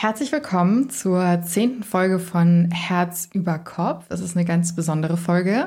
Herzlich 0.00 0.30
willkommen 0.30 0.90
zur 0.90 1.42
zehnten 1.44 1.82
Folge 1.82 2.20
von 2.20 2.70
Herz 2.70 3.28
über 3.32 3.58
Kopf. 3.58 4.04
Es 4.10 4.20
ist 4.20 4.36
eine 4.36 4.46
ganz 4.46 4.76
besondere 4.76 5.16
Folge. 5.16 5.66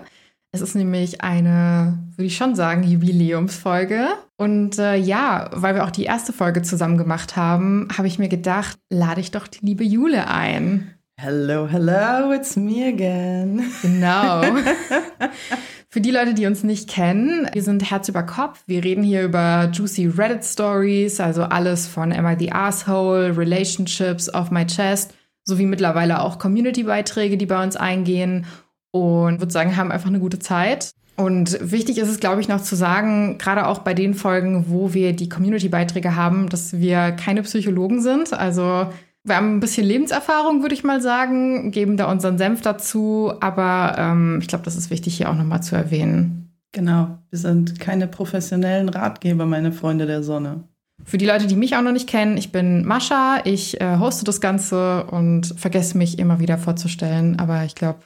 Es 0.53 0.61
ist 0.61 0.73
nämlich 0.73 1.19
eine, 1.19 1.99
würde 2.15 2.27
ich 2.27 2.37
schon 2.37 2.55
sagen, 2.55 2.83
Jubiläumsfolge. 2.83 4.07
Und 4.37 4.79
äh, 4.79 4.95
ja, 4.95 5.49
weil 5.51 5.75
wir 5.75 5.83
auch 5.83 5.91
die 5.91 6.05
erste 6.05 6.31
Folge 6.31 6.61
zusammen 6.61 6.97
gemacht 6.97 7.35
haben, 7.35 7.89
habe 7.97 8.07
ich 8.07 8.19
mir 8.19 8.29
gedacht, 8.29 8.79
lade 8.89 9.19
ich 9.19 9.31
doch 9.31 9.47
die 9.47 9.65
liebe 9.65 9.83
Jule 9.83 10.29
ein. 10.29 10.95
Hello, 11.19 11.67
hello, 11.67 12.31
it's 12.31 12.55
me 12.55 12.87
again. 12.87 13.69
Genau. 13.81 14.43
Für 15.93 15.99
die 15.99 16.11
Leute, 16.11 16.33
die 16.33 16.45
uns 16.45 16.63
nicht 16.63 16.89
kennen, 16.89 17.49
wir 17.51 17.63
sind 17.63 17.91
Herz 17.91 18.07
über 18.07 18.23
Kopf. 18.23 18.63
Wir 18.65 18.81
reden 18.81 19.03
hier 19.03 19.23
über 19.23 19.69
juicy 19.73 20.07
Reddit 20.07 20.45
Stories, 20.45 21.19
also 21.19 21.43
alles 21.43 21.85
von 21.85 22.13
Am 22.13 22.25
I 22.25 22.37
the 22.39 22.53
Asshole, 22.53 23.35
Relationships, 23.35 24.33
Off 24.33 24.51
My 24.51 24.65
Chest, 24.65 25.13
sowie 25.43 25.65
mittlerweile 25.65 26.21
auch 26.21 26.39
Community-Beiträge, 26.39 27.35
die 27.35 27.45
bei 27.45 27.61
uns 27.61 27.75
eingehen 27.75 28.45
und 28.91 29.41
würde 29.41 29.51
sagen, 29.51 29.75
haben 29.75 29.91
einfach 29.91 30.07
eine 30.07 30.21
gute 30.21 30.39
Zeit. 30.39 30.91
Und 31.17 31.57
wichtig 31.59 31.97
ist 31.97 32.07
es, 32.07 32.21
glaube 32.21 32.39
ich, 32.39 32.47
noch 32.47 32.63
zu 32.63 32.77
sagen, 32.77 33.37
gerade 33.37 33.67
auch 33.67 33.79
bei 33.79 33.93
den 33.93 34.13
Folgen, 34.13 34.67
wo 34.69 34.93
wir 34.93 35.11
die 35.11 35.27
Community-Beiträge 35.27 36.15
haben, 36.15 36.47
dass 36.47 36.71
wir 36.71 37.11
keine 37.11 37.43
Psychologen 37.43 38.01
sind. 38.01 38.31
Also 38.31 38.87
wir 39.23 39.35
haben 39.35 39.55
ein 39.55 39.59
bisschen 39.59 39.85
Lebenserfahrung, 39.85 40.61
würde 40.61 40.73
ich 40.73 40.83
mal 40.83 41.01
sagen, 41.01 41.71
geben 41.71 41.97
da 41.97 42.09
unseren 42.11 42.37
Senf 42.37 42.61
dazu. 42.61 43.33
Aber 43.39 43.95
ähm, 43.97 44.39
ich 44.41 44.47
glaube, 44.47 44.65
das 44.65 44.75
ist 44.75 44.89
wichtig 44.89 45.17
hier 45.17 45.29
auch 45.29 45.35
nochmal 45.35 45.61
zu 45.61 45.75
erwähnen. 45.75 46.49
Genau, 46.71 47.19
wir 47.29 47.39
sind 47.39 47.79
keine 47.79 48.07
professionellen 48.07 48.89
Ratgeber, 48.89 49.45
meine 49.45 49.71
Freunde 49.71 50.05
der 50.05 50.23
Sonne. 50.23 50.63
Für 51.03 51.17
die 51.17 51.25
Leute, 51.25 51.47
die 51.47 51.55
mich 51.55 51.75
auch 51.75 51.81
noch 51.81 51.91
nicht 51.91 52.07
kennen, 52.07 52.37
ich 52.37 52.51
bin 52.51 52.85
Mascha, 52.85 53.41
ich 53.43 53.81
äh, 53.81 53.97
hoste 53.97 54.23
das 54.23 54.39
Ganze 54.39 55.05
und 55.05 55.53
vergesse 55.57 55.97
mich 55.97 56.19
immer 56.19 56.39
wieder 56.39 56.57
vorzustellen. 56.57 57.39
Aber 57.39 57.63
ich 57.65 57.75
glaube, 57.75 57.99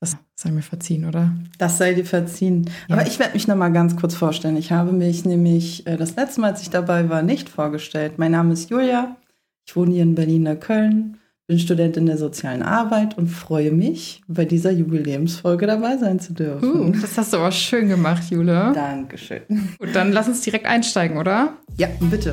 das 0.00 0.16
sei 0.34 0.50
mir 0.50 0.62
verziehen, 0.62 1.06
oder? 1.06 1.32
Das 1.58 1.78
sei 1.78 1.94
dir 1.94 2.04
verziehen. 2.04 2.68
Ja. 2.88 2.96
Aber 2.96 3.06
ich 3.06 3.18
werde 3.18 3.34
mich 3.34 3.48
noch 3.48 3.56
mal 3.56 3.70
ganz 3.70 3.96
kurz 3.96 4.14
vorstellen. 4.14 4.56
Ich 4.56 4.72
habe 4.72 4.92
mich 4.92 5.24
nämlich 5.24 5.86
äh, 5.86 5.96
das 5.96 6.16
letzte 6.16 6.40
Mal, 6.40 6.50
als 6.52 6.62
ich 6.62 6.70
dabei 6.70 7.08
war, 7.08 7.22
nicht 7.22 7.48
vorgestellt. 7.48 8.18
Mein 8.18 8.32
Name 8.32 8.52
ist 8.52 8.70
Julia. 8.70 9.16
Ich 9.66 9.76
wohne 9.76 9.92
hier 9.92 10.02
in 10.02 10.14
Berliner 10.14 10.56
Köln, 10.56 11.18
bin 11.46 11.58
Studentin 11.58 12.06
der 12.06 12.18
sozialen 12.18 12.62
Arbeit 12.62 13.18
und 13.18 13.28
freue 13.28 13.70
mich, 13.70 14.22
bei 14.26 14.44
dieser 14.44 14.70
Jubiläumsfolge 14.70 15.66
dabei 15.66 15.96
sein 15.96 16.20
zu 16.20 16.32
dürfen. 16.32 16.88
Uh, 16.88 16.92
das 17.00 17.18
hast 17.18 17.32
du 17.32 17.38
aber 17.38 17.52
schön 17.52 17.88
gemacht, 17.88 18.30
Jule. 18.30 18.72
Dankeschön. 18.74 19.42
Gut, 19.78 19.88
dann 19.94 20.12
lass 20.12 20.28
uns 20.28 20.40
direkt 20.42 20.66
einsteigen, 20.66 21.18
oder? 21.18 21.58
Ja, 21.76 21.88
bitte. 22.00 22.32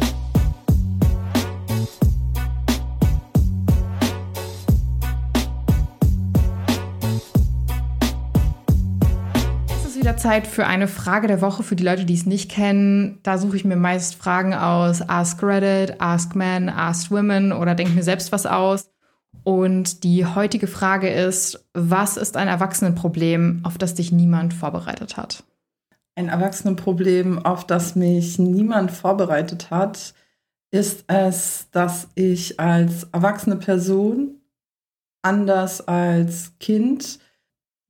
Wieder 10.02 10.18
Zeit 10.18 10.48
für 10.48 10.66
eine 10.66 10.88
Frage 10.88 11.28
der 11.28 11.42
Woche 11.42 11.62
für 11.62 11.76
die 11.76 11.84
Leute, 11.84 12.06
die 12.06 12.16
es 12.16 12.26
nicht 12.26 12.50
kennen. 12.50 13.20
Da 13.22 13.38
suche 13.38 13.56
ich 13.56 13.66
mir 13.66 13.76
meist 13.76 14.16
Fragen 14.16 14.56
aus 14.56 15.08
Ask 15.08 15.44
Reddit, 15.44 16.02
Ask 16.02 16.36
Men, 16.36 16.70
Ask 16.70 17.12
Women 17.12 17.54
oder 17.54 17.76
denke 17.76 17.94
mir 17.94 18.02
selbst 18.02 18.32
was 18.32 18.48
aus. 18.48 18.90
Und 19.44 20.04
die 20.04 20.26
heutige 20.26 20.66
Frage 20.66 21.08
ist, 21.08 21.68
was 21.74 22.18
ist 22.18 22.36
ein 22.36 22.48
Erwachsenenproblem, 22.48 23.62
auf 23.64 23.78
das 23.78 23.94
dich 23.94 24.12
niemand 24.12 24.56
vorbereitet 24.56 25.18
hat? 25.18 25.44
Ein 26.16 26.30
Erwachsenenproblem, 26.30 27.46
auf 27.46 27.68
das 27.68 27.96
mich 27.96 28.40
niemand 28.40 28.92
vorbereitet 28.92 29.70
hat, 29.70 30.16
ist 30.72 31.04
es, 31.08 31.68
dass 31.72 32.08
ich 32.16 32.60
als 32.60 33.04
erwachsene 33.12 33.58
Person 33.58 34.42
anders 35.22 35.88
als 35.88 36.54
Kind 36.60 37.20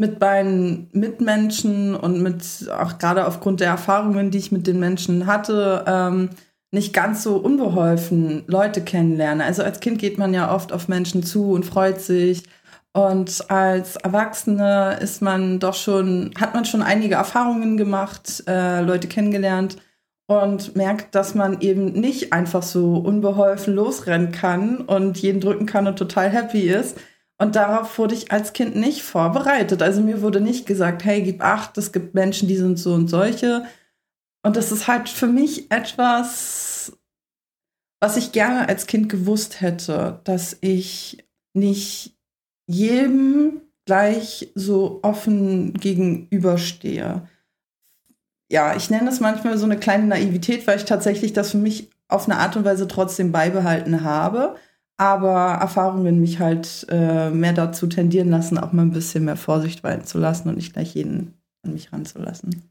mit 0.02 0.20
meinen 0.20 0.90
Mitmenschen 0.94 1.96
und 1.96 2.24
mit 2.24 2.44
auch 2.76 2.98
gerade 2.98 3.28
aufgrund 3.28 3.60
der 3.60 3.68
Erfahrungen, 3.68 4.32
die 4.32 4.40
ich 4.40 4.52
mit 4.52 4.66
den 4.66 4.80
Menschen 4.80 5.28
hatte, 5.28 5.86
ähm, 5.86 6.32
nicht 6.72 6.92
ganz 6.92 7.22
so 7.22 7.36
unbeholfen 7.36 8.42
Leute 8.48 8.82
kennenlerne. 8.82 9.44
Also 9.44 9.62
als 9.62 9.80
Kind 9.80 10.00
geht 10.00 10.18
man 10.18 10.34
ja 10.34 10.52
oft 10.52 10.74
auf 10.74 10.88
Menschen 10.88 11.22
zu 11.22 11.52
und 11.52 11.68
freut 11.68 12.02
sich. 12.02 12.46
Und 12.94 13.52
als 13.52 13.96
Erwachsene 13.98 14.98
ist 15.00 15.22
man 15.22 15.60
doch 15.60 15.76
schon, 15.76 16.32
hat 16.40 16.56
man 16.56 16.66
schon 16.66 16.82
einige 16.82 17.14
Erfahrungen 17.14 17.78
gemacht, 17.78 18.44
äh, 18.48 18.82
Leute 18.82 19.08
kennengelernt 19.08 19.78
und 20.26 20.76
merkt, 20.76 21.14
dass 21.14 21.36
man 21.36 21.62
eben 21.62 21.92
nicht 21.92 22.34
einfach 22.34 22.64
so 22.64 22.96
unbeholfen 22.96 23.76
losrennen 23.76 24.32
kann 24.32 24.78
und 24.78 25.20
jeden 25.20 25.42
drücken 25.42 25.68
kann 25.68 25.86
und 25.86 26.00
total 26.00 26.32
happy 26.32 26.72
ist, 26.72 26.98
und 27.42 27.56
darauf 27.56 27.98
wurde 27.98 28.14
ich 28.14 28.32
als 28.32 28.54
Kind 28.54 28.76
nicht 28.76 29.02
vorbereitet. 29.02 29.82
Also 29.82 30.00
mir 30.02 30.22
wurde 30.22 30.40
nicht 30.40 30.68
gesagt, 30.68 31.04
hey, 31.04 31.24
gib 31.24 31.44
acht, 31.44 31.76
es 31.80 31.92
gibt 31.92 32.14
Menschen, 32.14 32.48
die 32.48 32.56
sind 32.56 32.78
so 32.78 32.94
und 32.94 33.08
solche. 33.08 33.66
Und 34.44 34.58
das 34.58 34.72
ist 34.72 34.88
halt 34.88 35.10
für 35.10 35.26
mich 35.26 35.72
etwas, 35.72 36.96
was 38.00 38.16
ich 38.16 38.32
gerne 38.32 38.70
als 38.70 38.86
Kind 38.86 39.10
gewusst 39.10 39.60
hätte, 39.60 40.20
dass 40.24 40.56
ich 40.62 41.26
nicht 41.54 42.16
jedem 42.68 43.62
gleich 43.86 44.52
so 44.54 45.00
offen 45.02 45.74
gegenüberstehe. 45.74 47.28
Ja, 48.52 48.76
ich 48.76 48.92
nenne 48.92 49.06
das 49.06 49.20
manchmal 49.20 49.58
so 49.58 49.66
eine 49.66 49.80
kleine 49.80 50.06
Naivität, 50.06 50.68
weil 50.68 50.78
ich 50.78 50.86
tatsächlich 50.86 51.34
das 51.34 51.50
für 51.50 51.58
mich 51.58 51.90
auf 52.08 52.30
eine 52.30 52.38
Art 52.38 52.56
und 52.56 52.66
Weise 52.66 52.88
trotzdem 52.88 53.32
beibehalten 53.32 54.04
habe 54.04 54.58
aber 55.02 55.54
Erfahrungen 55.60 56.22
mich 56.22 56.40
halt 56.40 56.86
äh, 56.90 57.32
mehr 57.32 57.54
dazu 57.54 57.88
tendieren 57.88 58.30
lassen, 58.30 58.60
auch 58.60 58.72
mal 58.72 58.84
ein 58.84 58.92
bisschen 58.92 59.26
mehr 59.26 59.36
Vorsicht 59.36 59.84
walten 59.84 60.06
zu 60.06 60.20
lassen 60.20 60.48
und 60.48 60.58
nicht 60.58 60.74
gleich 60.74 60.94
jeden 60.94 61.34
an 61.66 61.74
mich 61.74 61.92
ranzulassen. 61.92 62.70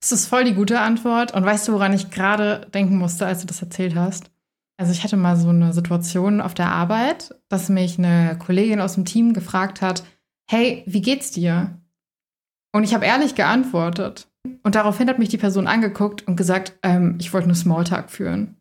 Das 0.00 0.12
ist 0.12 0.28
voll 0.28 0.44
die 0.44 0.54
gute 0.54 0.78
Antwort. 0.78 1.34
Und 1.34 1.44
weißt 1.44 1.66
du, 1.66 1.72
woran 1.72 1.92
ich 1.92 2.10
gerade 2.10 2.68
denken 2.72 2.98
musste, 2.98 3.26
als 3.26 3.40
du 3.40 3.48
das 3.48 3.62
erzählt 3.62 3.96
hast? 3.96 4.30
Also 4.76 4.92
ich 4.92 5.02
hatte 5.02 5.16
mal 5.16 5.36
so 5.36 5.48
eine 5.48 5.72
Situation 5.72 6.40
auf 6.40 6.54
der 6.54 6.70
Arbeit, 6.70 7.34
dass 7.48 7.68
mich 7.68 7.98
eine 7.98 8.38
Kollegin 8.38 8.80
aus 8.80 8.94
dem 8.94 9.04
Team 9.04 9.32
gefragt 9.32 9.82
hat, 9.82 10.04
hey, 10.48 10.84
wie 10.86 11.02
geht's 11.02 11.32
dir? 11.32 11.80
Und 12.70 12.84
ich 12.84 12.94
habe 12.94 13.06
ehrlich 13.06 13.34
geantwortet. 13.34 14.28
Und 14.62 14.76
daraufhin 14.76 15.08
hat 15.08 15.18
mich 15.18 15.30
die 15.30 15.38
Person 15.38 15.66
angeguckt 15.66 16.28
und 16.28 16.36
gesagt, 16.36 16.78
ähm, 16.84 17.16
ich 17.18 17.32
wollte 17.32 17.48
nur 17.48 17.56
Smalltalk 17.56 18.08
führen. 18.08 18.56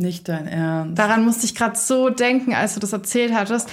Nicht 0.00 0.28
dein 0.30 0.48
Ernst. 0.48 0.98
Daran 0.98 1.24
musste 1.24 1.44
ich 1.44 1.54
gerade 1.54 1.76
so 1.76 2.08
denken, 2.08 2.54
als 2.54 2.72
du 2.72 2.80
das 2.80 2.92
erzählt 2.94 3.34
hattest. 3.34 3.68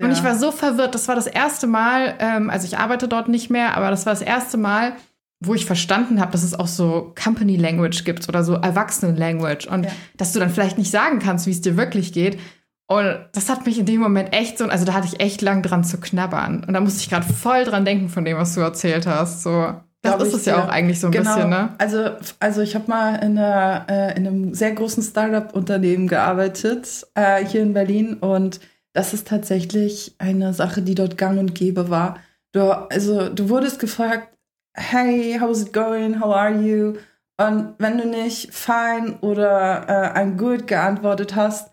Und 0.00 0.10
ja. 0.10 0.16
ich 0.16 0.22
war 0.22 0.36
so 0.36 0.52
verwirrt. 0.52 0.94
Das 0.94 1.08
war 1.08 1.16
das 1.16 1.26
erste 1.26 1.66
Mal, 1.66 2.14
ähm, 2.20 2.50
also 2.50 2.66
ich 2.66 2.78
arbeite 2.78 3.08
dort 3.08 3.28
nicht 3.28 3.50
mehr, 3.50 3.76
aber 3.76 3.90
das 3.90 4.06
war 4.06 4.12
das 4.12 4.22
erste 4.22 4.58
Mal, 4.58 4.92
wo 5.40 5.54
ich 5.54 5.66
verstanden 5.66 6.20
habe, 6.20 6.30
dass 6.30 6.44
es 6.44 6.54
auch 6.54 6.68
so 6.68 7.12
Company 7.20 7.56
Language 7.56 8.04
gibt 8.04 8.28
oder 8.28 8.44
so 8.44 8.54
Erwachsenen 8.54 9.16
Language 9.16 9.66
und 9.66 9.84
ja. 9.84 9.90
dass 10.16 10.32
du 10.32 10.38
dann 10.38 10.50
vielleicht 10.50 10.78
nicht 10.78 10.92
sagen 10.92 11.18
kannst, 11.18 11.46
wie 11.46 11.50
es 11.50 11.60
dir 11.60 11.76
wirklich 11.76 12.12
geht. 12.12 12.38
Und 12.86 13.18
das 13.32 13.48
hat 13.48 13.66
mich 13.66 13.78
in 13.78 13.86
dem 13.86 14.00
Moment 14.00 14.32
echt 14.32 14.58
so, 14.58 14.66
also 14.66 14.84
da 14.84 14.92
hatte 14.92 15.08
ich 15.08 15.18
echt 15.18 15.42
lang 15.42 15.62
dran 15.62 15.82
zu 15.82 15.98
knabbern. 15.98 16.62
Und 16.64 16.74
da 16.74 16.80
musste 16.80 17.00
ich 17.00 17.10
gerade 17.10 17.26
voll 17.26 17.64
dran 17.64 17.84
denken 17.84 18.08
von 18.08 18.24
dem, 18.24 18.36
was 18.36 18.54
du 18.54 18.60
erzählt 18.60 19.08
hast. 19.08 19.42
So. 19.42 19.74
Das 20.02 20.20
ist 20.20 20.34
es 20.34 20.44
ja 20.46 20.64
auch 20.64 20.68
eigentlich 20.68 20.98
so 20.98 21.06
ein 21.06 21.12
genau. 21.12 21.34
bisschen, 21.34 21.50
ne? 21.50 21.74
Also, 21.78 22.10
also 22.40 22.60
ich 22.60 22.74
habe 22.74 22.88
mal 22.88 23.14
in, 23.16 23.38
einer, 23.38 23.86
äh, 23.88 24.16
in 24.16 24.26
einem 24.26 24.54
sehr 24.54 24.72
großen 24.72 25.02
Startup-Unternehmen 25.02 26.08
gearbeitet, 26.08 27.06
äh, 27.14 27.44
hier 27.44 27.62
in 27.62 27.72
Berlin. 27.72 28.14
Und 28.14 28.58
das 28.94 29.14
ist 29.14 29.28
tatsächlich 29.28 30.16
eine 30.18 30.54
Sache, 30.54 30.82
die 30.82 30.96
dort 30.96 31.16
gang 31.16 31.38
und 31.38 31.54
gäbe 31.54 31.88
war. 31.88 32.18
Du, 32.52 32.62
also, 32.62 33.28
du 33.28 33.48
wurdest 33.48 33.78
gefragt, 33.78 34.36
hey, 34.74 35.38
how's 35.40 35.62
it 35.62 35.72
going? 35.72 36.20
How 36.20 36.34
are 36.34 36.52
you? 36.52 36.94
Und 37.38 37.74
wenn 37.78 37.98
du 37.98 38.06
nicht 38.06 38.52
fine 38.52 39.18
oder 39.20 39.88
äh, 39.88 40.18
I'm 40.18 40.36
good 40.36 40.66
geantwortet 40.66 41.36
hast, 41.36 41.71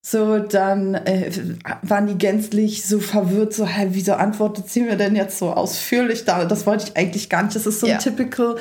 so, 0.00 0.38
dann 0.38 0.94
äh, 0.94 1.30
waren 1.82 2.06
die 2.06 2.16
gänzlich 2.16 2.86
so 2.86 3.00
verwirrt, 3.00 3.52
so, 3.52 3.66
hä, 3.66 3.88
wieso 3.90 4.14
antwortet 4.14 4.68
sie 4.68 4.82
mir 4.82 4.96
denn 4.96 5.16
jetzt 5.16 5.38
so 5.38 5.52
ausführlich 5.52 6.24
da? 6.24 6.44
Das 6.44 6.66
wollte 6.66 6.84
ich 6.84 6.96
eigentlich 6.96 7.28
gar 7.28 7.42
nicht. 7.42 7.56
Das 7.56 7.66
ist 7.66 7.80
so 7.80 7.86
ein 7.86 7.98
typical 7.98 8.56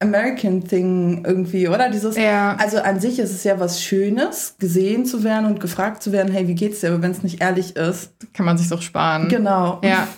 American 0.00 0.64
Thing 0.64 1.24
irgendwie, 1.26 1.68
oder? 1.68 1.90
Dieses, 1.90 2.16
ja. 2.16 2.56
also 2.56 2.78
an 2.78 3.00
sich 3.00 3.18
ist 3.18 3.32
es 3.32 3.44
ja 3.44 3.58
was 3.58 3.82
Schönes, 3.82 4.54
gesehen 4.58 5.04
zu 5.06 5.24
werden 5.24 5.46
und 5.46 5.60
gefragt 5.60 6.02
zu 6.02 6.12
werden, 6.12 6.32
hey, 6.32 6.46
wie 6.46 6.54
geht's 6.54 6.80
dir? 6.80 6.88
Aber 6.88 7.02
wenn 7.02 7.10
es 7.10 7.22
nicht 7.22 7.40
ehrlich 7.42 7.76
ist, 7.76 8.12
kann 8.32 8.46
man 8.46 8.58
sich 8.58 8.68
doch 8.68 8.82
sparen. 8.82 9.28
Genau. 9.28 9.80
Ja. 9.82 10.08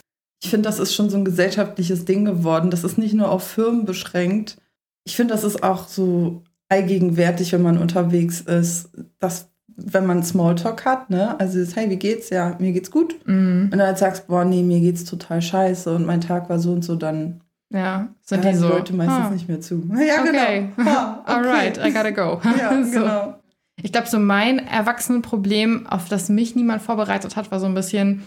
Ich 0.42 0.50
finde, 0.50 0.68
das 0.68 0.78
ist 0.78 0.94
schon 0.94 1.10
so 1.10 1.16
ein 1.16 1.24
gesellschaftliches 1.24 2.04
Ding 2.04 2.24
geworden. 2.24 2.70
Das 2.70 2.84
ist 2.84 2.98
nicht 2.98 3.14
nur 3.14 3.30
auf 3.30 3.46
Firmen 3.46 3.84
beschränkt. 3.84 4.56
Ich 5.04 5.16
finde, 5.16 5.34
das 5.34 5.44
ist 5.44 5.62
auch 5.62 5.88
so 5.88 6.42
allgegenwärtig, 6.68 7.52
wenn 7.52 7.62
man 7.62 7.78
unterwegs 7.78 8.40
ist, 8.40 8.90
dass 9.18 9.49
wenn 9.84 10.06
man 10.06 10.22
Smalltalk 10.22 10.84
hat, 10.84 11.10
ne? 11.10 11.38
Also 11.38 11.58
ist, 11.58 11.76
hey, 11.76 11.90
wie 11.90 11.96
geht's? 11.96 12.30
Ja, 12.30 12.56
mir 12.58 12.72
geht's 12.72 12.90
gut. 12.90 13.14
Mhm. 13.26 13.70
Und 13.72 13.78
dann 13.78 13.96
sagst, 13.96 14.26
boah, 14.26 14.44
nee, 14.44 14.62
mir 14.62 14.80
geht's 14.80 15.04
total 15.04 15.42
scheiße 15.42 15.94
und 15.94 16.06
mein 16.06 16.20
Tag 16.20 16.48
war 16.48 16.58
so 16.58 16.72
und 16.72 16.84
so, 16.84 16.96
dann 16.96 17.40
ja, 17.72 18.08
sind 18.22 18.44
die 18.44 18.54
so. 18.54 18.68
Leute 18.68 18.94
meistens 18.94 19.26
huh. 19.26 19.32
nicht 19.32 19.48
mehr 19.48 19.60
zu. 19.60 19.88
Ja, 19.94 20.22
okay. 20.22 20.68
genau. 20.76 20.90
Ha, 20.90 21.20
okay. 21.26 21.32
Alright, 21.32 21.78
I 21.78 21.92
gotta 21.92 22.10
go. 22.10 22.40
Ja, 22.58 22.82
so. 22.82 22.90
genau. 22.90 23.34
Ich 23.82 23.92
glaube, 23.92 24.08
so 24.08 24.18
mein 24.18 24.58
Erwachsenenproblem, 24.58 25.86
auf 25.86 26.08
das 26.08 26.28
mich 26.28 26.54
niemand 26.54 26.82
vorbereitet 26.82 27.36
hat, 27.36 27.50
war 27.50 27.60
so 27.60 27.66
ein 27.66 27.74
bisschen, 27.74 28.26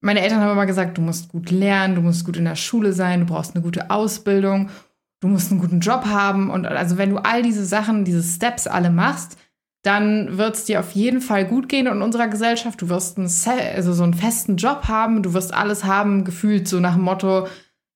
meine 0.00 0.20
Eltern 0.20 0.40
haben 0.40 0.52
immer 0.52 0.66
gesagt, 0.66 0.98
du 0.98 1.02
musst 1.02 1.30
gut 1.30 1.50
lernen, 1.50 1.94
du 1.94 2.02
musst 2.02 2.26
gut 2.26 2.36
in 2.36 2.44
der 2.44 2.56
Schule 2.56 2.92
sein, 2.92 3.20
du 3.20 3.26
brauchst 3.26 3.54
eine 3.54 3.62
gute 3.62 3.90
Ausbildung, 3.90 4.68
du 5.20 5.28
musst 5.28 5.50
einen 5.50 5.60
guten 5.60 5.80
Job 5.80 6.04
haben. 6.04 6.50
Und 6.50 6.66
also 6.66 6.98
wenn 6.98 7.10
du 7.10 7.18
all 7.18 7.42
diese 7.42 7.64
Sachen, 7.64 8.04
diese 8.04 8.22
Steps 8.22 8.66
alle 8.66 8.90
machst, 8.90 9.38
dann 9.82 10.36
wird 10.36 10.56
es 10.56 10.64
dir 10.66 10.80
auf 10.80 10.92
jeden 10.92 11.20
Fall 11.20 11.46
gut 11.46 11.68
gehen 11.68 11.86
in 11.86 12.02
unserer 12.02 12.28
Gesellschaft. 12.28 12.82
Du 12.82 12.88
wirst 12.88 13.16
einen, 13.16 13.30
also 13.74 13.92
so 13.92 14.02
einen 14.02 14.14
festen 14.14 14.56
Job 14.56 14.88
haben, 14.88 15.22
du 15.22 15.32
wirst 15.32 15.54
alles 15.54 15.84
haben, 15.84 16.24
gefühlt 16.24 16.68
so 16.68 16.80
nach 16.80 16.94
dem 16.94 17.02
Motto, 17.02 17.46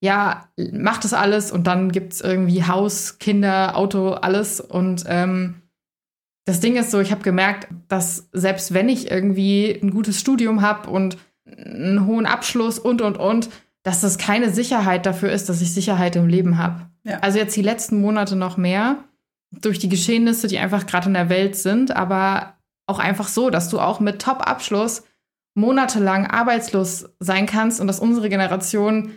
ja, 0.00 0.48
mach 0.72 0.98
das 0.98 1.14
alles 1.14 1.50
und 1.50 1.66
dann 1.66 1.92
gibt 1.92 2.14
es 2.14 2.20
irgendwie 2.20 2.64
Haus, 2.64 3.18
Kinder, 3.18 3.76
Auto, 3.76 4.10
alles. 4.10 4.60
Und 4.60 5.04
ähm, 5.08 5.62
das 6.46 6.60
Ding 6.60 6.76
ist 6.76 6.90
so, 6.90 7.00
ich 7.00 7.10
habe 7.10 7.22
gemerkt, 7.22 7.68
dass 7.88 8.28
selbst 8.32 8.74
wenn 8.74 8.88
ich 8.88 9.10
irgendwie 9.10 9.78
ein 9.82 9.90
gutes 9.90 10.20
Studium 10.20 10.62
habe 10.62 10.90
und 10.90 11.16
einen 11.46 12.06
hohen 12.06 12.26
Abschluss 12.26 12.78
und, 12.78 13.02
und, 13.02 13.18
und, 13.18 13.48
dass 13.82 14.00
das 14.00 14.18
keine 14.18 14.50
Sicherheit 14.50 15.04
dafür 15.04 15.30
ist, 15.30 15.48
dass 15.48 15.60
ich 15.60 15.72
Sicherheit 15.72 16.16
im 16.16 16.26
Leben 16.26 16.56
habe. 16.58 16.86
Ja. 17.04 17.18
Also 17.20 17.38
jetzt 17.38 17.56
die 17.56 17.62
letzten 17.62 18.00
Monate 18.00 18.36
noch 18.36 18.56
mehr 18.56 19.04
durch 19.60 19.78
die 19.78 19.88
Geschehnisse, 19.88 20.48
die 20.48 20.58
einfach 20.58 20.86
gerade 20.86 21.08
in 21.08 21.14
der 21.14 21.28
Welt 21.28 21.56
sind, 21.56 21.94
aber 21.94 22.54
auch 22.86 22.98
einfach 22.98 23.28
so, 23.28 23.50
dass 23.50 23.68
du 23.68 23.80
auch 23.80 24.00
mit 24.00 24.20
Top-Abschluss 24.20 25.04
monatelang 25.54 26.26
arbeitslos 26.26 27.10
sein 27.20 27.46
kannst 27.46 27.80
und 27.80 27.86
dass 27.86 28.00
unsere 28.00 28.28
Generation 28.28 29.12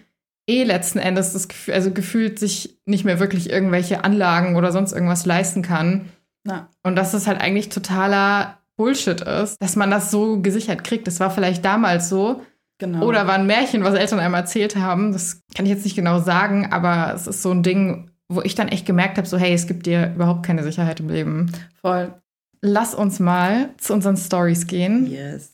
eh 0.48 0.64
letzten 0.64 1.00
Endes 1.00 1.34
das 1.34 1.48
Gefühl, 1.48 1.74
also 1.74 1.92
gefühlt 1.92 2.40
sich 2.40 2.80
nicht 2.86 3.04
mehr 3.04 3.20
wirklich 3.20 3.50
irgendwelche 3.50 4.04
Anlagen 4.04 4.56
oder 4.56 4.72
sonst 4.72 4.94
irgendwas 4.94 5.26
leisten 5.26 5.62
kann. 5.62 6.10
Na. 6.44 6.70
Und 6.84 6.96
dass 6.96 7.12
das 7.12 7.28
halt 7.28 7.42
eigentlich 7.42 7.70
totaler 7.70 8.60
Bullshit 8.78 9.22
ist, 9.22 9.62
dass 9.62 9.76
man 9.76 9.92
das 9.92 10.12
so 10.12 10.42
gesichert 10.42 10.84
kriegt. 10.84 11.08
Das 11.08 11.20
war 11.20 11.32
vielleicht 11.32 11.66
damals 11.66 12.10
so. 12.10 12.44
Genau. 12.78 13.06
Oder 13.06 13.28
war 13.28 13.34
ein 13.34 13.48
Märchen, 13.48 13.84
was 13.84 13.96
Eltern 13.96 14.20
einem 14.20 14.36
erzählt 14.36 14.76
haben. 14.76 15.12
Das 15.12 15.42
kann 15.56 15.66
ich 15.66 15.72
jetzt 15.72 15.84
nicht 15.84 15.96
genau 15.96 16.20
sagen, 16.20 16.72
aber 16.72 17.14
es 17.16 17.26
ist 17.26 17.42
so 17.42 17.52
ein 17.52 17.64
Ding, 17.64 18.12
wo 18.30 18.42
ich 18.42 18.56
dann 18.56 18.68
echt 18.68 18.86
gemerkt 18.86 19.18
habe, 19.18 19.28
so 19.28 19.38
hey, 19.38 19.54
es 19.54 19.68
gibt 19.68 19.86
dir 19.86 20.14
überhaupt 20.14 20.46
keine 20.46 20.64
Sicherheit 20.64 21.00
im 21.00 21.10
Leben. 21.10 21.52
Voll. 21.82 22.14
Lass 22.62 22.94
uns 22.96 23.20
mal 23.20 23.70
zu 23.78 23.94
unseren 23.94 24.18
Stories 24.18 24.68
gehen. 24.68 25.08
Yes. 25.08 25.54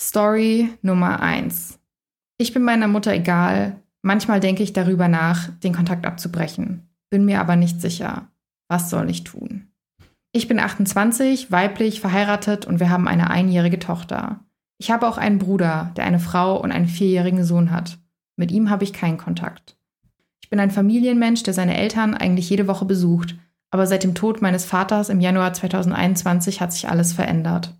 Story 0.00 0.70
Nummer 0.82 1.20
eins. 1.20 1.78
Ich 2.38 2.52
bin 2.52 2.62
meiner 2.62 2.88
Mutter 2.88 3.12
egal. 3.12 3.76
Manchmal 4.02 4.40
denke 4.40 4.62
ich 4.62 4.72
darüber 4.72 5.08
nach, 5.08 5.48
den 5.62 5.74
Kontakt 5.74 6.04
abzubrechen. 6.04 6.88
Bin 7.10 7.24
mir 7.24 7.40
aber 7.40 7.56
nicht 7.56 7.80
sicher. 7.80 8.28
Was 8.68 8.90
soll 8.90 9.08
ich 9.08 9.24
tun? 9.24 9.68
Ich 10.32 10.48
bin 10.48 10.58
28, 10.58 11.52
weiblich, 11.52 12.00
verheiratet 12.00 12.66
und 12.66 12.80
wir 12.80 12.90
haben 12.90 13.06
eine 13.06 13.30
einjährige 13.30 13.78
Tochter. 13.78 14.40
Ich 14.78 14.90
habe 14.90 15.06
auch 15.06 15.16
einen 15.16 15.38
Bruder, 15.38 15.92
der 15.96 16.04
eine 16.04 16.18
Frau 16.18 16.60
und 16.60 16.72
einen 16.72 16.88
vierjährigen 16.88 17.44
Sohn 17.44 17.70
hat. 17.70 17.98
Mit 18.36 18.50
ihm 18.50 18.68
habe 18.68 18.84
ich 18.84 18.92
keinen 18.92 19.16
Kontakt. 19.16 19.76
Ich 20.54 20.56
bin 20.56 20.62
ein 20.62 20.70
Familienmensch, 20.70 21.42
der 21.42 21.52
seine 21.52 21.76
Eltern 21.76 22.14
eigentlich 22.14 22.48
jede 22.48 22.68
Woche 22.68 22.84
besucht, 22.84 23.34
aber 23.72 23.88
seit 23.88 24.04
dem 24.04 24.14
Tod 24.14 24.40
meines 24.40 24.64
Vaters 24.64 25.08
im 25.08 25.18
Januar 25.18 25.52
2021 25.52 26.60
hat 26.60 26.72
sich 26.72 26.88
alles 26.88 27.12
verändert. 27.12 27.74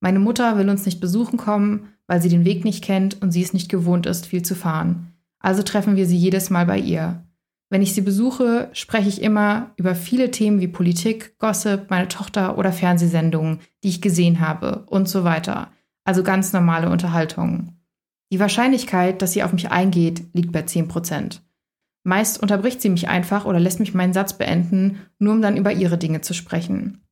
Meine 0.00 0.18
Mutter 0.18 0.58
will 0.58 0.68
uns 0.68 0.84
nicht 0.84 1.00
besuchen 1.00 1.38
kommen, 1.38 1.94
weil 2.06 2.20
sie 2.20 2.28
den 2.28 2.44
Weg 2.44 2.62
nicht 2.62 2.84
kennt 2.84 3.22
und 3.22 3.32
sie 3.32 3.40
es 3.40 3.54
nicht 3.54 3.70
gewohnt 3.70 4.04
ist, 4.04 4.26
viel 4.26 4.42
zu 4.42 4.54
fahren. 4.54 5.14
Also 5.38 5.62
treffen 5.62 5.96
wir 5.96 6.04
sie 6.04 6.18
jedes 6.18 6.50
Mal 6.50 6.66
bei 6.66 6.76
ihr. 6.76 7.24
Wenn 7.70 7.80
ich 7.80 7.94
sie 7.94 8.02
besuche, 8.02 8.68
spreche 8.74 9.08
ich 9.08 9.22
immer 9.22 9.70
über 9.76 9.94
viele 9.94 10.30
Themen 10.30 10.60
wie 10.60 10.68
Politik, 10.68 11.38
Gossip, 11.38 11.86
meine 11.88 12.08
Tochter 12.08 12.58
oder 12.58 12.70
Fernsehsendungen, 12.70 13.60
die 13.82 13.88
ich 13.88 14.02
gesehen 14.02 14.40
habe 14.40 14.84
und 14.88 15.08
so 15.08 15.24
weiter. 15.24 15.72
Also 16.04 16.22
ganz 16.22 16.52
normale 16.52 16.90
Unterhaltungen. 16.90 17.80
Die 18.30 18.40
Wahrscheinlichkeit, 18.40 19.22
dass 19.22 19.32
sie 19.32 19.42
auf 19.42 19.54
mich 19.54 19.70
eingeht, 19.70 20.24
liegt 20.34 20.52
bei 20.52 20.60
10 20.60 20.86
Prozent. 20.86 21.40
Meist 22.02 22.42
unterbricht 22.42 22.80
sie 22.80 22.88
mich 22.88 23.08
einfach 23.08 23.44
oder 23.44 23.60
lässt 23.60 23.80
mich 23.80 23.94
meinen 23.94 24.12
Satz 24.12 24.32
beenden, 24.32 25.00
nur 25.18 25.34
um 25.34 25.42
dann 25.42 25.56
über 25.56 25.72
ihre 25.72 25.98
Dinge 25.98 26.20
zu 26.22 26.34
sprechen. 26.34 27.02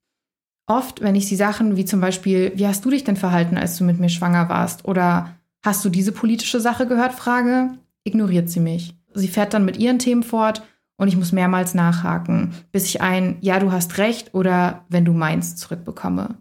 Oft, 0.66 1.00
wenn 1.00 1.14
ich 1.14 1.26
sie 1.26 1.36
Sachen 1.36 1.76
wie 1.76 1.84
zum 1.84 2.00
Beispiel, 2.00 2.52
wie 2.54 2.66
hast 2.66 2.84
du 2.84 2.90
dich 2.90 3.04
denn 3.04 3.16
verhalten, 3.16 3.56
als 3.56 3.76
du 3.76 3.84
mit 3.84 3.98
mir 3.98 4.10
schwanger 4.10 4.48
warst? 4.48 4.84
Oder 4.84 5.34
hast 5.62 5.84
du 5.84 5.88
diese 5.88 6.12
politische 6.12 6.60
Sache 6.60 6.86
gehört, 6.86 7.14
frage, 7.14 7.70
ignoriert 8.04 8.50
sie 8.50 8.60
mich. 8.60 8.94
Sie 9.14 9.28
fährt 9.28 9.54
dann 9.54 9.64
mit 9.64 9.78
ihren 9.78 9.98
Themen 9.98 10.22
fort 10.22 10.62
und 10.96 11.08
ich 11.08 11.16
muss 11.16 11.32
mehrmals 11.32 11.74
nachhaken, 11.74 12.52
bis 12.70 12.84
ich 12.84 13.00
ein 13.00 13.38
Ja, 13.40 13.60
du 13.60 13.72
hast 13.72 13.98
recht 13.98 14.34
oder 14.34 14.84
wenn 14.88 15.04
du 15.04 15.12
meinst 15.12 15.58
zurückbekomme. 15.58 16.36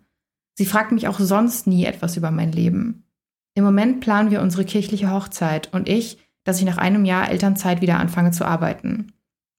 Sie 0.55 0.65
fragt 0.65 0.91
mich 0.91 1.07
auch 1.07 1.19
sonst 1.19 1.67
nie 1.67 1.85
etwas 1.85 2.17
über 2.17 2.31
mein 2.31 2.51
Leben. 2.51 3.05
Im 3.53 3.63
Moment 3.63 4.01
planen 4.01 4.31
wir 4.31 4.41
unsere 4.41 4.65
kirchliche 4.65 5.11
Hochzeit 5.11 5.73
und 5.73 5.87
ich 5.87 6.17
dass 6.47 6.59
ich 6.59 6.65
nach 6.65 6.77
einem 6.77 7.03
Jahr 7.03 7.29
Elternzeit 7.29 7.81
wieder 7.81 7.99
anfange 7.99 8.31
zu 8.31 8.45
arbeiten. 8.45 9.11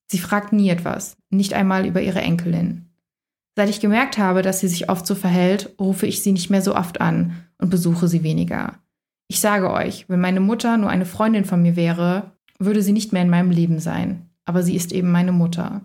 Sie 0.07 0.17
fragt 0.17 0.53
nie 0.53 0.69
etwas, 0.69 1.17
nicht 1.29 1.53
einmal 1.53 1.85
über 1.85 2.01
ihre 2.01 2.19
Enkelin. 2.19 2.89
Seit 3.55 3.69
ich 3.69 3.79
gemerkt 3.79 4.17
habe, 4.17 4.41
dass 4.41 4.59
sie 4.59 4.67
sich 4.67 4.89
oft 4.89 5.05
so 5.05 5.13
verhält, 5.13 5.75
rufe 5.79 6.07
ich 6.07 6.23
sie 6.23 6.31
nicht 6.31 6.49
mehr 6.49 6.63
so 6.63 6.75
oft 6.75 6.99
an 6.99 7.33
und 7.59 7.69
besuche 7.69 8.07
sie 8.07 8.23
weniger. 8.23 8.79
Ich 9.27 9.39
sage 9.39 9.71
euch, 9.71 10.09
wenn 10.09 10.19
meine 10.19 10.39
Mutter 10.39 10.77
nur 10.77 10.89
eine 10.89 11.05
Freundin 11.05 11.45
von 11.45 11.61
mir 11.61 11.75
wäre, 11.75 12.31
würde 12.57 12.81
sie 12.81 12.93
nicht 12.93 13.13
mehr 13.13 13.21
in 13.21 13.29
meinem 13.29 13.51
Leben 13.51 13.79
sein. 13.79 14.27
Aber 14.45 14.63
sie 14.63 14.75
ist 14.75 14.91
eben 14.91 15.11
meine 15.11 15.31
Mutter. 15.31 15.81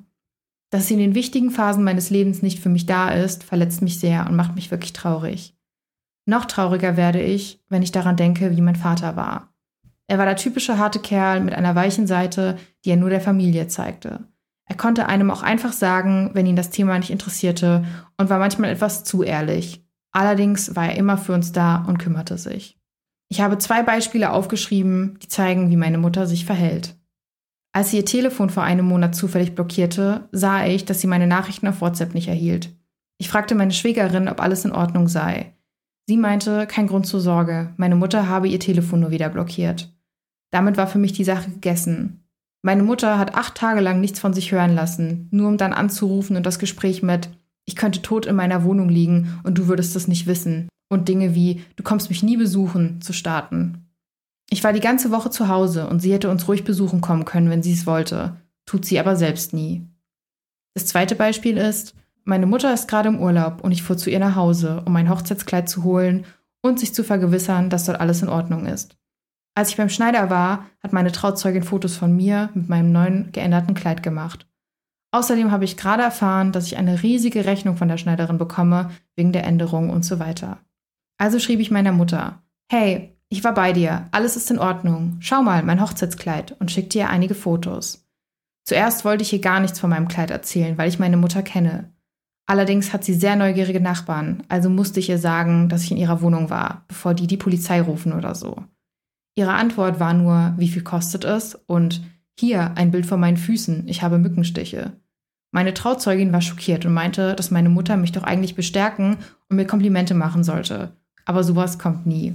Dass 0.70 0.88
sie 0.88 0.94
in 0.94 1.00
den 1.00 1.14
wichtigen 1.14 1.50
Phasen 1.50 1.84
meines 1.84 2.08
Lebens 2.08 2.40
nicht 2.40 2.60
für 2.60 2.70
mich 2.70 2.86
da 2.86 3.10
ist, 3.10 3.44
verletzt 3.44 3.82
mich 3.82 4.00
sehr 4.00 4.26
und 4.26 4.36
macht 4.36 4.54
mich 4.54 4.70
wirklich 4.70 4.94
traurig. 4.94 5.54
Noch 6.24 6.46
trauriger 6.46 6.96
werde 6.96 7.20
ich, 7.20 7.62
wenn 7.68 7.82
ich 7.82 7.92
daran 7.92 8.16
denke, 8.16 8.56
wie 8.56 8.62
mein 8.62 8.76
Vater 8.76 9.16
war. 9.16 9.53
Er 10.06 10.18
war 10.18 10.26
der 10.26 10.36
typische 10.36 10.78
harte 10.78 10.98
Kerl 10.98 11.40
mit 11.40 11.54
einer 11.54 11.74
weichen 11.74 12.06
Seite, 12.06 12.58
die 12.84 12.90
er 12.90 12.96
nur 12.96 13.10
der 13.10 13.20
Familie 13.20 13.68
zeigte. 13.68 14.28
Er 14.66 14.76
konnte 14.76 15.06
einem 15.06 15.30
auch 15.30 15.42
einfach 15.42 15.72
sagen, 15.72 16.30
wenn 16.34 16.46
ihn 16.46 16.56
das 16.56 16.70
Thema 16.70 16.98
nicht 16.98 17.10
interessierte 17.10 17.84
und 18.16 18.30
war 18.30 18.38
manchmal 18.38 18.70
etwas 18.70 19.04
zu 19.04 19.22
ehrlich. 19.22 19.84
Allerdings 20.12 20.76
war 20.76 20.86
er 20.86 20.96
immer 20.96 21.18
für 21.18 21.32
uns 21.32 21.52
da 21.52 21.84
und 21.86 21.98
kümmerte 21.98 22.38
sich. 22.38 22.78
Ich 23.28 23.40
habe 23.40 23.58
zwei 23.58 23.82
Beispiele 23.82 24.30
aufgeschrieben, 24.30 25.18
die 25.22 25.28
zeigen, 25.28 25.70
wie 25.70 25.76
meine 25.76 25.98
Mutter 25.98 26.26
sich 26.26 26.44
verhält. 26.44 26.96
Als 27.72 27.90
sie 27.90 27.96
ihr 27.96 28.04
Telefon 28.04 28.50
vor 28.50 28.62
einem 28.62 28.86
Monat 28.86 29.16
zufällig 29.16 29.54
blockierte, 29.54 30.28
sah 30.30 30.64
ich, 30.64 30.84
dass 30.84 31.00
sie 31.00 31.08
meine 31.08 31.26
Nachrichten 31.26 31.66
auf 31.66 31.80
WhatsApp 31.80 32.14
nicht 32.14 32.28
erhielt. 32.28 32.72
Ich 33.18 33.28
fragte 33.28 33.54
meine 33.54 33.72
Schwägerin, 33.72 34.28
ob 34.28 34.40
alles 34.40 34.64
in 34.64 34.72
Ordnung 34.72 35.08
sei. 35.08 35.54
Sie 36.06 36.16
meinte, 36.16 36.66
kein 36.66 36.86
Grund 36.86 37.06
zur 37.06 37.20
Sorge, 37.20 37.72
meine 37.76 37.96
Mutter 37.96 38.28
habe 38.28 38.46
ihr 38.46 38.60
Telefon 38.60 39.00
nur 39.00 39.10
wieder 39.10 39.28
blockiert. 39.30 39.93
Damit 40.54 40.76
war 40.76 40.86
für 40.86 41.00
mich 41.00 41.12
die 41.12 41.24
Sache 41.24 41.50
gegessen. 41.50 42.22
Meine 42.62 42.84
Mutter 42.84 43.18
hat 43.18 43.34
acht 43.34 43.56
Tage 43.56 43.80
lang 43.80 44.00
nichts 44.00 44.20
von 44.20 44.32
sich 44.32 44.52
hören 44.52 44.72
lassen, 44.72 45.26
nur 45.32 45.48
um 45.48 45.56
dann 45.56 45.72
anzurufen 45.72 46.36
und 46.36 46.46
das 46.46 46.60
Gespräch 46.60 47.02
mit 47.02 47.28
Ich 47.64 47.74
könnte 47.74 48.02
tot 48.02 48.24
in 48.24 48.36
meiner 48.36 48.62
Wohnung 48.62 48.88
liegen 48.88 49.40
und 49.42 49.58
du 49.58 49.66
würdest 49.66 49.96
es 49.96 50.06
nicht 50.06 50.28
wissen 50.28 50.68
und 50.88 51.08
Dinge 51.08 51.34
wie 51.34 51.64
Du 51.74 51.82
kommst 51.82 52.08
mich 52.08 52.22
nie 52.22 52.36
besuchen 52.36 53.00
zu 53.00 53.12
starten. 53.12 53.88
Ich 54.48 54.62
war 54.62 54.72
die 54.72 54.78
ganze 54.78 55.10
Woche 55.10 55.28
zu 55.28 55.48
Hause 55.48 55.88
und 55.88 55.98
sie 55.98 56.12
hätte 56.12 56.30
uns 56.30 56.46
ruhig 56.46 56.62
besuchen 56.62 57.00
kommen 57.00 57.24
können, 57.24 57.50
wenn 57.50 57.64
sie 57.64 57.72
es 57.72 57.84
wollte, 57.84 58.36
tut 58.64 58.84
sie 58.84 59.00
aber 59.00 59.16
selbst 59.16 59.54
nie. 59.54 59.88
Das 60.74 60.86
zweite 60.86 61.16
Beispiel 61.16 61.56
ist, 61.56 61.96
meine 62.22 62.46
Mutter 62.46 62.72
ist 62.72 62.86
gerade 62.86 63.08
im 63.08 63.18
Urlaub 63.18 63.64
und 63.64 63.72
ich 63.72 63.82
fuhr 63.82 63.96
zu 63.96 64.08
ihr 64.08 64.20
nach 64.20 64.36
Hause, 64.36 64.82
um 64.84 64.92
mein 64.92 65.10
Hochzeitskleid 65.10 65.68
zu 65.68 65.82
holen 65.82 66.26
und 66.62 66.78
sich 66.78 66.94
zu 66.94 67.02
vergewissern, 67.02 67.70
dass 67.70 67.86
dort 67.86 67.98
alles 67.98 68.22
in 68.22 68.28
Ordnung 68.28 68.66
ist. 68.66 68.96
Als 69.56 69.70
ich 69.70 69.76
beim 69.76 69.88
Schneider 69.88 70.30
war, 70.30 70.66
hat 70.82 70.92
meine 70.92 71.12
Trauzeugin 71.12 71.62
Fotos 71.62 71.96
von 71.96 72.14
mir 72.14 72.50
mit 72.54 72.68
meinem 72.68 72.90
neuen 72.90 73.30
geänderten 73.30 73.74
Kleid 73.74 74.02
gemacht. 74.02 74.48
Außerdem 75.12 75.52
habe 75.52 75.64
ich 75.64 75.76
gerade 75.76 76.02
erfahren, 76.02 76.50
dass 76.50 76.66
ich 76.66 76.76
eine 76.76 77.04
riesige 77.04 77.44
Rechnung 77.44 77.76
von 77.76 77.86
der 77.86 77.98
Schneiderin 77.98 78.36
bekomme, 78.36 78.90
wegen 79.14 79.30
der 79.30 79.44
Änderung 79.44 79.90
und 79.90 80.04
so 80.04 80.18
weiter. 80.18 80.58
Also 81.18 81.38
schrieb 81.38 81.60
ich 81.60 81.70
meiner 81.70 81.92
Mutter, 81.92 82.42
hey, 82.68 83.16
ich 83.28 83.44
war 83.44 83.54
bei 83.54 83.72
dir, 83.72 84.08
alles 84.10 84.36
ist 84.36 84.50
in 84.50 84.58
Ordnung, 84.58 85.18
schau 85.20 85.42
mal, 85.42 85.62
mein 85.62 85.80
Hochzeitskleid 85.80 86.56
und 86.58 86.72
schickte 86.72 86.98
ihr 86.98 87.10
einige 87.10 87.36
Fotos. 87.36 88.08
Zuerst 88.64 89.04
wollte 89.04 89.22
ich 89.22 89.32
ihr 89.32 89.40
gar 89.40 89.60
nichts 89.60 89.78
von 89.78 89.90
meinem 89.90 90.08
Kleid 90.08 90.32
erzählen, 90.32 90.76
weil 90.78 90.88
ich 90.88 90.98
meine 90.98 91.16
Mutter 91.16 91.42
kenne. 91.42 91.92
Allerdings 92.46 92.92
hat 92.92 93.04
sie 93.04 93.14
sehr 93.14 93.36
neugierige 93.36 93.80
Nachbarn, 93.80 94.42
also 94.48 94.68
musste 94.68 94.98
ich 94.98 95.08
ihr 95.08 95.18
sagen, 95.18 95.68
dass 95.68 95.84
ich 95.84 95.92
in 95.92 95.96
ihrer 95.96 96.22
Wohnung 96.22 96.50
war, 96.50 96.84
bevor 96.88 97.14
die 97.14 97.26
die 97.26 97.36
Polizei 97.36 97.80
rufen 97.80 98.12
oder 98.12 98.34
so. 98.34 98.64
Ihre 99.36 99.52
Antwort 99.52 99.98
war 100.00 100.14
nur, 100.14 100.54
wie 100.56 100.68
viel 100.68 100.82
kostet 100.82 101.24
es? 101.24 101.54
Und 101.66 102.02
hier 102.38 102.76
ein 102.76 102.90
Bild 102.90 103.06
von 103.06 103.20
meinen 103.20 103.36
Füßen, 103.36 103.88
ich 103.88 104.02
habe 104.02 104.18
Mückenstiche. 104.18 104.92
Meine 105.52 105.74
Trauzeugin 105.74 106.32
war 106.32 106.40
schockiert 106.40 106.84
und 106.84 106.94
meinte, 106.94 107.34
dass 107.34 107.50
meine 107.50 107.68
Mutter 107.68 107.96
mich 107.96 108.12
doch 108.12 108.24
eigentlich 108.24 108.54
bestärken 108.54 109.18
und 109.48 109.56
mir 109.56 109.66
Komplimente 109.66 110.14
machen 110.14 110.42
sollte. 110.42 110.92
Aber 111.24 111.44
sowas 111.44 111.78
kommt 111.78 112.06
nie. 112.06 112.34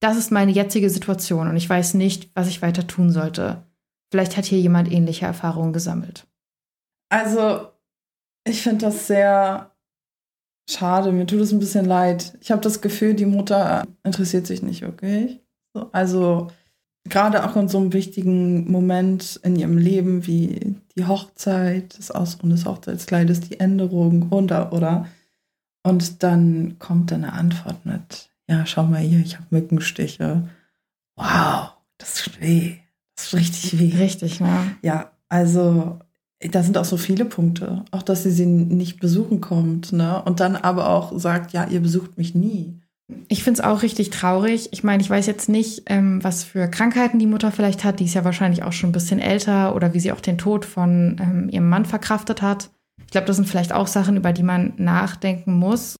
Das 0.00 0.18
ist 0.18 0.30
meine 0.30 0.52
jetzige 0.52 0.90
Situation 0.90 1.48
und 1.48 1.56
ich 1.56 1.68
weiß 1.68 1.94
nicht, 1.94 2.30
was 2.34 2.48
ich 2.48 2.60
weiter 2.60 2.86
tun 2.86 3.10
sollte. 3.10 3.62
Vielleicht 4.10 4.36
hat 4.36 4.44
hier 4.44 4.60
jemand 4.60 4.92
ähnliche 4.92 5.24
Erfahrungen 5.24 5.72
gesammelt. 5.72 6.26
Also, 7.08 7.68
ich 8.46 8.62
finde 8.62 8.86
das 8.86 9.06
sehr 9.06 9.70
schade, 10.68 11.12
mir 11.12 11.26
tut 11.26 11.40
es 11.40 11.52
ein 11.52 11.58
bisschen 11.58 11.86
leid. 11.86 12.36
Ich 12.40 12.50
habe 12.50 12.60
das 12.60 12.80
Gefühl, 12.80 13.14
die 13.14 13.26
Mutter 13.26 13.84
interessiert 14.02 14.46
sich 14.46 14.62
nicht 14.62 14.82
wirklich. 14.82 15.43
Also 15.92 16.48
gerade 17.04 17.44
auch 17.44 17.56
in 17.56 17.68
so 17.68 17.78
einem 17.78 17.92
wichtigen 17.92 18.70
Moment 18.70 19.40
in 19.42 19.56
ihrem 19.56 19.78
Leben 19.78 20.26
wie 20.26 20.76
die 20.96 21.06
Hochzeit, 21.06 21.98
das 21.98 22.10
Ausruhen 22.10 22.50
des 22.50 22.64
Hochzeitskleides, 22.64 23.40
die 23.40 23.60
Änderung 23.60 24.30
oder 24.30 24.72
oder. 24.72 25.06
Und 25.82 26.22
dann 26.22 26.78
kommt 26.78 27.10
dann 27.10 27.24
eine 27.24 27.34
Antwort 27.34 27.84
mit, 27.84 28.30
ja, 28.48 28.64
schau 28.64 28.84
mal 28.84 29.00
hier, 29.00 29.20
ich 29.20 29.36
habe 29.36 29.46
Mückenstiche. 29.50 30.48
Wow, 31.16 31.72
das 31.98 32.14
tut 32.22 32.40
weh. 32.40 32.76
Das 33.16 33.26
ist 33.26 33.34
richtig 33.34 33.78
weh. 33.78 33.96
Richtig, 33.96 34.40
ja. 34.40 34.66
Ja, 34.82 35.10
also 35.28 35.98
da 36.40 36.62
sind 36.62 36.76
auch 36.78 36.84
so 36.84 36.96
viele 36.96 37.24
Punkte. 37.24 37.84
Auch, 37.90 38.02
dass 38.02 38.22
sie 38.22 38.30
sie 38.30 38.46
nicht 38.46 38.98
besuchen 38.98 39.40
kommt, 39.40 39.92
ne? 39.92 40.22
Und 40.22 40.40
dann 40.40 40.56
aber 40.56 40.90
auch 40.90 41.16
sagt, 41.18 41.52
ja, 41.52 41.66
ihr 41.66 41.80
besucht 41.80 42.18
mich 42.18 42.34
nie. 42.34 42.80
Ich 43.28 43.44
finde 43.44 43.60
es 43.60 43.66
auch 43.66 43.82
richtig 43.82 44.10
traurig. 44.10 44.70
Ich 44.72 44.82
meine, 44.82 45.02
ich 45.02 45.10
weiß 45.10 45.26
jetzt 45.26 45.48
nicht, 45.48 45.82
ähm, 45.86 46.24
was 46.24 46.42
für 46.42 46.68
Krankheiten 46.68 47.18
die 47.18 47.26
Mutter 47.26 47.52
vielleicht 47.52 47.84
hat. 47.84 48.00
Die 48.00 48.06
ist 48.06 48.14
ja 48.14 48.24
wahrscheinlich 48.24 48.62
auch 48.62 48.72
schon 48.72 48.90
ein 48.90 48.94
bisschen 48.94 49.20
älter 49.20 49.76
oder 49.76 49.92
wie 49.92 50.00
sie 50.00 50.12
auch 50.12 50.20
den 50.20 50.38
Tod 50.38 50.64
von 50.64 51.16
ähm, 51.20 51.48
ihrem 51.50 51.68
Mann 51.68 51.84
verkraftet 51.84 52.40
hat. 52.40 52.70
Ich 53.04 53.10
glaube, 53.10 53.26
das 53.26 53.36
sind 53.36 53.48
vielleicht 53.48 53.72
auch 53.72 53.86
Sachen, 53.86 54.16
über 54.16 54.32
die 54.32 54.42
man 54.42 54.72
nachdenken 54.76 55.52
muss. 55.58 55.96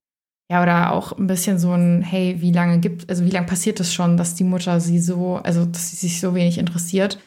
Ja, 0.50 0.62
oder 0.62 0.92
auch 0.92 1.12
ein 1.12 1.26
bisschen 1.26 1.58
so 1.58 1.72
ein, 1.72 2.02
hey, 2.02 2.40
wie 2.40 2.52
lange 2.52 2.78
gibt, 2.78 3.08
also 3.10 3.24
wie 3.24 3.30
lange 3.30 3.46
passiert 3.46 3.80
es 3.80 3.88
das 3.88 3.94
schon, 3.94 4.16
dass 4.16 4.34
die 4.34 4.44
Mutter 4.44 4.80
sie 4.80 5.00
so, 5.00 5.36
also 5.36 5.64
dass 5.64 5.90
sie 5.90 5.96
sich 5.96 6.20
so 6.20 6.34
wenig 6.34 6.58
interessiert. 6.58 7.18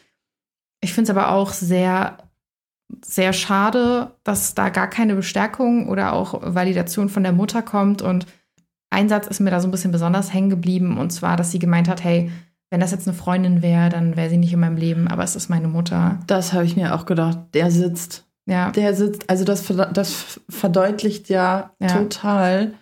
Ich 0.80 0.92
finde 0.92 1.10
es 1.10 1.16
aber 1.16 1.32
auch 1.32 1.52
sehr 1.52 2.18
sehr 3.04 3.32
schade, 3.32 4.12
dass 4.24 4.54
da 4.54 4.70
gar 4.70 4.88
keine 4.88 5.14
Bestärkung 5.14 5.88
oder 5.88 6.12
auch 6.12 6.40
Validation 6.42 7.08
von 7.08 7.22
der 7.22 7.32
Mutter 7.32 7.62
kommt. 7.62 8.02
Und 8.02 8.26
ein 8.90 9.08
Satz 9.08 9.26
ist 9.26 9.40
mir 9.40 9.50
da 9.50 9.60
so 9.60 9.68
ein 9.68 9.70
bisschen 9.70 9.92
besonders 9.92 10.32
hängen 10.32 10.50
geblieben, 10.50 10.98
und 10.98 11.10
zwar, 11.10 11.36
dass 11.36 11.50
sie 11.50 11.58
gemeint 11.58 11.88
hat, 11.88 12.02
hey, 12.04 12.30
wenn 12.70 12.80
das 12.80 12.90
jetzt 12.90 13.08
eine 13.08 13.16
Freundin 13.16 13.62
wäre, 13.62 13.88
dann 13.88 14.16
wäre 14.16 14.28
sie 14.28 14.36
nicht 14.36 14.52
in 14.52 14.60
meinem 14.60 14.76
Leben, 14.76 15.08
aber 15.08 15.24
es 15.24 15.36
ist 15.36 15.48
meine 15.48 15.68
Mutter. 15.68 16.20
Das 16.26 16.52
habe 16.52 16.64
ich 16.64 16.76
mir 16.76 16.94
auch 16.94 17.06
gedacht. 17.06 17.38
Der 17.54 17.70
sitzt. 17.70 18.26
Ja. 18.46 18.70
Der 18.72 18.94
sitzt. 18.94 19.28
Also 19.30 19.44
das, 19.44 19.66
das 19.92 20.40
verdeutlicht 20.48 21.28
ja, 21.28 21.74
ja. 21.80 21.88
total, 21.88 22.74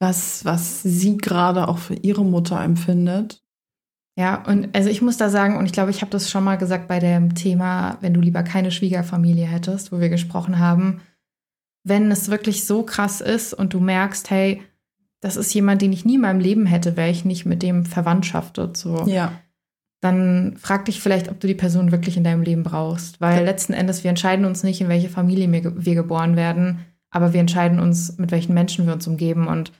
was, 0.00 0.44
was 0.44 0.82
sie 0.82 1.16
gerade 1.16 1.68
auch 1.68 1.78
für 1.78 1.94
ihre 1.94 2.24
Mutter 2.24 2.60
empfindet. 2.60 3.42
Ja, 4.16 4.42
und 4.46 4.74
also 4.74 4.88
ich 4.88 5.00
muss 5.00 5.16
da 5.16 5.30
sagen, 5.30 5.56
und 5.56 5.66
ich 5.66 5.72
glaube, 5.72 5.90
ich 5.90 6.00
habe 6.00 6.10
das 6.10 6.30
schon 6.30 6.42
mal 6.42 6.56
gesagt 6.56 6.88
bei 6.88 6.98
dem 6.98 7.36
Thema, 7.36 7.98
wenn 8.00 8.14
du 8.14 8.20
lieber 8.20 8.42
keine 8.42 8.72
Schwiegerfamilie 8.72 9.46
hättest, 9.46 9.92
wo 9.92 10.00
wir 10.00 10.08
gesprochen 10.08 10.58
haben, 10.58 11.00
wenn 11.84 12.10
es 12.10 12.28
wirklich 12.28 12.66
so 12.66 12.82
krass 12.82 13.20
ist 13.20 13.54
und 13.54 13.74
du 13.74 13.80
merkst, 13.80 14.30
hey, 14.30 14.62
das 15.20 15.36
ist 15.36 15.52
jemand, 15.52 15.82
den 15.82 15.92
ich 15.92 16.04
nie 16.04 16.14
in 16.14 16.20
meinem 16.20 16.40
Leben 16.40 16.66
hätte, 16.66 16.96
wäre 16.96 17.10
ich 17.10 17.24
nicht 17.24 17.44
mit 17.44 17.62
dem 17.62 17.84
verwandtschaftet, 17.84 18.76
so. 18.76 19.04
Ja. 19.06 19.32
Dann 20.00 20.56
frag 20.56 20.84
dich 20.84 21.00
vielleicht, 21.00 21.28
ob 21.28 21.40
du 21.40 21.48
die 21.48 21.54
Person 21.54 21.90
wirklich 21.90 22.16
in 22.16 22.22
deinem 22.22 22.42
Leben 22.42 22.62
brauchst. 22.62 23.20
Weil 23.20 23.38
ja. 23.38 23.44
letzten 23.44 23.72
Endes, 23.72 24.04
wir 24.04 24.10
entscheiden 24.10 24.44
uns 24.44 24.62
nicht, 24.62 24.80
in 24.80 24.88
welche 24.88 25.08
Familie 25.08 25.50
wir 25.50 25.94
geboren 25.94 26.36
werden, 26.36 26.84
aber 27.10 27.32
wir 27.32 27.40
entscheiden 27.40 27.80
uns, 27.80 28.16
mit 28.16 28.30
welchen 28.30 28.54
Menschen 28.54 28.86
wir 28.86 28.92
uns 28.92 29.08
umgeben. 29.08 29.48
Und 29.48 29.72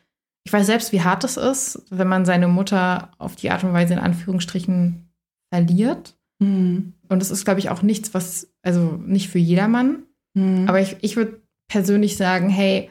ich 0.45 0.53
weiß 0.53 0.67
selbst, 0.67 0.93
wie 0.93 1.03
hart 1.03 1.23
es 1.23 1.37
ist, 1.37 1.85
wenn 1.91 2.09
man 2.09 2.25
seine 2.25 2.49
Mutter 2.49 3.13
auf 3.19 3.37
die 3.37 3.51
Art 3.51 3.63
und 3.63 3.73
Weise 3.73 3.93
in 3.93 4.01
Anführungsstrichen 4.01 5.09
verliert. 5.53 6.17
Mhm. 6.41 6.95
Und 7.09 7.23
es 7.23 7.31
ist, 7.31 7.45
glaube 7.45 7.61
ich, 7.61 7.71
auch 7.71 7.83
nichts, 7.83 8.13
was, 8.13 8.51
also 8.63 9.01
nicht 9.07 9.29
für 9.29 9.39
jedermann. 9.39 10.03
Mhm. 10.35 10.65
Aber 10.69 10.81
ich, 10.81 10.97
ich 11.01 11.17
würde 11.17 11.41
persönlich 11.69 12.17
sagen, 12.17 12.49
hey, 12.49 12.91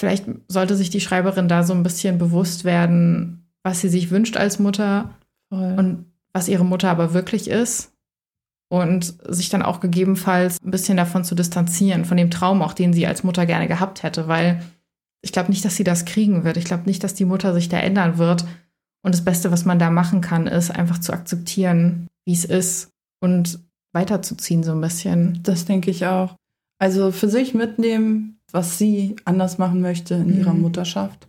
vielleicht 0.00 0.24
sollte 0.48 0.76
sich 0.76 0.88
die 0.88 1.02
Schreiberin 1.02 1.46
da 1.46 1.62
so 1.62 1.74
ein 1.74 1.82
bisschen 1.82 2.16
bewusst 2.16 2.64
werden, 2.64 3.46
was 3.62 3.82
sie 3.82 3.90
sich 3.90 4.10
wünscht 4.10 4.38
als 4.38 4.58
Mutter 4.58 5.10
Voll. 5.50 5.74
und 5.76 6.06
was 6.32 6.48
ihre 6.48 6.64
Mutter 6.64 6.88
aber 6.90 7.12
wirklich 7.12 7.48
ist. 7.48 7.92
Und 8.72 9.14
sich 9.28 9.48
dann 9.48 9.62
auch 9.62 9.80
gegebenenfalls 9.80 10.62
ein 10.64 10.70
bisschen 10.70 10.96
davon 10.96 11.24
zu 11.24 11.34
distanzieren, 11.34 12.04
von 12.04 12.16
dem 12.16 12.30
Traum 12.30 12.62
auch, 12.62 12.72
den 12.72 12.92
sie 12.92 13.06
als 13.06 13.24
Mutter 13.24 13.44
gerne 13.44 13.66
gehabt 13.66 14.04
hätte, 14.04 14.26
weil 14.28 14.62
ich 15.22 15.32
glaube 15.32 15.50
nicht, 15.50 15.64
dass 15.64 15.76
sie 15.76 15.84
das 15.84 16.04
kriegen 16.04 16.44
wird. 16.44 16.56
Ich 16.56 16.64
glaube 16.64 16.84
nicht, 16.86 17.04
dass 17.04 17.14
die 17.14 17.24
Mutter 17.24 17.52
sich 17.52 17.68
da 17.68 17.78
ändern 17.78 18.16
wird. 18.16 18.44
Und 19.02 19.12
das 19.14 19.24
Beste, 19.24 19.50
was 19.50 19.64
man 19.64 19.78
da 19.78 19.90
machen 19.90 20.20
kann, 20.20 20.46
ist 20.46 20.70
einfach 20.70 20.98
zu 20.98 21.12
akzeptieren, 21.12 22.06
wie 22.24 22.32
es 22.32 22.44
ist 22.44 22.90
und 23.20 23.58
weiterzuziehen 23.92 24.62
so 24.62 24.72
ein 24.72 24.80
bisschen. 24.80 25.40
Das 25.42 25.64
denke 25.66 25.90
ich 25.90 26.06
auch. 26.06 26.36
Also 26.78 27.10
für 27.10 27.28
sich 27.28 27.52
mitnehmen, 27.52 28.39
was 28.52 28.78
sie 28.78 29.16
anders 29.24 29.58
machen 29.58 29.80
möchte 29.80 30.14
in 30.14 30.28
mhm. 30.28 30.38
ihrer 30.38 30.54
Mutterschaft. 30.54 31.28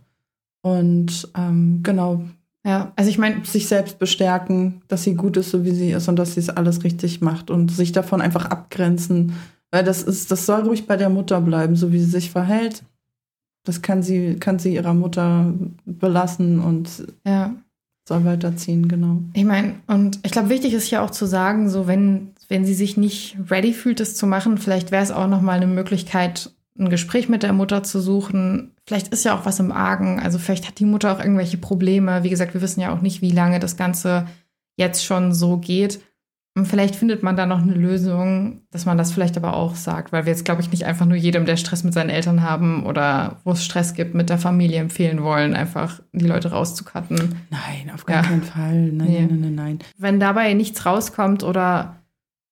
Und 0.62 1.28
ähm, 1.36 1.80
genau. 1.82 2.22
Ja, 2.64 2.92
also 2.94 3.10
ich 3.10 3.18
meine, 3.18 3.44
sich 3.44 3.66
selbst 3.66 3.98
bestärken, 3.98 4.82
dass 4.86 5.02
sie 5.02 5.14
gut 5.14 5.36
ist, 5.36 5.50
so 5.50 5.64
wie 5.64 5.72
sie 5.72 5.90
ist 5.90 6.08
und 6.08 6.16
dass 6.16 6.34
sie 6.34 6.40
es 6.40 6.48
alles 6.48 6.84
richtig 6.84 7.20
macht 7.20 7.50
und 7.50 7.72
sich 7.72 7.90
davon 7.90 8.20
einfach 8.20 8.46
abgrenzen. 8.46 9.32
Weil 9.72 9.82
das 9.82 10.02
ist, 10.02 10.30
das 10.30 10.46
soll 10.46 10.62
ruhig 10.62 10.86
bei 10.86 10.96
der 10.96 11.08
Mutter 11.08 11.40
bleiben, 11.40 11.74
so 11.74 11.92
wie 11.92 11.98
sie 11.98 12.10
sich 12.10 12.30
verhält 12.30 12.84
das 13.64 13.82
kann 13.82 14.02
sie, 14.02 14.36
kann 14.38 14.58
sie 14.58 14.74
ihrer 14.74 14.94
Mutter 14.94 15.52
belassen 15.84 16.60
und 16.60 17.06
ja. 17.24 17.54
soll 18.08 18.24
weiterziehen, 18.24 18.88
genau. 18.88 19.22
Ich 19.34 19.44
meine, 19.44 19.74
und 19.86 20.18
ich 20.24 20.32
glaube, 20.32 20.48
wichtig 20.48 20.74
ist 20.74 20.90
ja 20.90 21.04
auch 21.04 21.10
zu 21.10 21.26
sagen, 21.26 21.68
so 21.68 21.86
wenn, 21.86 22.30
wenn 22.48 22.64
sie 22.64 22.74
sich 22.74 22.96
nicht 22.96 23.36
ready 23.50 23.72
fühlt, 23.72 24.00
das 24.00 24.16
zu 24.16 24.26
machen, 24.26 24.58
vielleicht 24.58 24.90
wäre 24.90 25.02
es 25.02 25.12
auch 25.12 25.28
nochmal 25.28 25.56
eine 25.56 25.68
Möglichkeit, 25.68 26.50
ein 26.78 26.88
Gespräch 26.88 27.28
mit 27.28 27.42
der 27.42 27.52
Mutter 27.52 27.82
zu 27.82 28.00
suchen. 28.00 28.72
Vielleicht 28.86 29.08
ist 29.08 29.24
ja 29.24 29.36
auch 29.36 29.44
was 29.44 29.60
im 29.60 29.72
Argen. 29.72 30.20
Also 30.20 30.38
vielleicht 30.38 30.66
hat 30.66 30.78
die 30.78 30.86
Mutter 30.86 31.12
auch 31.12 31.20
irgendwelche 31.20 31.58
Probleme. 31.58 32.22
Wie 32.22 32.30
gesagt, 32.30 32.54
wir 32.54 32.62
wissen 32.62 32.80
ja 32.80 32.92
auch 32.92 33.02
nicht, 33.02 33.20
wie 33.20 33.30
lange 33.30 33.60
das 33.60 33.76
Ganze 33.76 34.26
jetzt 34.76 35.04
schon 35.04 35.34
so 35.34 35.58
geht. 35.58 36.00
Und 36.54 36.66
vielleicht 36.66 36.96
findet 36.96 37.22
man 37.22 37.34
da 37.34 37.46
noch 37.46 37.62
eine 37.62 37.72
Lösung, 37.72 38.60
dass 38.70 38.84
man 38.84 38.98
das 38.98 39.10
vielleicht 39.10 39.38
aber 39.38 39.56
auch 39.56 39.74
sagt, 39.74 40.12
weil 40.12 40.26
wir 40.26 40.32
jetzt, 40.32 40.44
glaube 40.44 40.60
ich, 40.60 40.70
nicht 40.70 40.84
einfach 40.84 41.06
nur 41.06 41.16
jedem, 41.16 41.46
der 41.46 41.56
Stress 41.56 41.82
mit 41.82 41.94
seinen 41.94 42.10
Eltern 42.10 42.42
haben 42.42 42.84
oder 42.84 43.40
wo 43.44 43.52
es 43.52 43.64
Stress 43.64 43.94
gibt, 43.94 44.14
mit 44.14 44.28
der 44.28 44.36
Familie 44.36 44.78
empfehlen 44.78 45.22
wollen, 45.22 45.54
einfach 45.54 46.00
die 46.12 46.26
Leute 46.26 46.50
rauszukatten. 46.50 47.36
Nein, 47.48 47.90
auf 47.94 48.04
gar 48.04 48.16
ja. 48.16 48.22
keinen 48.22 48.42
Fall. 48.42 48.82
Nein, 48.82 49.08
nee. 49.08 49.26
nein, 49.26 49.40
nein, 49.40 49.54
nein. 49.54 49.78
Wenn 49.96 50.20
dabei 50.20 50.52
nichts 50.52 50.84
rauskommt 50.84 51.42
oder 51.42 52.01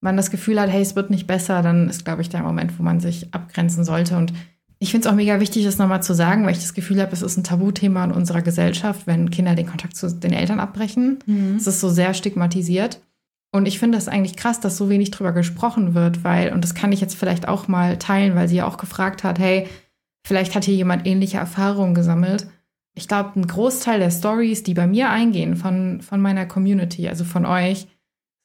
man 0.00 0.16
das 0.16 0.30
Gefühl 0.30 0.60
hat, 0.60 0.70
hey, 0.70 0.82
es 0.82 0.96
wird 0.96 1.10
nicht 1.10 1.26
besser, 1.26 1.62
dann 1.62 1.88
ist, 1.88 2.04
glaube 2.04 2.22
ich, 2.22 2.28
der 2.28 2.42
Moment, 2.42 2.78
wo 2.78 2.82
man 2.82 3.00
sich 3.00 3.32
abgrenzen 3.32 3.84
sollte. 3.84 4.16
Und 4.16 4.32
ich 4.78 4.90
finde 4.90 5.06
es 5.06 5.12
auch 5.12 5.16
mega 5.16 5.40
wichtig, 5.40 5.64
das 5.64 5.78
nochmal 5.78 6.02
zu 6.02 6.14
sagen, 6.14 6.44
weil 6.44 6.52
ich 6.52 6.60
das 6.60 6.74
Gefühl 6.74 7.00
habe, 7.00 7.12
es 7.12 7.22
ist 7.22 7.36
ein 7.36 7.44
Tabuthema 7.44 8.04
in 8.04 8.12
unserer 8.12 8.40
Gesellschaft, 8.40 9.06
wenn 9.06 9.30
Kinder 9.30 9.54
den 9.54 9.66
Kontakt 9.66 9.94
zu 9.96 10.10
den 10.10 10.32
Eltern 10.32 10.58
abbrechen. 10.58 11.18
Mhm. 11.26 11.56
Es 11.56 11.66
ist 11.66 11.80
so 11.80 11.90
sehr 11.90 12.14
stigmatisiert. 12.14 13.00
Und 13.52 13.66
ich 13.66 13.78
finde 13.78 13.98
es 13.98 14.08
eigentlich 14.08 14.36
krass, 14.36 14.60
dass 14.60 14.76
so 14.76 14.88
wenig 14.88 15.10
drüber 15.10 15.32
gesprochen 15.32 15.94
wird, 15.94 16.24
weil, 16.24 16.52
und 16.52 16.62
das 16.62 16.74
kann 16.74 16.92
ich 16.92 17.00
jetzt 17.00 17.16
vielleicht 17.16 17.48
auch 17.48 17.68
mal 17.68 17.98
teilen, 17.98 18.36
weil 18.36 18.48
sie 18.48 18.56
ja 18.56 18.66
auch 18.66 18.78
gefragt 18.78 19.24
hat, 19.24 19.38
hey, 19.38 19.66
vielleicht 20.24 20.54
hat 20.54 20.64
hier 20.64 20.76
jemand 20.76 21.06
ähnliche 21.06 21.38
Erfahrungen 21.38 21.94
gesammelt. 21.94 22.46
Ich 22.94 23.08
glaube, 23.08 23.38
ein 23.38 23.46
Großteil 23.46 23.98
der 23.98 24.10
Stories, 24.10 24.62
die 24.62 24.74
bei 24.74 24.86
mir 24.86 25.10
eingehen, 25.10 25.56
von, 25.56 26.00
von 26.00 26.20
meiner 26.20 26.46
Community, 26.46 27.08
also 27.08 27.24
von 27.24 27.44
euch, 27.44 27.86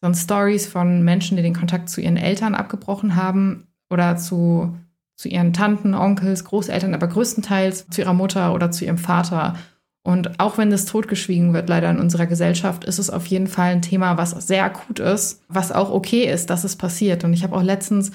sind 0.05 0.15
Stories 0.15 0.67
von 0.67 1.03
Menschen, 1.03 1.37
die 1.37 1.43
den 1.43 1.55
Kontakt 1.55 1.89
zu 1.89 2.01
ihren 2.01 2.17
Eltern 2.17 2.55
abgebrochen 2.55 3.15
haben 3.15 3.67
oder 3.89 4.17
zu, 4.17 4.77
zu 5.15 5.27
ihren 5.27 5.53
Tanten, 5.53 5.93
Onkels, 5.93 6.43
Großeltern, 6.45 6.93
aber 6.93 7.07
größtenteils 7.07 7.87
zu 7.89 8.01
ihrer 8.01 8.13
Mutter 8.13 8.53
oder 8.53 8.71
zu 8.71 8.85
ihrem 8.85 8.97
Vater. 8.97 9.55
Und 10.03 10.39
auch 10.39 10.59
wenn 10.59 10.69
das 10.69 10.85
totgeschwiegen 10.85 11.53
wird, 11.53 11.67
leider 11.67 11.89
in 11.89 11.99
unserer 11.99 12.27
Gesellschaft, 12.27 12.85
ist 12.85 12.99
es 12.99 13.09
auf 13.09 13.25
jeden 13.25 13.47
Fall 13.47 13.71
ein 13.71 13.81
Thema, 13.81 14.17
was 14.17 14.31
sehr 14.31 14.63
akut 14.63 14.99
ist, 14.99 15.41
was 15.47 15.71
auch 15.71 15.91
okay 15.91 16.31
ist, 16.31 16.51
dass 16.51 16.63
es 16.63 16.75
passiert. 16.75 17.23
Und 17.23 17.33
ich 17.33 17.43
habe 17.43 17.55
auch 17.55 17.63
letztens 17.63 18.11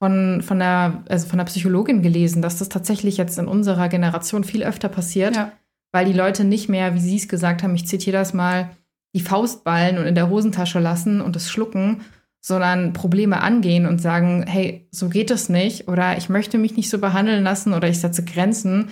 von, 0.00 0.42
von, 0.42 0.58
der, 0.58 1.04
also 1.08 1.28
von 1.28 1.38
der 1.38 1.44
Psychologin 1.44 2.02
gelesen, 2.02 2.42
dass 2.42 2.58
das 2.58 2.68
tatsächlich 2.68 3.16
jetzt 3.16 3.38
in 3.38 3.46
unserer 3.46 3.88
Generation 3.88 4.42
viel 4.42 4.64
öfter 4.64 4.88
passiert, 4.88 5.36
ja. 5.36 5.52
weil 5.92 6.06
die 6.06 6.12
Leute 6.12 6.44
nicht 6.44 6.68
mehr, 6.68 6.94
wie 6.94 7.00
Sie 7.00 7.16
es 7.16 7.28
gesagt 7.28 7.62
haben, 7.62 7.74
ich 7.74 7.86
zitiere 7.86 8.16
das 8.16 8.34
mal, 8.34 8.70
die 9.14 9.20
Faust 9.20 9.64
ballen 9.64 9.98
und 9.98 10.06
in 10.06 10.14
der 10.14 10.28
Hosentasche 10.28 10.80
lassen 10.80 11.20
und 11.20 11.36
es 11.36 11.50
schlucken, 11.50 12.02
sondern 12.40 12.92
Probleme 12.92 13.40
angehen 13.40 13.86
und 13.86 14.00
sagen, 14.00 14.44
hey, 14.46 14.88
so 14.90 15.08
geht 15.08 15.30
es 15.30 15.48
nicht 15.48 15.88
oder 15.88 16.16
ich 16.16 16.28
möchte 16.28 16.58
mich 16.58 16.76
nicht 16.76 16.90
so 16.90 16.98
behandeln 16.98 17.42
lassen 17.42 17.74
oder 17.74 17.88
ich 17.88 18.00
setze 18.00 18.24
Grenzen 18.24 18.90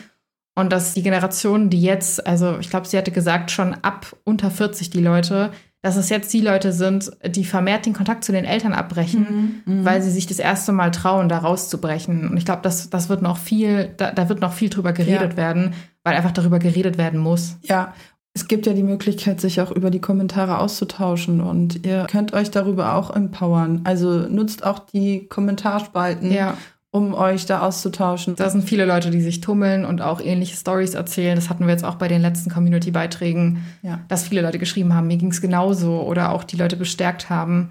und 0.54 0.72
dass 0.72 0.94
die 0.94 1.02
Generation, 1.02 1.70
die 1.70 1.82
jetzt, 1.82 2.26
also 2.26 2.58
ich 2.58 2.70
glaube, 2.70 2.86
sie 2.86 2.96
hatte 2.96 3.12
gesagt, 3.12 3.50
schon 3.50 3.74
ab 3.74 4.16
unter 4.24 4.50
40 4.50 4.90
die 4.90 5.02
Leute, 5.02 5.52
dass 5.82 5.96
es 5.96 6.08
jetzt 6.08 6.32
die 6.32 6.40
Leute 6.40 6.72
sind, 6.72 7.12
die 7.24 7.44
vermehrt 7.44 7.86
den 7.86 7.92
Kontakt 7.92 8.24
zu 8.24 8.32
den 8.32 8.44
Eltern 8.44 8.72
abbrechen, 8.72 9.62
mhm, 9.64 9.74
mhm. 9.74 9.84
weil 9.84 10.02
sie 10.02 10.10
sich 10.10 10.26
das 10.26 10.38
erste 10.38 10.72
Mal 10.72 10.90
trauen, 10.90 11.28
da 11.28 11.38
rauszubrechen. 11.38 12.28
Und 12.28 12.38
ich 12.38 12.44
glaube, 12.44 12.62
das, 12.62 12.90
das 12.90 13.08
wird 13.08 13.22
noch 13.22 13.36
viel, 13.36 13.90
da, 13.96 14.10
da 14.10 14.28
wird 14.28 14.40
noch 14.40 14.52
viel 14.52 14.70
drüber 14.70 14.92
geredet 14.92 15.32
ja. 15.32 15.36
werden, 15.36 15.74
weil 16.02 16.16
einfach 16.16 16.32
darüber 16.32 16.58
geredet 16.58 16.98
werden 16.98 17.20
muss. 17.20 17.58
Ja, 17.62 17.94
es 18.36 18.48
gibt 18.48 18.66
ja 18.66 18.74
die 18.74 18.82
Möglichkeit, 18.82 19.40
sich 19.40 19.62
auch 19.62 19.70
über 19.70 19.90
die 19.90 19.98
Kommentare 20.00 20.58
auszutauschen 20.58 21.40
und 21.40 21.86
ihr 21.86 22.06
könnt 22.10 22.34
euch 22.34 22.50
darüber 22.50 22.94
auch 22.94 23.08
empowern. 23.10 23.80
Also 23.84 24.10
nutzt 24.28 24.62
auch 24.62 24.78
die 24.78 25.26
Kommentarspalten. 25.26 26.30
Ja 26.30 26.54
um 26.92 27.12
euch 27.12 27.44
da 27.44 27.60
auszutauschen. 27.60 28.36
Da 28.36 28.48
sind 28.48 28.64
viele 28.64 28.86
Leute, 28.86 29.10
die 29.10 29.20
sich 29.20 29.42
tummeln 29.42 29.84
und 29.84 30.00
auch 30.00 30.18
ähnliche 30.18 30.56
Stories 30.56 30.94
erzählen. 30.94 31.34
Das 31.34 31.50
hatten 31.50 31.66
wir 31.66 31.72
jetzt 31.72 31.84
auch 31.84 31.96
bei 31.96 32.08
den 32.08 32.22
letzten 32.22 32.48
Community-Beiträgen, 32.48 33.66
Ja. 33.82 34.00
dass 34.08 34.26
viele 34.26 34.40
Leute 34.40 34.58
geschrieben 34.58 34.94
haben, 34.94 35.06
mir 35.06 35.18
ging 35.18 35.30
es 35.30 35.42
genauso 35.42 36.00
oder 36.00 36.32
auch 36.32 36.42
die 36.42 36.56
Leute 36.56 36.76
bestärkt 36.76 37.28
haben. 37.28 37.68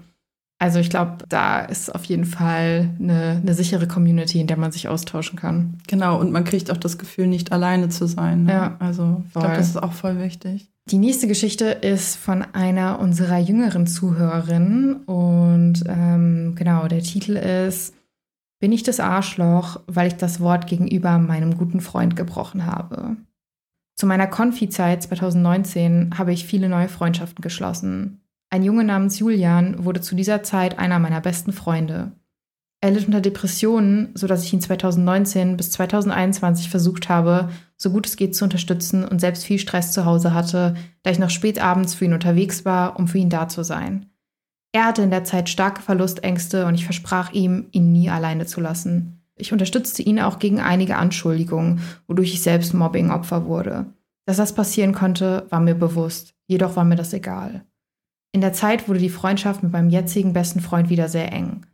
Also 0.58 0.78
ich 0.78 0.88
glaube, 0.88 1.18
da 1.28 1.60
ist 1.60 1.94
auf 1.94 2.04
jeden 2.04 2.24
Fall 2.24 2.88
eine, 2.98 3.40
eine 3.42 3.54
sichere 3.54 3.86
Community, 3.86 4.40
in 4.40 4.46
der 4.46 4.56
man 4.56 4.72
sich 4.72 4.88
austauschen 4.88 5.38
kann. 5.38 5.78
Genau, 5.86 6.18
und 6.18 6.32
man 6.32 6.44
kriegt 6.44 6.70
auch 6.70 6.78
das 6.78 6.96
Gefühl, 6.96 7.26
nicht 7.26 7.52
alleine 7.52 7.90
zu 7.90 8.06
sein. 8.06 8.44
Ne? 8.44 8.52
Ja, 8.52 8.76
Also 8.78 9.22
ich 9.26 9.32
glaube, 9.32 9.48
das 9.48 9.68
ist 9.68 9.82
auch 9.82 9.92
voll 9.92 10.18
wichtig. 10.18 10.70
Die 10.88 10.98
nächste 10.98 11.26
Geschichte 11.26 11.64
ist 11.66 12.16
von 12.16 12.42
einer 12.54 13.00
unserer 13.00 13.38
jüngeren 13.38 13.86
Zuhörerinnen 13.86 15.02
und 15.04 15.82
ähm, 15.88 16.54
genau, 16.54 16.86
der 16.86 17.02
Titel 17.02 17.36
ist 17.36 17.92
Bin 18.60 18.72
ich 18.72 18.84
das 18.84 19.00
Arschloch, 19.00 19.80
weil 19.88 20.06
ich 20.06 20.14
das 20.14 20.40
Wort 20.40 20.68
gegenüber 20.68 21.18
meinem 21.18 21.58
guten 21.58 21.80
Freund 21.80 22.14
gebrochen 22.14 22.66
habe? 22.66 23.16
Zu 23.96 24.06
meiner 24.06 24.26
Konfi-Zeit 24.26 25.02
2019 25.02 26.18
habe 26.18 26.32
ich 26.32 26.46
viele 26.46 26.68
neue 26.68 26.88
Freundschaften 26.88 27.42
geschlossen. 27.42 28.20
Ein 28.50 28.62
Junge 28.62 28.84
namens 28.84 29.18
Julian 29.18 29.84
wurde 29.84 30.00
zu 30.00 30.14
dieser 30.14 30.42
Zeit 30.42 30.78
einer 30.78 30.98
meiner 30.98 31.20
besten 31.20 31.52
Freunde. 31.52 32.12
Er 32.80 32.90
litt 32.90 33.06
unter 33.06 33.20
Depressionen, 33.20 34.10
sodass 34.14 34.44
ich 34.44 34.52
ihn 34.52 34.60
2019 34.60 35.56
bis 35.56 35.72
2021 35.72 36.70
versucht 36.70 37.08
habe, 37.08 37.48
so 37.76 37.90
gut 37.90 38.06
es 38.06 38.16
geht 38.16 38.36
zu 38.36 38.44
unterstützen 38.44 39.04
und 39.04 39.20
selbst 39.20 39.44
viel 39.44 39.58
Stress 39.58 39.92
zu 39.92 40.04
Hause 40.04 40.34
hatte, 40.34 40.74
da 41.02 41.10
ich 41.10 41.18
noch 41.18 41.30
spät 41.30 41.60
abends 41.60 41.94
für 41.94 42.04
ihn 42.04 42.12
unterwegs 42.12 42.64
war, 42.64 42.98
um 42.98 43.08
für 43.08 43.18
ihn 43.18 43.30
da 43.30 43.48
zu 43.48 43.64
sein. 43.64 44.06
Er 44.72 44.84
hatte 44.84 45.02
in 45.02 45.10
der 45.10 45.24
Zeit 45.24 45.48
starke 45.48 45.80
Verlustängste 45.80 46.66
und 46.66 46.74
ich 46.74 46.84
versprach 46.84 47.32
ihm, 47.32 47.66
ihn 47.72 47.92
nie 47.92 48.10
alleine 48.10 48.46
zu 48.46 48.60
lassen. 48.60 49.22
Ich 49.34 49.52
unterstützte 49.52 50.02
ihn 50.02 50.20
auch 50.20 50.38
gegen 50.38 50.60
einige 50.60 50.96
Anschuldigungen, 50.96 51.80
wodurch 52.06 52.34
ich 52.34 52.42
selbst 52.42 52.74
Mobbing-Opfer 52.74 53.46
wurde. 53.46 53.86
Dass 54.26 54.36
das 54.36 54.54
passieren 54.54 54.92
konnte, 54.92 55.46
war 55.50 55.60
mir 55.60 55.74
bewusst, 55.74 56.34
jedoch 56.46 56.76
war 56.76 56.84
mir 56.84 56.96
das 56.96 57.12
egal. 57.12 57.64
In 58.36 58.42
der 58.42 58.52
Zeit 58.52 58.86
wurde 58.86 58.98
die 58.98 59.08
Freundschaft 59.08 59.62
mit 59.62 59.72
meinem 59.72 59.88
jetzigen 59.88 60.34
besten 60.34 60.60
Freund 60.60 60.90
wieder 60.90 61.08
sehr 61.08 61.32
eng. 61.32 61.64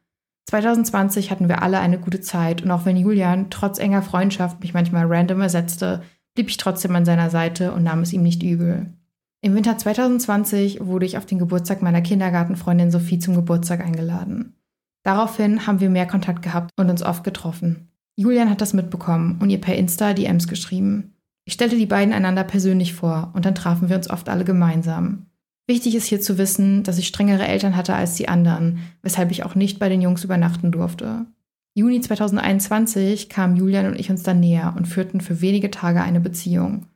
2020 0.49 1.33
hatten 1.33 1.49
wir 1.49 1.61
alle 1.61 1.81
eine 1.81 1.99
gute 1.99 2.21
Zeit 2.21 2.62
und 2.62 2.71
auch 2.71 2.85
wenn 2.85 2.97
Julian 2.97 3.50
trotz 3.50 3.81
enger 3.81 4.00
Freundschaft 4.00 4.61
mich 4.61 4.73
manchmal 4.73 5.07
random 5.07 5.40
ersetzte, 5.40 6.02
blieb 6.37 6.49
ich 6.49 6.59
trotzdem 6.59 6.95
an 6.95 7.04
seiner 7.04 7.31
Seite 7.31 7.73
und 7.73 7.83
nahm 7.83 8.02
es 8.02 8.12
ihm 8.12 8.23
nicht 8.23 8.45
übel. 8.45 8.92
Im 9.40 9.57
Winter 9.57 9.76
2020 9.76 10.87
wurde 10.87 11.04
ich 11.04 11.19
auf 11.19 11.26
den 11.26 11.40
Geburtstag 11.40 11.83
meiner 11.83 12.00
Kindergartenfreundin 12.00 12.92
Sophie 12.92 13.19
zum 13.19 13.35
Geburtstag 13.35 13.85
eingeladen. 13.85 14.54
Daraufhin 15.02 15.66
haben 15.66 15.81
wir 15.81 15.90
mehr 15.90 16.07
Kontakt 16.07 16.42
gehabt 16.42 16.71
und 16.76 16.88
uns 16.88 17.02
oft 17.02 17.25
getroffen. 17.25 17.88
Julian 18.14 18.50
hat 18.50 18.61
das 18.61 18.73
mitbekommen 18.73 19.38
und 19.42 19.50
ihr 19.50 19.61
per 19.61 19.75
Insta 19.75 20.14
DMs 20.14 20.47
geschrieben. 20.47 21.16
Ich 21.45 21.54
stellte 21.54 21.75
die 21.75 21.87
beiden 21.87 22.14
einander 22.14 22.45
persönlich 22.45 22.95
vor 22.95 23.33
und 23.35 23.47
dann 23.47 23.57
trafen 23.57 23.88
wir 23.88 23.97
uns 23.97 24.09
oft 24.09 24.28
alle 24.28 24.45
gemeinsam. 24.45 25.26
Wichtig 25.66 25.95
ist 25.95 26.07
hier 26.07 26.21
zu 26.21 26.38
wissen, 26.38 26.83
dass 26.83 26.99
ich 26.99 27.07
strengere 27.07 27.47
Eltern 27.47 27.76
hatte 27.76 27.95
als 27.95 28.14
die 28.16 28.28
anderen, 28.28 28.81
weshalb 29.02 29.31
ich 29.31 29.45
auch 29.45 29.54
nicht 29.54 29.78
bei 29.78 29.88
den 29.88 30.02
Jungs 30.02 30.25
übernachten 30.25 30.73
durfte. 30.73 31.26
Juni 31.75 32.00
2021 32.00 33.28
kamen 33.28 33.57
Julian 33.57 33.87
und 33.87 33.99
ich 33.99 34.11
uns 34.11 34.23
dann 34.23 34.40
näher 34.40 34.75
und 34.76 34.87
führten 34.87 35.21
für 35.21 35.40
wenige 35.40 35.71
Tage 35.71 36.02
eine 36.02 36.21
Beziehung. 36.21 36.87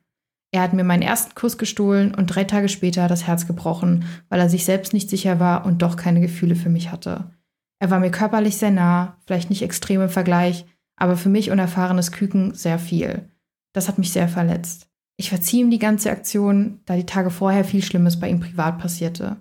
Er 0.51 0.61
hat 0.61 0.73
mir 0.73 0.83
meinen 0.83 1.01
ersten 1.01 1.33
Kuss 1.35 1.57
gestohlen 1.57 2.13
und 2.13 2.27
drei 2.27 2.43
Tage 2.43 2.69
später 2.69 3.07
das 3.07 3.25
Herz 3.25 3.47
gebrochen, 3.47 4.05
weil 4.29 4.39
er 4.39 4.49
sich 4.49 4.65
selbst 4.65 4.93
nicht 4.93 5.09
sicher 5.09 5.39
war 5.39 5.65
und 5.65 5.81
doch 5.81 5.95
keine 5.95 6.21
Gefühle 6.21 6.55
für 6.55 6.69
mich 6.69 6.91
hatte. 6.91 7.31
Er 7.79 7.89
war 7.89 7.99
mir 7.99 8.11
körperlich 8.11 8.57
sehr 8.57 8.71
nah, 8.71 9.17
vielleicht 9.25 9.49
nicht 9.49 9.61
extrem 9.61 10.01
im 10.01 10.09
Vergleich, 10.09 10.65
aber 10.95 11.17
für 11.17 11.29
mich 11.29 11.51
unerfahrenes 11.51 12.11
Küken 12.11 12.53
sehr 12.53 12.79
viel. 12.79 13.29
Das 13.73 13.87
hat 13.87 13.97
mich 13.97 14.11
sehr 14.11 14.27
verletzt. 14.27 14.86
Ich 15.17 15.29
verzieh 15.29 15.61
ihm 15.61 15.71
die 15.71 15.79
ganze 15.79 16.11
Aktion, 16.11 16.79
da 16.85 16.95
die 16.95 17.05
Tage 17.05 17.31
vorher 17.31 17.65
viel 17.65 17.83
Schlimmes 17.83 18.19
bei 18.19 18.29
ihm 18.29 18.39
privat 18.39 18.77
passierte. 18.77 19.37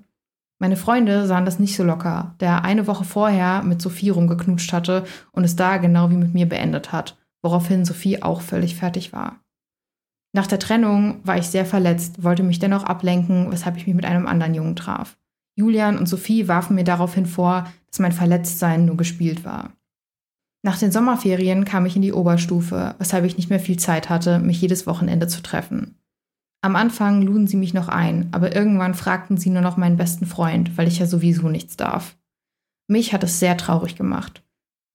Meine 0.59 0.76
Freunde 0.76 1.26
sahen 1.26 1.45
das 1.45 1.59
nicht 1.59 1.76
so 1.76 1.85
locker, 1.85 2.35
da 2.38 2.47
er 2.47 2.64
eine 2.64 2.87
Woche 2.87 3.04
vorher 3.04 3.62
mit 3.62 3.82
Sophie 3.82 4.08
rumgeknutscht 4.08 4.73
hatte 4.73 5.04
und 5.32 5.45
es 5.45 5.54
da 5.54 5.76
genau 5.76 6.10
wie 6.10 6.17
mit 6.17 6.32
mir 6.32 6.49
beendet 6.49 6.93
hat, 6.93 7.19
woraufhin 7.43 7.84
Sophie 7.84 8.23
auch 8.23 8.41
völlig 8.41 8.75
fertig 8.75 9.12
war. 9.12 9.41
Nach 10.32 10.47
der 10.47 10.58
Trennung 10.58 11.21
war 11.25 11.36
ich 11.36 11.47
sehr 11.47 11.67
verletzt, 11.67 12.23
wollte 12.23 12.43
mich 12.43 12.58
dennoch 12.58 12.84
ablenken, 12.84 13.50
weshalb 13.50 13.76
ich 13.76 13.86
mich 13.86 13.97
mit 13.97 14.06
einem 14.06 14.26
anderen 14.26 14.54
Jungen 14.54 14.76
traf. 14.76 15.19
Julian 15.56 15.99
und 15.99 16.06
Sophie 16.06 16.49
warfen 16.49 16.75
mir 16.75 16.84
daraufhin 16.84 17.26
vor, 17.26 17.71
dass 17.91 17.99
mein 17.99 18.12
Verletztsein 18.12 18.86
nur 18.86 18.97
gespielt 18.97 19.45
war. 19.45 19.73
Nach 20.66 20.76
den 20.76 20.90
Sommerferien 20.90 21.64
kam 21.64 21.86
ich 21.86 21.94
in 21.94 22.02
die 22.02 22.12
Oberstufe, 22.12 22.96
weshalb 22.98 23.24
ich 23.24 23.36
nicht 23.36 23.50
mehr 23.50 23.60
viel 23.60 23.78
Zeit 23.78 24.10
hatte, 24.10 24.40
mich 24.40 24.60
jedes 24.60 24.84
Wochenende 24.88 25.28
zu 25.28 25.40
treffen. 25.40 25.94
Am 26.60 26.74
Anfang 26.74 27.22
luden 27.22 27.46
sie 27.46 27.56
mich 27.56 27.72
noch 27.72 27.86
ein, 27.86 28.30
aber 28.32 28.56
irgendwann 28.56 28.94
fragten 28.94 29.36
sie 29.36 29.50
nur 29.50 29.62
noch 29.62 29.76
meinen 29.76 29.96
besten 29.96 30.26
Freund, 30.26 30.76
weil 30.76 30.88
ich 30.88 30.98
ja 30.98 31.06
sowieso 31.06 31.50
nichts 31.50 31.76
darf. 31.76 32.16
Mich 32.88 33.12
hat 33.12 33.22
es 33.22 33.38
sehr 33.38 33.56
traurig 33.56 33.94
gemacht. 33.94 34.42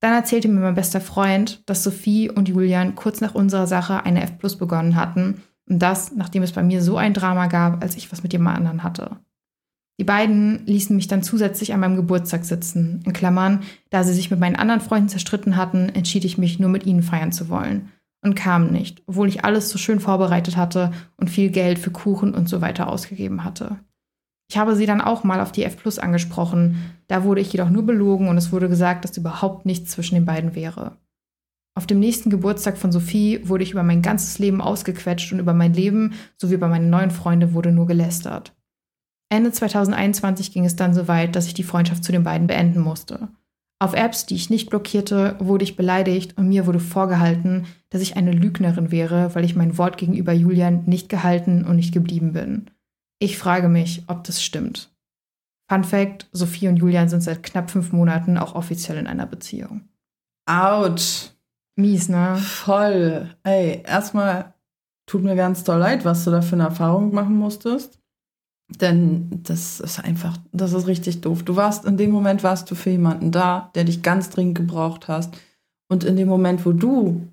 Dann 0.01 0.11
erzählte 0.11 0.49
mir 0.49 0.59
mein 0.59 0.75
bester 0.75 0.99
Freund, 0.99 1.63
dass 1.69 1.85
Sophie 1.85 2.29
und 2.29 2.49
Julian 2.49 2.95
kurz 2.95 3.21
nach 3.21 3.33
unserer 3.33 3.65
Sache 3.65 4.03
eine 4.03 4.23
F 4.23 4.39
Plus 4.39 4.57
begonnen 4.57 4.97
hatten 4.97 5.41
und 5.69 5.79
das, 5.79 6.13
nachdem 6.13 6.43
es 6.43 6.51
bei 6.51 6.63
mir 6.63 6.83
so 6.83 6.97
ein 6.97 7.13
Drama 7.13 7.47
gab, 7.47 7.81
als 7.81 7.95
ich 7.95 8.11
was 8.11 8.23
mit 8.23 8.33
jemand 8.33 8.57
anderen 8.57 8.83
hatte. 8.83 9.21
Die 10.01 10.05
beiden 10.05 10.65
ließen 10.65 10.95
mich 10.95 11.07
dann 11.07 11.21
zusätzlich 11.21 11.75
an 11.75 11.79
meinem 11.79 11.95
Geburtstag 11.95 12.43
sitzen. 12.43 13.03
In 13.05 13.13
Klammern, 13.13 13.61
da 13.91 14.03
sie 14.03 14.15
sich 14.15 14.31
mit 14.31 14.39
meinen 14.39 14.55
anderen 14.55 14.81
Freunden 14.81 15.09
zerstritten 15.09 15.57
hatten, 15.57 15.89
entschied 15.89 16.25
ich 16.25 16.39
mich, 16.39 16.57
nur 16.57 16.69
mit 16.69 16.87
ihnen 16.87 17.03
feiern 17.03 17.31
zu 17.31 17.49
wollen. 17.49 17.91
Und 18.23 18.33
kamen 18.33 18.71
nicht, 18.71 19.03
obwohl 19.05 19.27
ich 19.27 19.45
alles 19.45 19.69
so 19.69 19.77
schön 19.77 19.99
vorbereitet 19.99 20.57
hatte 20.57 20.91
und 21.17 21.29
viel 21.29 21.51
Geld 21.51 21.77
für 21.77 21.91
Kuchen 21.91 22.33
und 22.33 22.49
so 22.49 22.61
weiter 22.61 22.89
ausgegeben 22.89 23.43
hatte. 23.43 23.77
Ich 24.49 24.57
habe 24.57 24.75
sie 24.75 24.87
dann 24.87 25.01
auch 25.01 25.23
mal 25.23 25.39
auf 25.39 25.51
die 25.51 25.65
F 25.65 25.77
Plus 25.77 25.99
angesprochen. 25.99 26.77
Da 27.07 27.23
wurde 27.23 27.41
ich 27.41 27.53
jedoch 27.53 27.69
nur 27.69 27.85
belogen 27.85 28.27
und 28.27 28.37
es 28.37 28.51
wurde 28.51 28.69
gesagt, 28.69 29.05
dass 29.05 29.15
überhaupt 29.15 29.67
nichts 29.67 29.91
zwischen 29.91 30.15
den 30.15 30.25
beiden 30.25 30.55
wäre. 30.55 30.97
Auf 31.77 31.85
dem 31.85 31.99
nächsten 31.99 32.31
Geburtstag 32.31 32.79
von 32.79 32.91
Sophie 32.91 33.47
wurde 33.47 33.63
ich 33.63 33.73
über 33.73 33.83
mein 33.83 34.01
ganzes 34.01 34.39
Leben 34.39 34.61
ausgequetscht 34.61 35.31
und 35.31 35.37
über 35.37 35.53
mein 35.53 35.75
Leben 35.75 36.15
sowie 36.37 36.55
über 36.55 36.69
meine 36.69 36.87
neuen 36.87 37.11
Freunde 37.11 37.53
wurde 37.53 37.71
nur 37.71 37.85
gelästert. 37.85 38.55
Ende 39.31 39.51
2021 39.51 40.51
ging 40.51 40.65
es 40.65 40.75
dann 40.75 40.93
so 40.93 41.07
weit, 41.07 41.37
dass 41.37 41.47
ich 41.47 41.53
die 41.53 41.63
Freundschaft 41.63 42.03
zu 42.03 42.11
den 42.11 42.23
beiden 42.23 42.47
beenden 42.47 42.81
musste. 42.81 43.29
Auf 43.79 43.93
Apps, 43.93 44.25
die 44.25 44.35
ich 44.35 44.49
nicht 44.49 44.69
blockierte, 44.69 45.37
wurde 45.39 45.63
ich 45.63 45.77
beleidigt 45.77 46.37
und 46.37 46.49
mir 46.49 46.67
wurde 46.67 46.81
vorgehalten, 46.81 47.65
dass 47.89 48.01
ich 48.01 48.17
eine 48.17 48.33
Lügnerin 48.33 48.91
wäre, 48.91 49.33
weil 49.33 49.45
ich 49.45 49.55
mein 49.55 49.77
Wort 49.77 49.97
gegenüber 49.97 50.33
Julian 50.33 50.83
nicht 50.85 51.07
gehalten 51.07 51.63
und 51.63 51.77
nicht 51.77 51.93
geblieben 51.93 52.33
bin. 52.33 52.69
Ich 53.19 53.37
frage 53.37 53.69
mich, 53.69 54.03
ob 54.07 54.25
das 54.25 54.43
stimmt. 54.43 54.91
Fun 55.69 55.85
Fact: 55.85 56.27
Sophie 56.33 56.67
und 56.67 56.77
Julian 56.77 57.07
sind 57.07 57.21
seit 57.21 57.41
knapp 57.41 57.71
fünf 57.71 57.93
Monaten 57.93 58.37
auch 58.37 58.53
offiziell 58.55 58.97
in 58.97 59.07
einer 59.07 59.25
Beziehung. 59.25 59.87
Autsch. 60.45 61.29
Mies, 61.77 62.09
ne? 62.09 62.35
Voll. 62.35 63.33
Ey, 63.43 63.81
erstmal 63.85 64.53
tut 65.05 65.23
mir 65.23 65.37
ganz 65.37 65.63
doll 65.63 65.79
leid, 65.79 66.03
was 66.03 66.25
du 66.25 66.31
da 66.31 66.41
für 66.41 66.55
eine 66.55 66.65
Erfahrung 66.65 67.13
machen 67.13 67.37
musstest. 67.37 68.00
Denn 68.79 69.41
das 69.43 69.79
ist 69.79 69.99
einfach, 69.99 70.37
das 70.51 70.73
ist 70.73 70.87
richtig 70.87 71.21
doof. 71.21 71.43
Du 71.43 71.55
warst, 71.55 71.85
in 71.85 71.97
dem 71.97 72.11
Moment 72.11 72.43
warst 72.43 72.69
du 72.71 72.75
für 72.75 72.91
jemanden 72.91 73.31
da, 73.31 73.71
der 73.75 73.83
dich 73.83 74.01
ganz 74.01 74.29
dringend 74.29 74.55
gebraucht 74.55 75.07
hast. 75.07 75.35
Und 75.89 76.03
in 76.03 76.15
dem 76.15 76.27
Moment, 76.27 76.65
wo 76.65 76.71
du 76.71 77.27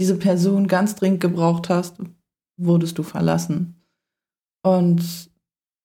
diese 0.00 0.16
Person 0.16 0.66
ganz 0.66 0.94
dringend 0.94 1.20
gebraucht 1.20 1.68
hast, 1.68 1.96
wurdest 2.56 2.98
du 2.98 3.02
verlassen. 3.02 3.76
Und 4.62 5.30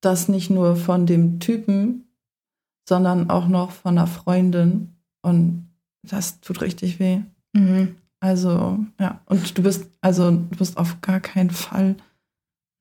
das 0.02 0.28
nicht 0.28 0.50
nur 0.50 0.76
von 0.76 1.06
dem 1.06 1.40
Typen, 1.40 2.06
sondern 2.88 3.30
auch 3.30 3.48
noch 3.48 3.72
von 3.72 3.98
einer 3.98 4.08
Freundin. 4.08 4.96
Und 5.22 5.70
das 6.04 6.42
tut 6.42 6.62
richtig 6.62 7.00
weh. 7.00 7.22
Mhm. 7.54 7.96
Also, 8.20 8.80
ja. 9.00 9.22
Und 9.26 9.58
du 9.58 9.64
bist, 9.64 9.90
also, 10.02 10.32
du 10.32 10.58
bist 10.58 10.78
auf 10.78 11.02
gar 11.02 11.20
keinen 11.20 11.50
Fall 11.50 11.96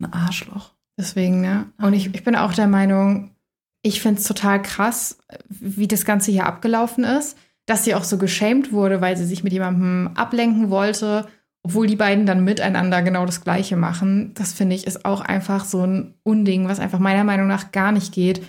ein 0.01 0.13
Arschloch. 0.13 0.73
Deswegen, 0.99 1.41
ne? 1.41 1.67
Und 1.79 1.95
ich, 1.95 2.15
ich 2.15 2.25
bin 2.25 2.37
auch 2.37 2.53
der 2.53 2.67
Meinung, 2.67 3.35
ich 3.83 4.01
finde 4.01 4.21
es 4.21 4.27
total 4.27 4.63
krass, 4.63 5.19
wie 5.49 5.89
das 5.89 6.05
Ganze 6.05 6.31
hier 6.31 6.47
abgelaufen 6.47 7.05
ist, 7.05 7.37
dass 7.67 7.85
sie 7.85 7.95
auch 7.95 8.05
so 8.05 8.19
geschämt 8.19 8.73
wurde, 8.73 9.01
weil 9.01 9.17
sie 9.17 9.25
sich 9.25 9.45
mit 9.45 9.53
jemandem 9.53 10.11
ablenken 10.15 10.71
wollte, 10.71 11.27
obwohl 11.63 11.87
die 11.87 11.97
beiden 11.97 12.27
dann 12.27 12.45
miteinander 12.45 13.03
genau 13.03 13.25
das 13.25 13.43
Gleiche 13.43 13.77
machen. 13.77 14.33
Das 14.35 14.53
finde 14.53 14.75
ich 14.75 14.87
ist 14.87 15.05
auch 15.05 15.21
einfach 15.21 15.65
so 15.65 15.85
ein 15.85 16.15
Unding, 16.25 16.69
was 16.69 16.81
einfach 16.81 16.99
meiner 16.99 17.25
Meinung 17.25 17.47
nach 17.47 17.73
gar 17.73 17.93
nicht 17.93 18.13
geht. 18.13 18.43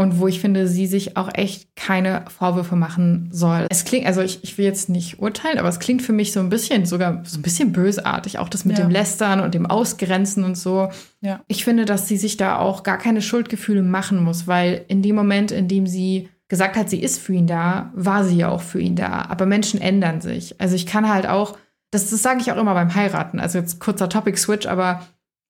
Und 0.00 0.18
wo 0.18 0.26
ich 0.28 0.40
finde, 0.40 0.66
sie 0.66 0.86
sich 0.86 1.16
auch 1.18 1.28
echt 1.34 1.76
keine 1.76 2.24
Vorwürfe 2.28 2.74
machen 2.74 3.28
soll. 3.32 3.66
Es 3.68 3.84
klingt, 3.84 4.06
also 4.06 4.22
ich, 4.22 4.42
ich 4.42 4.56
will 4.56 4.64
jetzt 4.64 4.88
nicht 4.88 5.18
urteilen, 5.20 5.58
aber 5.58 5.68
es 5.68 5.78
klingt 5.78 6.00
für 6.00 6.12
mich 6.14 6.32
so 6.32 6.40
ein 6.40 6.48
bisschen, 6.48 6.86
sogar 6.86 7.22
so 7.24 7.38
ein 7.38 7.42
bisschen 7.42 7.72
bösartig, 7.72 8.38
auch 8.38 8.48
das 8.48 8.64
mit 8.64 8.78
Ja. 8.78 8.84
dem 8.86 8.90
Lästern 8.90 9.40
und 9.40 9.52
dem 9.54 9.66
Ausgrenzen 9.66 10.42
und 10.44 10.56
so. 10.56 10.88
Ja. 11.20 11.40
Ich 11.48 11.64
finde, 11.64 11.84
dass 11.84 12.08
sie 12.08 12.16
sich 12.16 12.36
da 12.38 12.58
auch 12.58 12.82
gar 12.82 12.96
keine 12.98 13.20
Schuldgefühle 13.20 13.82
machen 13.82 14.24
muss, 14.24 14.46
weil 14.46 14.84
in 14.88 15.02
dem 15.02 15.16
Moment, 15.16 15.50
in 15.52 15.68
dem 15.68 15.86
sie 15.86 16.28
gesagt 16.48 16.76
hat, 16.76 16.88
sie 16.88 17.00
ist 17.02 17.20
für 17.20 17.34
ihn 17.34 17.46
da, 17.46 17.92
war 17.94 18.24
sie 18.24 18.36
ja 18.38 18.48
auch 18.48 18.62
für 18.62 18.80
ihn 18.80 18.96
da. 18.96 19.26
Aber 19.28 19.44
Menschen 19.46 19.80
ändern 19.80 20.20
sich. 20.20 20.60
Also 20.60 20.74
ich 20.76 20.86
kann 20.86 21.08
halt 21.12 21.28
auch, 21.28 21.56
das, 21.90 22.08
das 22.10 22.22
sage 22.22 22.40
ich 22.40 22.50
auch 22.50 22.56
immer 22.56 22.74
beim 22.74 22.94
Heiraten, 22.94 23.38
also 23.38 23.58
jetzt 23.58 23.80
kurzer 23.80 24.08
Topic-Switch, 24.08 24.66
aber 24.66 25.02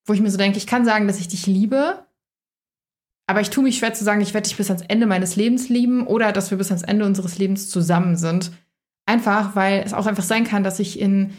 wo 0.07 0.13
ich 0.13 0.21
mir 0.21 0.31
so 0.31 0.39
denke, 0.39 0.59
ich 0.59 0.67
kann 0.67 0.85
sagen, 0.85 1.07
dass 1.07 1.21
ich 1.21 1.29
dich 1.29 1.47
liebe, 1.47 2.01
aber 3.31 3.41
ich 3.41 3.51
tue 3.51 3.63
mich 3.63 3.79
schwer 3.79 3.95
zu 3.95 4.03
sagen, 4.03 4.21
ich 4.21 4.35
werde 4.35 4.49
dich 4.49 4.57
bis 4.57 4.71
ans 4.71 4.83
Ende 4.89 5.07
meines 5.07 5.37
Lebens 5.37 5.69
lieben 5.69 6.05
oder 6.05 6.33
dass 6.33 6.51
wir 6.51 6.59
bis 6.59 6.73
ans 6.73 6.83
Ende 6.83 7.05
unseres 7.05 7.39
Lebens 7.39 7.71
zusammen 7.71 8.17
sind. 8.17 8.51
Einfach, 9.07 9.55
weil 9.55 9.85
es 9.87 9.95
auch 9.95 10.07
einfach 10.07 10.25
sein 10.25 10.43
kann, 10.43 10.65
dass 10.65 10.81
ich 10.81 10.99
in 10.99 11.31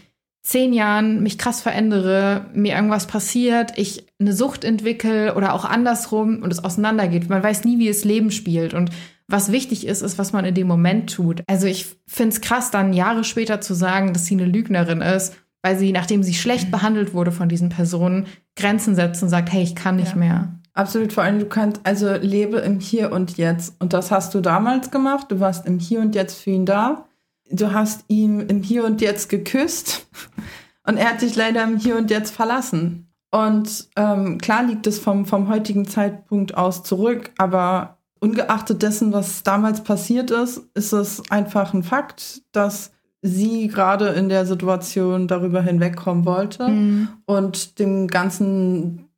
zehn 0.41 0.71
Jahren 0.71 1.21
mich 1.21 1.37
krass 1.37 1.61
verändere, 1.61 2.45
mir 2.53 2.75
irgendwas 2.75 3.07
passiert, 3.07 3.77
ich 3.77 4.05
eine 4.21 4.31
Sucht 4.31 4.63
entwickle 4.63 5.35
oder 5.35 5.53
auch 5.53 5.65
andersrum 5.65 6.41
und 6.41 6.53
es 6.53 6.63
auseinandergeht. 6.63 7.27
Man 7.27 7.43
weiß 7.43 7.65
nie, 7.65 7.77
wie 7.77 7.89
das 7.89 8.05
Leben 8.05 8.31
spielt. 8.31 8.73
Und 8.73 8.91
was 9.27 9.51
wichtig 9.51 9.85
ist, 9.85 10.01
ist, 10.01 10.17
was 10.17 10.31
man 10.31 10.45
in 10.45 10.55
dem 10.55 10.67
Moment 10.67 11.13
tut. 11.13 11.43
Also 11.47 11.67
ich 11.67 11.87
finde 12.07 12.35
es 12.35 12.39
krass, 12.39 12.71
dann 12.71 12.93
Jahre 12.93 13.25
später 13.25 13.59
zu 13.59 13.73
sagen, 13.73 14.13
dass 14.13 14.27
sie 14.27 14.35
eine 14.35 14.45
Lügnerin 14.45 15.01
ist, 15.01 15.35
weil 15.61 15.77
sie, 15.77 15.91
nachdem 15.91 16.23
sie 16.23 16.35
schlecht 16.35 16.67
mhm. 16.67 16.71
behandelt 16.71 17.13
wurde 17.13 17.33
von 17.33 17.49
diesen 17.49 17.67
Personen, 17.67 18.27
Grenzen 18.55 18.95
setzt 18.95 19.21
und 19.21 19.27
sagt, 19.27 19.51
hey, 19.51 19.61
ich 19.61 19.75
kann 19.75 19.97
nicht 19.97 20.13
ja. 20.13 20.17
mehr. 20.17 20.60
Absolut, 20.73 21.11
vor 21.11 21.23
allem 21.23 21.39
du 21.39 21.45
kannst, 21.45 21.81
also 21.83 22.13
lebe 22.13 22.57
im 22.59 22.79
Hier 22.79 23.11
und 23.11 23.37
Jetzt. 23.37 23.75
Und 23.79 23.93
das 23.93 24.11
hast 24.11 24.33
du 24.33 24.41
damals 24.41 24.89
gemacht. 24.91 25.27
Du 25.29 25.39
warst 25.39 25.65
im 25.65 25.79
Hier 25.79 25.99
und 25.99 26.15
Jetzt 26.15 26.41
für 26.41 26.51
ihn 26.51 26.65
da 26.65 27.05
du 27.51 27.73
hast 27.73 28.05
ihn 28.07 28.41
im 28.41 28.63
Hier 28.63 28.85
und 28.85 29.01
Jetzt 29.01 29.29
geküsst 29.29 30.07
und 30.87 30.97
er 30.97 31.11
hat 31.11 31.21
dich 31.21 31.35
leider 31.35 31.63
im 31.63 31.77
Hier 31.77 31.97
und 31.97 32.09
Jetzt 32.09 32.33
verlassen. 32.33 33.07
Und 33.31 33.87
ähm, 33.95 34.39
klar 34.39 34.63
liegt 34.63 34.87
es 34.87 34.99
vom, 34.99 35.25
vom 35.25 35.47
heutigen 35.47 35.87
Zeitpunkt 35.87 36.57
aus 36.57 36.83
zurück, 36.83 37.31
aber 37.37 37.97
ungeachtet 38.19 38.81
dessen, 38.81 39.13
was 39.13 39.43
damals 39.43 39.83
passiert 39.83 40.31
ist, 40.31 40.63
ist 40.73 40.91
es 40.91 41.31
einfach 41.31 41.73
ein 41.73 41.83
Fakt, 41.83 42.41
dass 42.51 42.91
sie 43.21 43.67
gerade 43.67 44.09
in 44.09 44.29
der 44.29 44.45
Situation 44.45 45.27
darüber 45.27 45.61
hinwegkommen 45.61 46.25
wollte 46.25 46.67
mhm. 46.67 47.07
und 47.25 47.79
dem 47.79 48.07
ganzen 48.07 49.10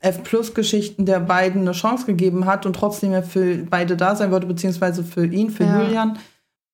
F-Plus-Geschichten 0.00 1.06
der 1.06 1.20
beiden 1.20 1.62
eine 1.62 1.72
Chance 1.72 2.06
gegeben 2.06 2.46
hat 2.46 2.66
und 2.66 2.74
trotzdem 2.74 3.12
er 3.12 3.22
für 3.22 3.58
beide 3.68 3.96
da 3.96 4.14
sein 4.14 4.30
wollte, 4.30 4.46
beziehungsweise 4.46 5.02
für 5.02 5.26
ihn, 5.26 5.50
für 5.50 5.64
ja. 5.64 5.82
Julian 5.82 6.18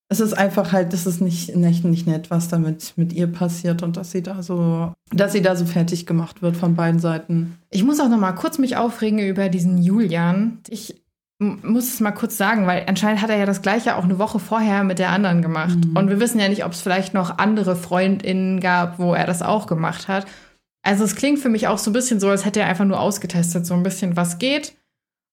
es 0.08 0.20
ist 0.20 0.32
einfach 0.32 0.72
halt, 0.72 0.92
das 0.92 1.06
ist 1.06 1.20
nicht, 1.20 1.54
nicht, 1.54 1.84
nicht 1.84 2.06
nett, 2.06 2.30
was 2.30 2.48
damit 2.48 2.94
mit 2.96 3.12
ihr 3.12 3.26
passiert 3.26 3.82
und 3.82 3.96
dass 3.98 4.10
sie 4.10 4.22
da 4.22 4.42
so, 4.42 4.92
dass 5.12 5.32
sie 5.32 5.42
da 5.42 5.54
so 5.54 5.66
fertig 5.66 6.06
gemacht 6.06 6.40
wird 6.40 6.56
von 6.56 6.74
beiden 6.74 6.98
Seiten. 6.98 7.58
Ich 7.70 7.84
muss 7.84 8.00
auch 8.00 8.08
noch 8.08 8.18
mal 8.18 8.32
kurz 8.32 8.58
mich 8.58 8.78
aufregen 8.78 9.18
über 9.18 9.50
diesen 9.50 9.82
Julian. 9.82 10.58
Ich 10.68 11.02
muss 11.38 11.92
es 11.92 12.00
mal 12.00 12.12
kurz 12.12 12.38
sagen, 12.38 12.66
weil 12.66 12.84
anscheinend 12.88 13.20
hat 13.20 13.30
er 13.30 13.36
ja 13.36 13.46
das 13.46 13.62
gleiche 13.62 13.96
auch 13.96 14.04
eine 14.04 14.18
Woche 14.18 14.38
vorher 14.38 14.82
mit 14.82 14.98
der 14.98 15.10
anderen 15.10 15.42
gemacht. 15.42 15.76
Mhm. 15.76 15.96
Und 15.96 16.08
wir 16.08 16.20
wissen 16.20 16.40
ja 16.40 16.48
nicht, 16.48 16.64
ob 16.64 16.72
es 16.72 16.80
vielleicht 16.80 17.12
noch 17.12 17.36
andere 17.36 17.76
FreundInnen 17.76 18.60
gab, 18.60 18.98
wo 18.98 19.12
er 19.12 19.26
das 19.26 19.42
auch 19.42 19.66
gemacht 19.66 20.08
hat. 20.08 20.26
Also 20.82 21.04
es 21.04 21.16
klingt 21.16 21.38
für 21.38 21.48
mich 21.48 21.66
auch 21.66 21.78
so 21.78 21.90
ein 21.90 21.94
bisschen 21.94 22.20
so, 22.20 22.28
als 22.28 22.44
hätte 22.44 22.60
er 22.60 22.66
einfach 22.66 22.84
nur 22.84 23.00
ausgetestet, 23.00 23.66
so 23.66 23.74
ein 23.74 23.82
bisschen, 23.82 24.16
was 24.16 24.38
geht 24.38 24.74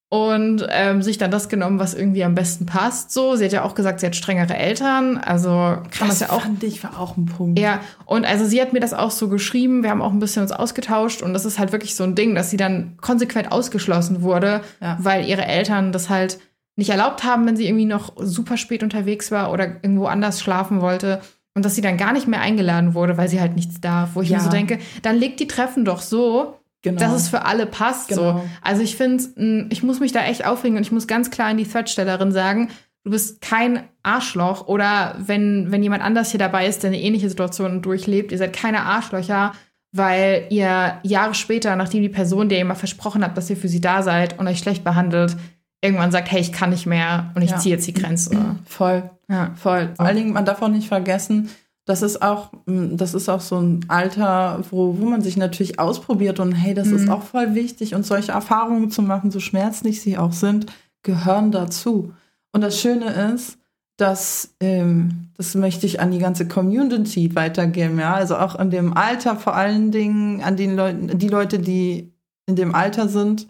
und 0.10 0.66
ähm, 0.70 1.02
sich 1.02 1.18
dann 1.18 1.32
das 1.32 1.50
genommen, 1.50 1.80
was 1.80 1.94
irgendwie 1.94 2.24
am 2.24 2.36
besten 2.36 2.66
passt. 2.66 3.12
So, 3.12 3.36
sie 3.36 3.46
hat 3.46 3.52
ja 3.52 3.64
auch 3.64 3.76
gesagt, 3.76 4.00
sie 4.00 4.06
hat 4.06 4.16
strengere 4.16 4.56
Eltern, 4.56 5.18
also 5.18 5.50
kann 5.50 6.08
das, 6.08 6.20
das 6.20 6.20
ja 6.22 6.30
auch. 6.30 6.42
Fand 6.42 6.64
ich 6.64 6.84
war 6.84 7.00
auch 7.00 7.18
ein 7.18 7.26
Punkt. 7.26 7.60
Ja, 7.60 7.82
und 8.06 8.26
also 8.26 8.46
sie 8.46 8.62
hat 8.62 8.72
mir 8.72 8.80
das 8.80 8.94
auch 8.94 9.12
so 9.12 9.30
geschrieben. 9.30 9.84
Wir 9.84 9.90
haben 9.90 10.02
auch 10.02 10.14
ein 10.14 10.20
bisschen 10.20 10.44
uns 10.44 10.52
ausgetauscht 10.52 11.22
und 11.22 11.34
das 11.34 11.46
ist 11.46 11.60
halt 11.60 11.72
wirklich 11.72 11.96
so 11.96 12.04
ein 12.04 12.16
Ding, 12.16 12.36
dass 12.36 12.50
sie 12.50 12.58
dann 12.58 12.98
konsequent 13.02 13.52
ausgeschlossen 13.52 14.22
wurde, 14.22 14.62
ja. 14.80 14.98
weil 15.02 15.26
ihre 15.26 15.46
Eltern 15.46 15.92
das 15.92 16.10
halt 16.10 16.40
nicht 16.78 16.90
erlaubt 16.90 17.24
haben, 17.24 17.46
wenn 17.46 17.56
sie 17.56 17.68
irgendwie 17.68 17.86
noch 17.86 18.14
super 18.18 18.58
spät 18.58 18.84
unterwegs 18.84 19.32
war 19.32 19.52
oder 19.52 19.66
irgendwo 19.82 20.06
anders 20.06 20.42
schlafen 20.42 20.82
wollte. 20.82 21.22
Und 21.56 21.66
dass 21.66 21.76
sie 21.76 21.82
dann 21.82 21.98
gar 21.98 22.14
nicht 22.14 22.28
mehr 22.28 22.42
eingeladen 22.42 22.94
wurde, 22.94 23.18
weil 23.18 23.30
sie 23.30 23.40
halt 23.40 23.56
nichts 23.56 23.80
darf. 23.80 24.12
Wo 24.14 24.22
ich 24.22 24.30
ja. 24.30 24.38
mir 24.38 24.44
so 24.44 24.50
denke, 24.50 24.80
dann 25.02 25.16
legt 25.18 25.40
die 25.40 25.48
Treffen 25.48 25.86
doch 25.86 26.02
so, 26.02 26.60
Genau. 26.86 27.00
dass 27.00 27.14
es 27.14 27.30
für 27.30 27.46
alle 27.46 27.66
passt. 27.66 28.10
Genau. 28.10 28.34
So. 28.34 28.42
Also 28.62 28.84
ich 28.84 28.96
finde, 28.96 29.66
ich 29.72 29.82
muss 29.82 30.00
mich 30.00 30.12
da 30.12 30.24
echt 30.24 30.46
aufregen 30.46 30.78
und 30.78 30.84
ich 30.84 30.92
muss 30.92 31.08
ganz 31.08 31.32
klar 31.32 31.48
an 31.48 31.58
die 31.58 31.68
Threadstellerin 31.68 32.32
sagen, 32.32 32.70
du 33.04 33.10
bist 33.10 33.42
kein 33.42 33.84
Arschloch 34.04 34.68
oder 34.68 35.16
wenn, 35.18 35.72
wenn 35.72 35.82
jemand 35.82 36.04
anders 36.04 36.30
hier 36.30 36.40
dabei 36.40 36.68
ist, 36.68 36.84
der 36.84 36.90
eine 36.90 37.02
ähnliche 37.02 37.28
Situation 37.28 37.82
durchlebt, 37.82 38.32
ihr 38.32 38.38
seid 38.38 38.54
keine 38.54 38.84
Arschlöcher, 38.84 39.54
weil 39.94 40.46
ihr 40.50 41.00
Jahre 41.02 41.34
später, 41.34 41.76
nachdem 41.76 42.04
die 42.04 42.10
Person, 42.10 42.50
der 42.50 42.60
ihr 42.60 42.66
mal 42.66 42.76
versprochen 42.76 43.24
habt, 43.24 43.36
dass 43.36 43.50
ihr 43.50 43.58
für 43.58 43.68
sie 43.68 43.82
da 43.82 44.04
seid 44.04 44.38
und 44.38 44.48
euch 44.48 44.60
schlecht 44.60 44.84
behandelt, 44.84 45.38
irgendwann 45.82 46.12
sagt, 46.12 46.32
hey, 46.32 46.42
ich 46.42 46.52
kann 46.52 46.70
nicht 46.70 46.86
mehr 46.86 47.32
und 47.36 47.42
ich 47.42 47.52
ja. 47.52 47.58
ziehe 47.58 47.76
jetzt 47.76 47.88
die 47.88 47.94
Grenze. 47.94 48.58
Voll, 48.66 49.10
ja. 49.30 49.52
voll. 49.56 49.92
Vor 49.96 50.06
allen 50.06 50.18
Dingen, 50.18 50.34
man 50.34 50.46
darf 50.46 50.62
auch 50.62 50.70
nicht 50.70 50.88
vergessen, 50.88 51.50
das 51.86 52.02
ist 52.02 52.22
auch, 52.22 52.52
mm, 52.66 52.98
das 52.98 53.14
ist 53.14 53.30
auch 53.30 53.42
so 53.42 53.58
ein 53.58 53.86
Alter, 53.88 54.64
wo, 54.72 54.98
wo 55.00 55.06
man 55.06 55.22
sich 55.22 55.38
natürlich 55.38 55.80
ausprobiert 55.80 56.40
und 56.40 56.52
hey, 56.52 56.74
das 56.74 56.88
mhm. 56.88 56.96
ist 56.96 57.10
auch 57.10 57.22
voll 57.22 57.56
wichtig 57.56 57.96
und 57.96 58.06
solche 58.06 58.32
Erfahrungen 58.32 58.90
zu 58.92 59.02
machen, 59.02 59.32
so 59.32 59.40
schmerzlich 59.40 60.02
sie 60.02 60.18
auch 60.18 60.34
sind, 60.34 60.66
gehören 61.04 61.52
dazu. 61.52 62.14
Und 62.52 62.62
das 62.62 62.80
Schöne 62.80 63.34
ist, 63.34 63.58
dass 63.98 64.56
ähm, 64.60 65.30
das 65.38 65.56
möchte 65.56 65.86
ich 65.86 66.00
an 66.00 66.12
die 66.12 66.20
ganze 66.20 66.48
Community 66.48 67.34
weitergeben, 67.36 68.00
ja, 68.00 68.14
also 68.14 68.38
auch 68.38 68.60
in 68.60 68.70
dem 68.70 68.94
Alter 68.94 69.36
vor 69.36 69.56
allen 69.56 69.92
Dingen 69.92 70.42
an 70.42 70.58
den 70.58 70.76
Leuten, 70.76 71.18
die 71.18 71.30
Leute, 71.30 71.60
die 71.60 72.12
in 72.46 72.56
dem 72.56 72.76
Alter 72.76 73.08
sind, 73.08 73.48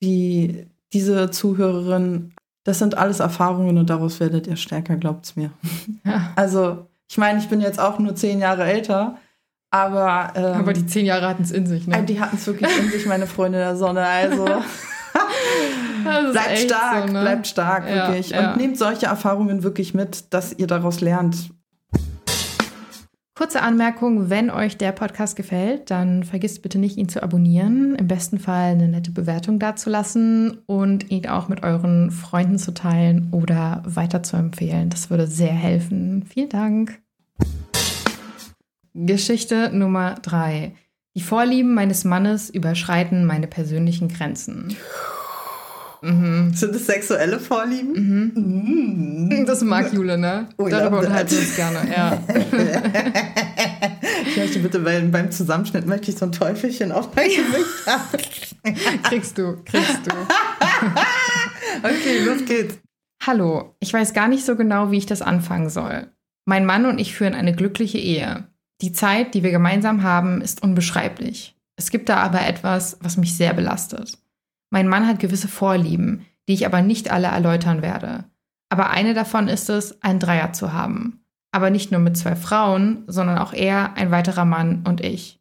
wie 0.00 0.66
diese 0.92 1.30
Zuhörerin, 1.30 2.32
das 2.68 2.78
sind 2.78 2.98
alles 2.98 3.20
Erfahrungen 3.20 3.78
und 3.78 3.88
daraus 3.88 4.20
werdet 4.20 4.46
ihr 4.46 4.56
stärker, 4.56 4.96
glaubt's 4.96 5.36
mir. 5.36 5.50
Ja. 6.04 6.32
Also 6.36 6.86
ich 7.08 7.16
meine, 7.16 7.38
ich 7.38 7.48
bin 7.48 7.62
jetzt 7.62 7.80
auch 7.80 7.98
nur 7.98 8.14
zehn 8.14 8.40
Jahre 8.40 8.64
älter, 8.64 9.16
aber. 9.70 10.34
Ähm, 10.34 10.60
aber 10.60 10.74
die 10.74 10.84
zehn 10.84 11.06
Jahre 11.06 11.26
hatten 11.28 11.42
es 11.42 11.50
in 11.50 11.66
sich, 11.66 11.86
ne? 11.86 12.02
Die 12.02 12.20
hatten 12.20 12.36
es 12.36 12.46
wirklich 12.46 12.70
in 12.78 12.90
sich, 12.90 13.06
meine 13.06 13.26
Freunde 13.26 13.56
der 13.56 13.74
Sonne. 13.74 14.04
Also. 14.04 14.44
bleibt 16.04 16.58
stark, 16.58 17.06
so, 17.06 17.12
ne? 17.14 17.20
bleibt 17.22 17.46
stark, 17.46 17.88
ja, 17.88 18.08
wirklich. 18.08 18.30
Ja. 18.30 18.52
Und 18.52 18.58
nehmt 18.58 18.76
solche 18.76 19.06
Erfahrungen 19.06 19.62
wirklich 19.62 19.94
mit, 19.94 20.34
dass 20.34 20.52
ihr 20.52 20.66
daraus 20.66 21.00
lernt. 21.00 21.48
Kurze 23.38 23.62
Anmerkung, 23.62 24.30
wenn 24.30 24.50
euch 24.50 24.78
der 24.78 24.90
Podcast 24.90 25.36
gefällt, 25.36 25.92
dann 25.92 26.24
vergisst 26.24 26.60
bitte 26.60 26.76
nicht, 26.76 26.96
ihn 26.96 27.08
zu 27.08 27.22
abonnieren, 27.22 27.94
im 27.94 28.08
besten 28.08 28.40
Fall 28.40 28.72
eine 28.72 28.88
nette 28.88 29.12
Bewertung 29.12 29.60
dazulassen 29.60 30.58
und 30.66 31.12
ihn 31.12 31.28
auch 31.28 31.48
mit 31.48 31.62
euren 31.62 32.10
Freunden 32.10 32.58
zu 32.58 32.74
teilen 32.74 33.28
oder 33.30 33.84
weiter 33.86 34.24
zu 34.24 34.36
empfehlen. 34.36 34.90
Das 34.90 35.08
würde 35.08 35.28
sehr 35.28 35.52
helfen. 35.52 36.24
Vielen 36.24 36.48
Dank. 36.48 37.00
Geschichte 38.94 39.70
Nummer 39.72 40.16
drei. 40.16 40.72
Die 41.14 41.20
Vorlieben 41.20 41.74
meines 41.74 42.02
Mannes 42.02 42.50
überschreiten 42.50 43.24
meine 43.24 43.46
persönlichen 43.46 44.08
Grenzen. 44.08 44.76
Mhm. 46.02 46.52
Sind 46.54 46.74
das 46.74 46.86
sexuelle 46.86 47.40
Vorlieben? 47.40 47.92
Mhm. 47.92 49.28
Mhm. 49.28 49.46
Das 49.46 49.62
mag 49.62 49.92
Jule, 49.92 50.18
ne? 50.18 50.48
Oh, 50.56 50.68
Darüber 50.68 50.98
unterhalten 50.98 51.32
wir 51.32 51.38
uns 51.38 51.56
gerne, 51.56 51.90
ja. 51.90 52.22
ich 54.26 54.36
möchte 54.36 54.58
bitte, 54.60 54.84
weil 54.84 55.02
beim 55.08 55.30
Zusammenschnitt 55.30 55.86
möchte 55.86 56.10
ich 56.10 56.18
so 56.18 56.26
ein 56.26 56.32
Teufelchen 56.32 56.92
auf 56.92 57.14
mein 57.14 57.28
Gesicht 57.28 57.86
haben. 57.86 59.02
kriegst 59.04 59.38
du, 59.38 59.56
kriegst 59.64 60.00
du. 60.06 60.10
okay, 61.82 62.24
los 62.24 62.44
geht's. 62.46 62.78
Hallo, 63.26 63.74
ich 63.80 63.92
weiß 63.92 64.14
gar 64.14 64.28
nicht 64.28 64.44
so 64.44 64.56
genau, 64.56 64.90
wie 64.90 64.98
ich 64.98 65.06
das 65.06 65.22
anfangen 65.22 65.70
soll. 65.70 66.08
Mein 66.44 66.64
Mann 66.64 66.86
und 66.86 66.98
ich 66.98 67.14
führen 67.14 67.34
eine 67.34 67.54
glückliche 67.54 67.98
Ehe. 67.98 68.48
Die 68.80 68.92
Zeit, 68.92 69.34
die 69.34 69.42
wir 69.42 69.50
gemeinsam 69.50 70.02
haben, 70.02 70.40
ist 70.40 70.62
unbeschreiblich. 70.62 71.56
Es 71.76 71.90
gibt 71.90 72.08
da 72.08 72.16
aber 72.18 72.46
etwas, 72.46 72.96
was 73.00 73.16
mich 73.16 73.36
sehr 73.36 73.54
belastet. 73.54 74.18
Mein 74.70 74.88
Mann 74.88 75.06
hat 75.06 75.18
gewisse 75.18 75.48
Vorlieben, 75.48 76.26
die 76.48 76.54
ich 76.54 76.66
aber 76.66 76.82
nicht 76.82 77.10
alle 77.10 77.28
erläutern 77.28 77.82
werde. 77.82 78.24
Aber 78.70 78.90
eine 78.90 79.14
davon 79.14 79.48
ist 79.48 79.70
es, 79.70 80.02
einen 80.02 80.20
Dreier 80.20 80.52
zu 80.52 80.72
haben. 80.72 81.24
Aber 81.52 81.70
nicht 81.70 81.90
nur 81.90 82.00
mit 82.00 82.16
zwei 82.16 82.36
Frauen, 82.36 83.04
sondern 83.06 83.38
auch 83.38 83.52
er, 83.52 83.94
ein 83.96 84.10
weiterer 84.10 84.44
Mann 84.44 84.84
und 84.86 85.02
ich. 85.02 85.40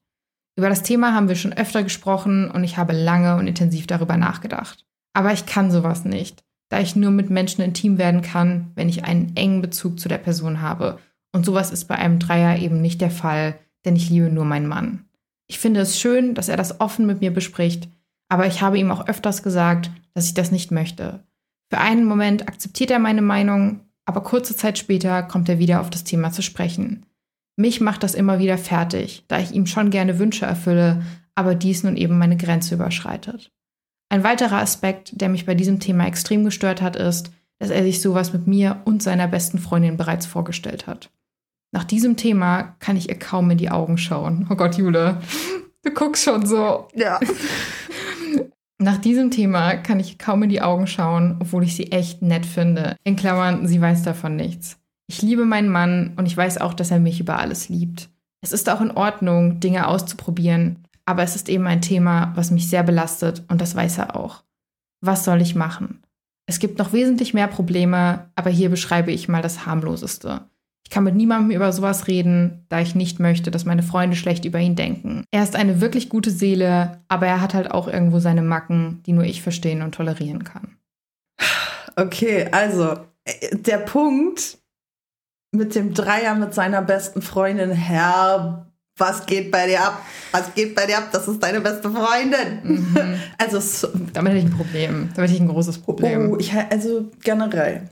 Über 0.58 0.70
das 0.70 0.82
Thema 0.82 1.14
haben 1.14 1.28
wir 1.28 1.36
schon 1.36 1.54
öfter 1.54 1.84
gesprochen 1.84 2.50
und 2.50 2.64
ich 2.64 2.78
habe 2.78 2.94
lange 2.94 3.36
und 3.36 3.48
intensiv 3.48 3.86
darüber 3.86 4.18
nachgedacht. 4.18 4.86
Aber 5.14 5.34
ich 5.34 5.46
kann 5.46 5.72
sowas 5.72 6.06
nicht, 6.06 6.44
da 6.70 6.80
ich 6.80 6.96
nur 6.96 7.12
mit 7.12 7.30
Menschen 7.30 7.62
intim 7.62 7.98
werden 7.98 8.22
kann, 8.22 8.72
wenn 8.76 8.90
ich 8.90 9.04
einen 9.04 9.36
engen 9.36 9.62
Bezug 9.62 10.00
zu 10.00 10.10
der 10.10 10.18
Person 10.18 10.62
habe. 10.62 11.00
Und 11.34 11.46
sowas 11.46 11.72
ist 11.72 11.86
bei 11.86 11.96
einem 11.96 12.20
Dreier 12.20 12.58
eben 12.58 12.82
nicht 12.82 13.02
der 13.02 13.12
Fall, 13.12 13.60
denn 13.86 13.96
ich 13.96 14.10
liebe 14.10 14.30
nur 14.30 14.46
meinen 14.46 14.68
Mann. 14.68 15.06
Ich 15.48 15.60
finde 15.60 15.82
es 15.82 16.00
schön, 16.00 16.34
dass 16.34 16.50
er 16.50 16.58
das 16.58 16.82
offen 16.82 17.06
mit 17.06 17.22
mir 17.22 17.32
bespricht, 17.32 17.88
aber 18.30 18.48
ich 18.48 18.62
habe 18.62 18.78
ihm 18.78 18.92
auch 18.92 19.08
öfters 19.08 19.44
gesagt, 19.44 19.92
dass 20.14 20.26
ich 20.26 20.34
das 20.34 20.52
nicht 20.52 20.72
möchte. 20.72 21.24
Für 21.70 21.80
einen 21.80 22.06
Moment 22.06 22.48
akzeptiert 22.48 22.92
er 22.92 23.00
meine 23.00 23.22
Meinung, 23.22 23.82
aber 24.06 24.22
kurze 24.22 24.56
Zeit 24.56 24.78
später 24.78 25.24
kommt 25.24 25.50
er 25.50 25.60
wieder 25.60 25.82
auf 25.82 25.90
das 25.90 26.04
Thema 26.04 26.32
zu 26.32 26.42
sprechen. 26.42 27.06
Mich 27.58 27.82
macht 27.82 28.04
das 28.04 28.16
immer 28.16 28.40
wieder 28.40 28.58
fertig, 28.58 29.26
da 29.28 29.40
ich 29.40 29.52
ihm 29.52 29.66
schon 29.66 29.90
gerne 29.90 30.20
Wünsche 30.20 30.46
erfülle, 30.46 31.02
aber 31.36 31.56
dies 31.56 31.84
nun 31.84 31.98
eben 31.98 32.18
meine 32.18 32.38
Grenze 32.38 32.76
überschreitet. 32.76 33.52
Ein 34.10 34.24
weiterer 34.24 34.60
Aspekt, 34.60 35.20
der 35.20 35.28
mich 35.30 35.46
bei 35.46 35.56
diesem 35.56 35.80
Thema 35.80 36.06
extrem 36.06 36.46
gestört 36.46 36.82
hat, 36.82 36.96
ist, 36.96 37.32
dass 37.60 37.70
er 37.70 37.84
sich 37.84 38.02
sowas 38.02 38.32
mit 38.32 38.48
mir 38.48 38.82
und 38.86 39.04
seiner 39.04 39.28
besten 39.28 39.58
Freundin 39.58 39.98
bereits 39.98 40.26
vorgestellt 40.26 40.88
hat. 40.88 41.10
Nach 41.74 41.84
diesem 41.84 42.16
Thema 42.16 42.76
kann 42.80 42.96
ich 42.96 43.10
ihr 43.10 43.20
kaum 43.20 43.52
in 43.52 43.58
die 43.58 43.70
Augen 43.70 43.98
schauen. 43.98 44.48
Oh 44.50 44.56
Gott, 44.56 44.78
Jule, 44.78 45.22
du 45.88 45.94
guckst 45.94 46.24
schon 46.24 46.46
so. 46.46 46.88
Ja. 46.94 47.20
Nach 48.80 48.98
diesem 48.98 49.32
Thema 49.32 49.76
kann 49.76 50.00
ich 50.00 50.20
kaum 50.20 50.44
in 50.44 50.50
die 50.50 50.62
Augen 50.62 50.86
schauen, 50.86 51.38
obwohl 51.40 51.64
ich 51.64 51.76
sie 51.76 51.92
echt 51.92 52.22
nett 52.22 52.46
finde. 52.46 52.96
In 53.04 53.16
Klammern, 53.16 53.68
sie 53.68 53.82
weiß 53.82 54.04
davon 54.04 54.36
nichts. 54.36 54.78
Ich 55.08 55.22
liebe 55.22 55.46
meinen 55.46 55.70
Mann 55.70 56.14
und 56.18 56.26
ich 56.26 56.38
weiß 56.38 56.60
auch, 56.60 56.74
dass 56.74 56.92
er 56.92 57.00
mich 57.00 57.20
über 57.20 57.40
alles 57.40 57.70
liebt. 57.70 58.10
Es 58.42 58.52
ist 58.52 58.70
auch 58.70 58.82
in 58.82 58.92
Ordnung, 58.92 59.60
Dinge 59.60 59.88
auszuprobieren, 59.88 60.84
aber 61.06 61.24
es 61.24 61.36
ist 61.36 61.50
eben 61.50 61.66
ein 61.66 61.82
Thema, 61.82 62.34
was 62.36 62.52
mich 62.52 62.70
sehr 62.70 62.84
belastet 62.84 63.44
und 63.48 63.62
das 63.62 63.76
weiß 63.76 63.98
er 63.98 64.16
auch. 64.16 64.44
Was 65.02 65.26
soll 65.26 65.42
ich 65.42 65.56
machen? 65.56 66.04
Es 66.46 66.60
gibt 66.60 66.78
noch 66.78 66.94
wesentlich 66.94 67.34
mehr 67.34 67.48
Probleme, 67.48 68.30
aber 68.36 68.50
hier 68.50 68.70
beschreibe 68.70 69.12
ich 69.12 69.28
mal 69.28 69.42
das 69.42 69.66
harmloseste. 69.66 70.42
Ich 70.88 70.90
kann 70.90 71.04
mit 71.04 71.16
niemandem 71.16 71.52
über 71.52 71.74
sowas 71.74 72.08
reden, 72.08 72.66
da 72.70 72.80
ich 72.80 72.96
nicht 72.96 73.20
möchte, 73.20 73.52
dass 73.52 73.66
meine 73.66 73.84
Freunde 73.84 74.16
schlecht 74.16 74.46
über 74.46 74.60
ihn 74.60 74.78
denken. 74.78 75.26
Er 75.32 75.44
ist 75.44 75.58
eine 75.58 75.82
wirklich 75.82 76.08
gute 76.08 76.32
Seele, 76.32 77.02
aber 77.10 77.28
er 77.28 77.42
hat 77.42 77.54
halt 77.54 77.72
auch 77.72 77.90
irgendwo 77.90 78.20
seine 78.20 78.42
Macken, 78.42 79.04
die 79.06 79.12
nur 79.12 79.26
ich 79.26 79.42
verstehen 79.42 79.82
und 79.82 79.96
tolerieren 79.96 80.46
kann. 80.46 80.78
Okay, 81.98 82.48
also 82.54 82.94
äh, 83.26 83.58
der 83.58 83.80
Punkt 83.80 84.60
mit 85.52 85.76
dem 85.76 85.94
Dreier 85.94 86.36
mit 86.36 86.54
seiner 86.54 86.82
besten 86.82 87.22
Freundin, 87.22 87.72
Herr, 87.72 88.72
was 88.96 89.26
geht 89.26 89.52
bei 89.52 89.68
dir 89.68 89.84
ab? 89.84 90.02
Was 90.32 90.54
geht 90.56 90.74
bei 90.74 90.86
dir 90.86 91.00
ab? 91.00 91.10
Das 91.12 91.28
ist 91.28 91.44
deine 91.44 91.60
beste 91.60 91.92
Freundin. 91.92 92.62
Mhm. 92.64 93.20
Also 93.38 93.60
so, 93.60 93.90
damit 94.14 94.32
hätte 94.32 94.46
ich 94.46 94.54
ein 94.54 94.58
Problem. 94.58 95.10
Damit 95.14 95.32
hätte 95.32 95.34
ich 95.34 95.42
ein 95.42 95.50
großes 95.50 95.80
Problem. 95.80 96.32
Oh, 96.32 96.38
ich, 96.40 96.54
also 96.54 97.12
generell 97.22 97.90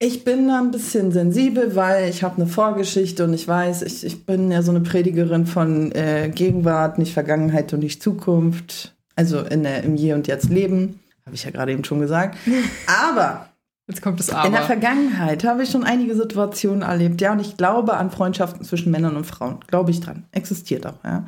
ich 0.00 0.24
bin 0.24 0.48
da 0.48 0.60
ein 0.60 0.70
bisschen 0.70 1.10
sensibel, 1.12 1.74
weil 1.74 2.08
ich 2.08 2.22
habe 2.22 2.36
eine 2.36 2.46
Vorgeschichte 2.46 3.24
und 3.24 3.34
ich 3.34 3.48
weiß, 3.48 3.82
ich, 3.82 4.04
ich 4.04 4.24
bin 4.24 4.50
ja 4.50 4.62
so 4.62 4.70
eine 4.70 4.80
Predigerin 4.80 5.46
von 5.46 5.92
äh, 5.92 6.30
Gegenwart, 6.32 6.98
nicht 6.98 7.12
Vergangenheit 7.12 7.72
und 7.72 7.80
nicht 7.80 8.02
Zukunft. 8.02 8.94
Also 9.16 9.40
in 9.40 9.64
der, 9.64 9.82
im 9.82 9.96
Hier 9.96 10.14
und 10.14 10.28
Jetzt 10.28 10.50
leben. 10.50 11.00
Habe 11.26 11.34
ich 11.34 11.44
ja 11.44 11.50
gerade 11.50 11.72
eben 11.72 11.84
schon 11.84 12.00
gesagt. 12.00 12.38
Aber 12.86 13.48
Jetzt 13.88 14.02
kommt 14.02 14.20
es 14.20 14.28
aber. 14.28 14.46
In 14.46 14.52
der 14.52 14.64
Vergangenheit 14.64 15.44
habe 15.44 15.62
ich 15.62 15.70
schon 15.70 15.82
einige 15.82 16.14
Situationen 16.14 16.82
erlebt, 16.82 17.22
ja, 17.22 17.32
und 17.32 17.40
ich 17.40 17.56
glaube 17.56 17.96
an 17.96 18.10
Freundschaften 18.10 18.62
zwischen 18.62 18.92
Männern 18.92 19.16
und 19.16 19.24
Frauen. 19.24 19.60
Glaube 19.66 19.90
ich 19.90 20.00
dran. 20.00 20.26
Existiert 20.30 20.86
auch, 20.86 21.02
ja. 21.04 21.26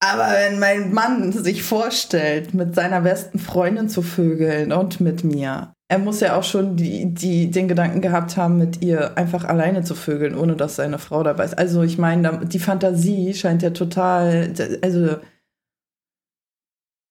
Aber 0.00 0.26
wenn 0.32 0.58
mein 0.58 0.92
Mann 0.92 1.32
sich 1.32 1.62
vorstellt, 1.62 2.54
mit 2.54 2.74
seiner 2.74 3.02
besten 3.02 3.38
Freundin 3.38 3.90
zu 3.90 4.00
vögeln 4.00 4.72
und 4.72 5.00
mit 5.00 5.22
mir, 5.22 5.74
er 5.92 5.98
muss 5.98 6.20
ja 6.20 6.38
auch 6.38 6.42
schon 6.42 6.74
die, 6.74 7.12
die, 7.12 7.50
den 7.50 7.68
Gedanken 7.68 8.00
gehabt 8.00 8.38
haben, 8.38 8.56
mit 8.56 8.80
ihr 8.80 9.18
einfach 9.18 9.44
alleine 9.44 9.84
zu 9.84 9.94
vögeln, 9.94 10.34
ohne 10.34 10.56
dass 10.56 10.76
seine 10.76 10.98
Frau 10.98 11.22
dabei 11.22 11.44
ist. 11.44 11.58
Also 11.58 11.82
ich 11.82 11.98
meine, 11.98 12.46
die 12.46 12.58
Fantasie 12.58 13.34
scheint 13.34 13.60
ja 13.60 13.68
total, 13.70 14.54
also 14.80 15.16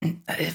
äh, 0.04 0.50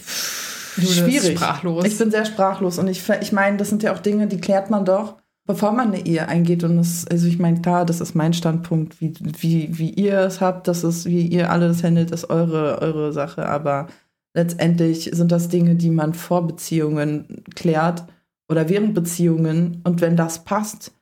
schwierig. 0.76 1.38
Sprachlos. 1.38 1.84
Ich 1.84 1.96
bin 1.96 2.10
sehr 2.10 2.24
sprachlos 2.24 2.80
und 2.80 2.88
ich, 2.88 3.08
ich 3.20 3.30
meine, 3.30 3.58
das 3.58 3.68
sind 3.68 3.84
ja 3.84 3.94
auch 3.94 4.00
Dinge, 4.00 4.26
die 4.26 4.40
klärt 4.40 4.70
man 4.70 4.84
doch, 4.84 5.18
bevor 5.46 5.70
man 5.70 5.92
eine 5.92 6.04
Ehe 6.04 6.26
eingeht. 6.26 6.64
Und 6.64 6.78
das, 6.78 7.06
also 7.06 7.28
ich 7.28 7.38
meine, 7.38 7.60
klar, 7.60 7.86
das 7.86 8.00
ist 8.00 8.16
mein 8.16 8.32
Standpunkt, 8.32 9.00
wie, 9.00 9.14
wie, 9.20 9.78
wie 9.78 9.90
ihr 9.90 10.18
es 10.18 10.40
habt, 10.40 10.66
das 10.66 10.82
ist, 10.82 11.06
wie 11.06 11.28
ihr 11.28 11.52
alle 11.52 11.68
das 11.68 11.84
handelt, 11.84 12.10
ist 12.10 12.28
eure, 12.28 12.82
eure 12.82 13.12
Sache. 13.12 13.48
Aber 13.48 13.86
letztendlich 14.34 15.10
sind 15.12 15.30
das 15.30 15.46
Dinge, 15.48 15.76
die 15.76 15.90
man 15.90 16.12
vor 16.12 16.44
Beziehungen 16.44 17.44
klärt 17.54 18.06
oder 18.48 18.68
während 18.68 18.94
Beziehungen 18.94 19.80
und 19.84 20.00
wenn 20.00 20.16
das 20.16 20.44
passt, 20.44 20.92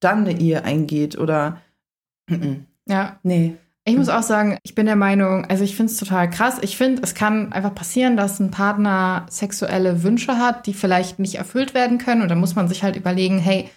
dann 0.00 0.26
eine 0.26 0.38
Ehe 0.38 0.64
eingeht 0.64 1.18
oder 1.18 1.60
ja. 2.86 3.18
Nee. 3.22 3.56
Ich 3.86 3.96
muss 3.96 4.08
auch 4.08 4.22
sagen, 4.22 4.56
ich 4.62 4.74
bin 4.74 4.86
der 4.86 4.96
Meinung, 4.96 5.44
also 5.44 5.62
ich 5.62 5.76
finde 5.76 5.92
es 5.92 5.98
total 5.98 6.30
krass. 6.30 6.58
Ich 6.62 6.78
finde, 6.78 7.02
es 7.02 7.14
kann 7.14 7.52
einfach 7.52 7.74
passieren, 7.74 8.16
dass 8.16 8.40
ein 8.40 8.50
Partner 8.50 9.26
sexuelle 9.28 10.02
Wünsche 10.02 10.38
hat, 10.38 10.66
die 10.66 10.72
vielleicht 10.72 11.18
nicht 11.18 11.34
erfüllt 11.34 11.74
werden 11.74 11.98
können. 11.98 12.22
Und 12.22 12.30
da 12.30 12.34
muss 12.34 12.54
man 12.54 12.66
sich 12.66 12.82
halt 12.82 12.96
überlegen, 12.96 13.38
hey, 13.38 13.68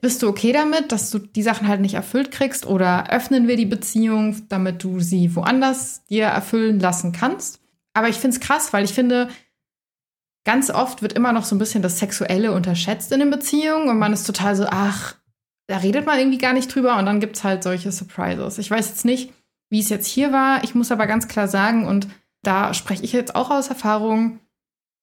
bist 0.00 0.22
du 0.22 0.28
okay 0.28 0.52
damit, 0.52 0.92
dass 0.92 1.10
du 1.10 1.18
die 1.18 1.42
Sachen 1.42 1.66
halt 1.66 1.80
nicht 1.80 1.94
erfüllt 1.94 2.30
kriegst? 2.30 2.64
Oder 2.66 3.10
öffnen 3.10 3.48
wir 3.48 3.56
die 3.56 3.66
Beziehung, 3.66 4.36
damit 4.48 4.84
du 4.84 5.00
sie 5.00 5.34
woanders 5.34 6.04
dir 6.06 6.26
erfüllen 6.26 6.78
lassen 6.78 7.10
kannst? 7.10 7.60
Aber 7.94 8.08
ich 8.08 8.16
finde 8.16 8.36
es 8.36 8.40
krass, 8.40 8.72
weil 8.72 8.84
ich 8.84 8.92
finde, 8.92 9.28
ganz 10.48 10.70
oft 10.70 11.02
wird 11.02 11.12
immer 11.12 11.34
noch 11.34 11.44
so 11.44 11.54
ein 11.54 11.58
bisschen 11.58 11.82
das 11.82 11.98
Sexuelle 11.98 12.52
unterschätzt 12.52 13.12
in 13.12 13.20
den 13.20 13.28
Beziehungen 13.28 13.90
und 13.90 13.98
man 13.98 14.14
ist 14.14 14.26
total 14.26 14.56
so, 14.56 14.64
ach, 14.66 15.14
da 15.66 15.76
redet 15.76 16.06
man 16.06 16.18
irgendwie 16.18 16.38
gar 16.38 16.54
nicht 16.54 16.74
drüber 16.74 16.96
und 16.96 17.04
dann 17.04 17.20
gibt 17.20 17.36
es 17.36 17.44
halt 17.44 17.62
solche 17.62 17.92
Surprises. 17.92 18.56
Ich 18.56 18.70
weiß 18.70 18.88
jetzt 18.88 19.04
nicht, 19.04 19.30
wie 19.68 19.80
es 19.80 19.90
jetzt 19.90 20.06
hier 20.06 20.32
war. 20.32 20.64
Ich 20.64 20.74
muss 20.74 20.90
aber 20.90 21.06
ganz 21.06 21.28
klar 21.28 21.48
sagen, 21.48 21.86
und 21.86 22.08
da 22.42 22.72
spreche 22.72 23.04
ich 23.04 23.12
jetzt 23.12 23.36
auch 23.36 23.50
aus 23.50 23.68
Erfahrung, 23.68 24.40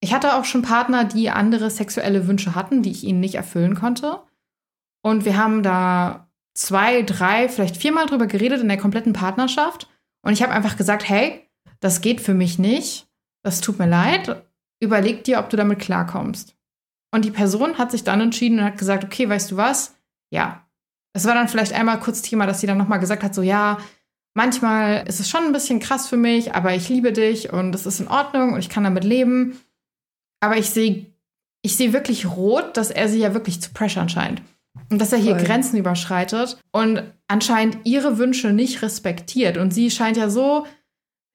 ich 0.01 0.15
hatte 0.15 0.33
auch 0.33 0.45
schon 0.45 0.63
Partner, 0.63 1.05
die 1.05 1.29
andere 1.29 1.69
sexuelle 1.69 2.27
Wünsche 2.27 2.55
hatten, 2.55 2.81
die 2.81 2.89
ich 2.89 3.03
ihnen 3.03 3.19
nicht 3.19 3.35
erfüllen 3.35 3.75
konnte. 3.75 4.21
Und 5.03 5.25
wir 5.25 5.37
haben 5.37 5.61
da 5.61 6.27
zwei, 6.55 7.03
drei, 7.03 7.49
vielleicht 7.49 7.77
viermal 7.77 8.07
drüber 8.07 8.25
geredet 8.25 8.61
in 8.61 8.67
der 8.67 8.79
kompletten 8.79 9.13
Partnerschaft. 9.13 9.91
Und 10.23 10.33
ich 10.33 10.41
habe 10.41 10.53
einfach 10.53 10.75
gesagt, 10.75 11.07
hey, 11.07 11.47
das 11.81 12.01
geht 12.01 12.19
für 12.19 12.33
mich 12.33 12.57
nicht. 12.57 13.05
Das 13.43 13.61
tut 13.61 13.77
mir 13.77 13.87
leid 13.87 14.43
überleg 14.79 15.23
dir, 15.23 15.39
ob 15.39 15.49
du 15.49 15.57
damit 15.57 15.79
klarkommst. 15.79 16.55
Und 17.13 17.25
die 17.25 17.31
Person 17.31 17.77
hat 17.77 17.91
sich 17.91 18.03
dann 18.03 18.21
entschieden 18.21 18.59
und 18.59 18.65
hat 18.65 18.77
gesagt, 18.77 19.03
okay, 19.03 19.29
weißt 19.29 19.51
du 19.51 19.57
was? 19.57 19.95
Ja. 20.31 20.67
Es 21.13 21.25
war 21.25 21.33
dann 21.33 21.47
vielleicht 21.47 21.73
einmal 21.73 21.99
kurz 21.99 22.21
Thema, 22.21 22.45
dass 22.45 22.59
sie 22.59 22.67
dann 22.67 22.77
nochmal 22.77 22.99
gesagt 22.99 23.23
hat, 23.23 23.33
so 23.33 23.41
ja, 23.41 23.77
manchmal 24.33 25.07
ist 25.07 25.21
es 25.21 25.29
schon 25.29 25.45
ein 25.45 25.53
bisschen 25.53 25.79
krass 25.79 26.09
für 26.09 26.17
mich, 26.17 26.53
aber 26.53 26.75
ich 26.75 26.89
liebe 26.89 27.13
dich 27.13 27.53
und 27.53 27.73
es 27.73 27.85
ist 27.85 28.01
in 28.01 28.09
Ordnung 28.09 28.53
und 28.53 28.59
ich 28.59 28.69
kann 28.69 28.83
damit 28.83 29.05
leben. 29.05 29.59
Aber 30.41 30.57
ich 30.57 30.69
sehe 30.69 31.05
ich 31.65 31.77
sehe 31.77 31.93
wirklich 31.93 32.27
rot, 32.27 32.77
dass 32.77 32.91
er 32.91 33.09
sie 33.09 33.17
ja 33.17 33.33
wirklich 33.33 33.59
zu 33.59 33.71
pressure 33.71 34.07
scheint. 34.07 34.43
Und 34.91 35.01
dass 35.01 35.11
er 35.11 35.17
hier 35.17 35.35
Voll. 35.35 35.45
Grenzen 35.45 35.77
überschreitet 35.77 36.59
und 36.71 37.01
anscheinend 37.27 37.79
ihre 37.85 38.19
Wünsche 38.19 38.53
nicht 38.53 38.83
respektiert. 38.83 39.57
Und 39.57 39.73
sie 39.73 39.89
scheint 39.89 40.15
ja 40.15 40.29
so 40.29 40.67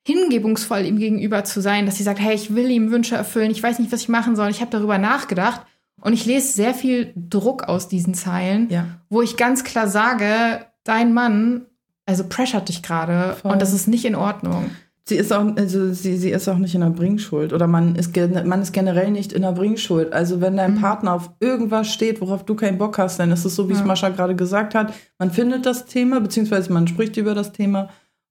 hingebungsvoll 0.06 0.86
ihm 0.86 0.98
gegenüber 0.98 1.44
zu 1.44 1.60
sein, 1.60 1.86
dass 1.86 1.96
sie 1.96 2.02
sagt, 2.02 2.20
hey, 2.20 2.34
ich 2.34 2.54
will 2.54 2.70
ihm 2.70 2.90
Wünsche 2.90 3.16
erfüllen, 3.16 3.50
ich 3.50 3.62
weiß 3.62 3.78
nicht, 3.78 3.92
was 3.92 4.02
ich 4.02 4.08
machen 4.08 4.36
soll, 4.36 4.50
ich 4.50 4.60
habe 4.60 4.70
darüber 4.70 4.98
nachgedacht. 4.98 5.62
Und 6.02 6.14
ich 6.14 6.24
lese 6.24 6.52
sehr 6.52 6.72
viel 6.72 7.12
Druck 7.14 7.64
aus 7.64 7.88
diesen 7.88 8.14
Zeilen, 8.14 8.70
ja. 8.70 8.86
wo 9.10 9.20
ich 9.20 9.36
ganz 9.36 9.64
klar 9.64 9.86
sage, 9.86 10.64
dein 10.82 11.12
Mann, 11.12 11.66
also 12.06 12.24
pressure 12.26 12.62
dich 12.62 12.82
gerade 12.82 13.36
und 13.42 13.60
das 13.60 13.74
ist 13.74 13.86
nicht 13.86 14.06
in 14.06 14.14
Ordnung. 14.14 14.70
Sie 15.04 15.16
ist 15.16 15.32
auch, 15.32 15.44
also 15.56 15.92
sie, 15.92 16.16
sie 16.16 16.30
ist 16.30 16.48
auch 16.48 16.58
nicht 16.58 16.74
in 16.74 16.82
der 16.82 16.90
Bringschuld 16.90 17.52
oder 17.52 17.66
man 17.66 17.96
ist, 17.96 18.16
man 18.16 18.62
ist 18.62 18.72
generell 18.72 19.10
nicht 19.10 19.32
in 19.32 19.42
der 19.42 19.52
Bringschuld. 19.52 20.12
Also 20.12 20.40
wenn 20.40 20.56
dein 20.56 20.76
mhm. 20.76 20.80
Partner 20.80 21.14
auf 21.14 21.30
irgendwas 21.40 21.92
steht, 21.92 22.20
worauf 22.20 22.44
du 22.44 22.54
keinen 22.54 22.78
Bock 22.78 22.96
hast, 22.96 23.18
dann 23.18 23.32
ist 23.32 23.44
es 23.44 23.56
so, 23.56 23.68
wie 23.68 23.72
es 23.72 23.84
Mascha 23.84 24.10
gerade 24.10 24.36
gesagt 24.36 24.74
hat. 24.74 24.94
Man 25.18 25.32
findet 25.32 25.66
das 25.66 25.86
Thema, 25.86 26.20
beziehungsweise 26.20 26.72
man 26.72 26.86
spricht 26.86 27.16
über 27.16 27.34
das 27.34 27.52
Thema 27.52 27.88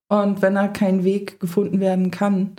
und 0.09 0.41
wenn 0.41 0.55
da 0.55 0.67
kein 0.67 1.03
Weg 1.03 1.39
gefunden 1.39 1.79
werden 1.79 2.11
kann, 2.11 2.51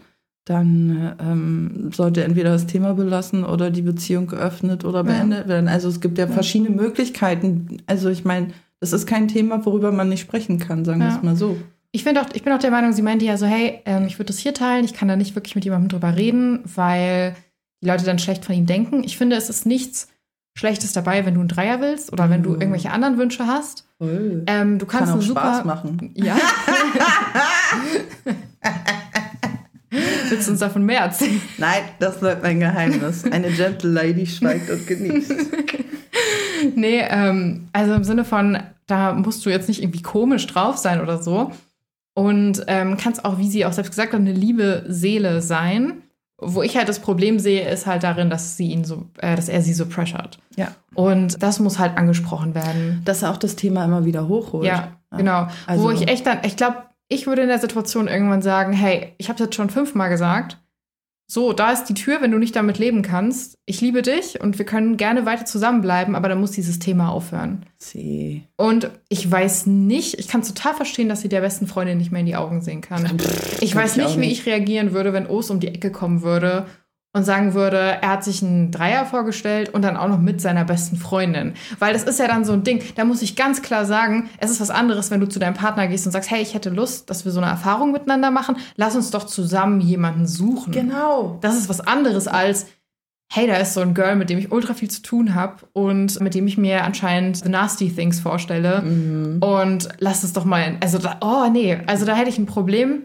dann 0.44 1.16
ähm, 1.20 1.90
sollte 1.92 2.24
entweder 2.24 2.50
das 2.50 2.66
Thema 2.66 2.94
belassen 2.94 3.44
oder 3.44 3.70
die 3.70 3.82
Beziehung 3.82 4.26
geöffnet 4.26 4.84
oder 4.84 5.04
beendet 5.04 5.44
ja. 5.44 5.48
werden. 5.48 5.68
Also 5.68 5.88
es 5.88 6.00
gibt 6.00 6.18
ja, 6.18 6.26
ja. 6.26 6.32
verschiedene 6.32 6.70
Möglichkeiten. 6.70 7.82
Also 7.86 8.08
ich 8.08 8.24
meine, 8.24 8.48
das 8.80 8.92
ist 8.92 9.06
kein 9.06 9.28
Thema, 9.28 9.64
worüber 9.66 9.92
man 9.92 10.08
nicht 10.08 10.20
sprechen 10.20 10.58
kann, 10.58 10.84
sagen 10.84 11.00
wir 11.00 11.08
ja. 11.08 11.16
es 11.16 11.22
mal 11.22 11.36
so. 11.36 11.56
Ich, 11.92 12.06
auch, 12.06 12.26
ich 12.32 12.42
bin 12.42 12.52
auch 12.52 12.58
der 12.58 12.70
Meinung, 12.70 12.92
sie 12.92 13.02
meinte 13.02 13.24
ja 13.24 13.36
so, 13.36 13.46
hey, 13.46 13.80
ähm, 13.84 14.06
ich 14.06 14.18
würde 14.18 14.28
das 14.28 14.38
hier 14.38 14.54
teilen, 14.54 14.84
ich 14.84 14.94
kann 14.94 15.08
da 15.08 15.16
nicht 15.16 15.34
wirklich 15.34 15.56
mit 15.56 15.64
jemandem 15.64 15.88
drüber 15.88 16.16
reden, 16.16 16.60
weil 16.64 17.34
die 17.82 17.88
Leute 17.88 18.04
dann 18.04 18.18
schlecht 18.18 18.44
von 18.44 18.54
ihm 18.54 18.66
denken. 18.66 19.02
Ich 19.04 19.18
finde, 19.18 19.36
es 19.36 19.50
ist 19.50 19.66
nichts 19.66 20.08
Schlechtes 20.54 20.92
dabei, 20.92 21.24
wenn 21.24 21.34
du 21.34 21.40
einen 21.40 21.48
Dreier 21.48 21.80
willst 21.80 22.12
oder 22.12 22.28
wenn 22.30 22.42
du 22.42 22.50
mhm. 22.50 22.60
irgendwelche 22.60 22.90
anderen 22.90 23.18
Wünsche 23.18 23.46
hast. 23.46 23.86
Ähm, 24.00 24.78
du 24.78 24.86
kannst 24.86 25.10
Kann 25.10 25.18
auch 25.18 25.22
super 25.22 25.40
Spaß 25.40 25.64
machen. 25.64 26.10
Ja. 26.14 26.36
Willst 30.30 30.46
du 30.46 30.52
uns 30.52 30.60
davon 30.60 30.84
mehr 30.84 31.00
erzählen? 31.00 31.40
Nein, 31.58 31.82
das 31.98 32.20
bleibt 32.20 32.42
mein 32.42 32.60
Geheimnis. 32.60 33.24
Eine 33.24 33.50
gentle 33.50 33.90
Lady 33.90 34.26
schweigt 34.26 34.70
und 34.70 34.86
genießt. 34.86 35.34
nee, 36.76 37.02
ähm, 37.08 37.68
also 37.72 37.94
im 37.94 38.04
Sinne 38.04 38.24
von, 38.24 38.58
da 38.86 39.12
musst 39.12 39.44
du 39.44 39.50
jetzt 39.50 39.68
nicht 39.68 39.82
irgendwie 39.82 40.02
komisch 40.02 40.46
drauf 40.46 40.76
sein 40.76 41.00
oder 41.00 41.20
so. 41.20 41.50
Und 42.14 42.64
ähm, 42.68 42.96
kannst 42.96 43.24
auch, 43.24 43.38
wie 43.38 43.48
sie 43.48 43.64
auch 43.66 43.72
selbst 43.72 43.90
gesagt 43.90 44.12
hat, 44.12 44.20
eine 44.20 44.32
liebe 44.32 44.84
Seele 44.88 45.42
sein. 45.42 46.02
Wo 46.40 46.62
ich 46.62 46.76
halt 46.76 46.88
das 46.88 47.00
Problem 47.00 47.38
sehe, 47.38 47.68
ist 47.68 47.86
halt 47.86 48.02
darin, 48.02 48.30
dass 48.30 48.56
sie 48.56 48.68
ihn 48.68 48.84
so, 48.84 49.06
äh, 49.18 49.36
dass 49.36 49.48
er 49.48 49.62
sie 49.62 49.74
so 49.74 49.86
pressured. 49.86 50.38
Ja. 50.56 50.68
Und 50.94 51.42
das 51.42 51.60
muss 51.60 51.78
halt 51.78 51.96
angesprochen 51.96 52.54
werden. 52.54 53.02
Dass 53.04 53.22
er 53.22 53.30
auch 53.30 53.36
das 53.36 53.56
Thema 53.56 53.84
immer 53.84 54.04
wieder 54.04 54.26
hochholt. 54.28 54.64
Ja, 54.64 54.92
ja. 55.12 55.18
genau. 55.18 55.46
Also, 55.66 55.84
Wo 55.84 55.90
ich 55.90 56.08
echt 56.08 56.26
dann, 56.26 56.38
ich 56.44 56.56
glaube, 56.56 56.78
ich 57.08 57.26
würde 57.26 57.42
in 57.42 57.48
der 57.48 57.58
Situation 57.58 58.08
irgendwann 58.08 58.40
sagen, 58.40 58.72
hey, 58.72 59.14
ich 59.18 59.28
habe 59.28 59.34
es 59.34 59.46
jetzt 59.46 59.56
schon 59.56 59.68
fünfmal 59.68 60.08
gesagt, 60.08 60.58
so, 61.32 61.52
da 61.52 61.70
ist 61.70 61.84
die 61.84 61.94
Tür, 61.94 62.20
wenn 62.20 62.32
du 62.32 62.38
nicht 62.38 62.56
damit 62.56 62.78
leben 62.78 63.02
kannst. 63.02 63.54
Ich 63.64 63.80
liebe 63.80 64.02
dich 64.02 64.40
und 64.40 64.58
wir 64.58 64.66
können 64.66 64.96
gerne 64.96 65.26
weiter 65.26 65.44
zusammenbleiben, 65.44 66.16
aber 66.16 66.28
dann 66.28 66.40
muss 66.40 66.50
dieses 66.50 66.80
Thema 66.80 67.10
aufhören. 67.10 67.66
Sie. 67.78 68.48
Und 68.56 68.90
ich 69.08 69.30
weiß 69.30 69.66
nicht, 69.66 70.18
ich 70.18 70.26
kann 70.26 70.42
total 70.42 70.74
verstehen, 70.74 71.08
dass 71.08 71.20
sie 71.20 71.28
der 71.28 71.40
besten 71.40 71.68
Freundin 71.68 71.98
nicht 71.98 72.10
mehr 72.10 72.18
in 72.18 72.26
die 72.26 72.34
Augen 72.34 72.62
sehen 72.62 72.80
kann. 72.80 73.16
Ich 73.60 73.76
weiß 73.76 73.96
ich 73.96 74.02
auch 74.02 74.16
nicht, 74.16 74.20
wie 74.20 74.32
ich 74.32 74.44
reagieren 74.44 74.92
würde, 74.92 75.12
wenn 75.12 75.28
Os 75.28 75.50
um 75.50 75.60
die 75.60 75.68
Ecke 75.68 75.92
kommen 75.92 76.22
würde 76.22 76.66
und 77.12 77.24
sagen 77.24 77.54
würde, 77.54 77.76
er 77.76 78.08
hat 78.08 78.24
sich 78.24 78.42
einen 78.42 78.70
Dreier 78.70 79.04
vorgestellt 79.04 79.70
und 79.70 79.82
dann 79.82 79.96
auch 79.96 80.08
noch 80.08 80.20
mit 80.20 80.40
seiner 80.40 80.64
besten 80.64 80.96
Freundin. 80.96 81.54
Weil 81.78 81.92
das 81.92 82.04
ist 82.04 82.20
ja 82.20 82.28
dann 82.28 82.44
so 82.44 82.52
ein 82.52 82.62
Ding, 82.62 82.82
da 82.94 83.04
muss 83.04 83.22
ich 83.22 83.34
ganz 83.34 83.62
klar 83.62 83.84
sagen, 83.84 84.30
es 84.38 84.50
ist 84.50 84.60
was 84.60 84.70
anderes, 84.70 85.10
wenn 85.10 85.20
du 85.20 85.28
zu 85.28 85.40
deinem 85.40 85.54
Partner 85.54 85.88
gehst 85.88 86.06
und 86.06 86.12
sagst, 86.12 86.30
hey, 86.30 86.40
ich 86.40 86.54
hätte 86.54 86.70
Lust, 86.70 87.10
dass 87.10 87.24
wir 87.24 87.32
so 87.32 87.40
eine 87.40 87.50
Erfahrung 87.50 87.90
miteinander 87.90 88.30
machen, 88.30 88.56
lass 88.76 88.94
uns 88.94 89.10
doch 89.10 89.24
zusammen 89.24 89.80
jemanden 89.80 90.26
suchen. 90.26 90.72
Genau. 90.72 91.38
Das 91.40 91.56
ist 91.56 91.68
was 91.68 91.80
anderes 91.80 92.28
als, 92.28 92.66
hey, 93.32 93.48
da 93.48 93.56
ist 93.56 93.74
so 93.74 93.80
ein 93.80 93.94
Girl, 93.94 94.14
mit 94.14 94.30
dem 94.30 94.38
ich 94.38 94.52
ultra 94.52 94.74
viel 94.74 94.90
zu 94.90 95.02
tun 95.02 95.34
habe 95.34 95.56
und 95.72 96.20
mit 96.20 96.34
dem 96.34 96.46
ich 96.46 96.58
mir 96.58 96.84
anscheinend 96.84 97.38
the 97.38 97.48
nasty 97.48 97.90
things 97.92 98.20
vorstelle. 98.20 98.82
Und 99.40 99.88
lass 99.98 100.22
es 100.22 100.32
doch 100.32 100.44
mal, 100.44 100.76
also 100.80 100.98
da, 100.98 101.18
oh 101.22 101.50
nee, 101.50 101.76
also 101.86 102.06
da 102.06 102.14
hätte 102.14 102.30
ich 102.30 102.38
ein 102.38 102.46
Problem, 102.46 103.02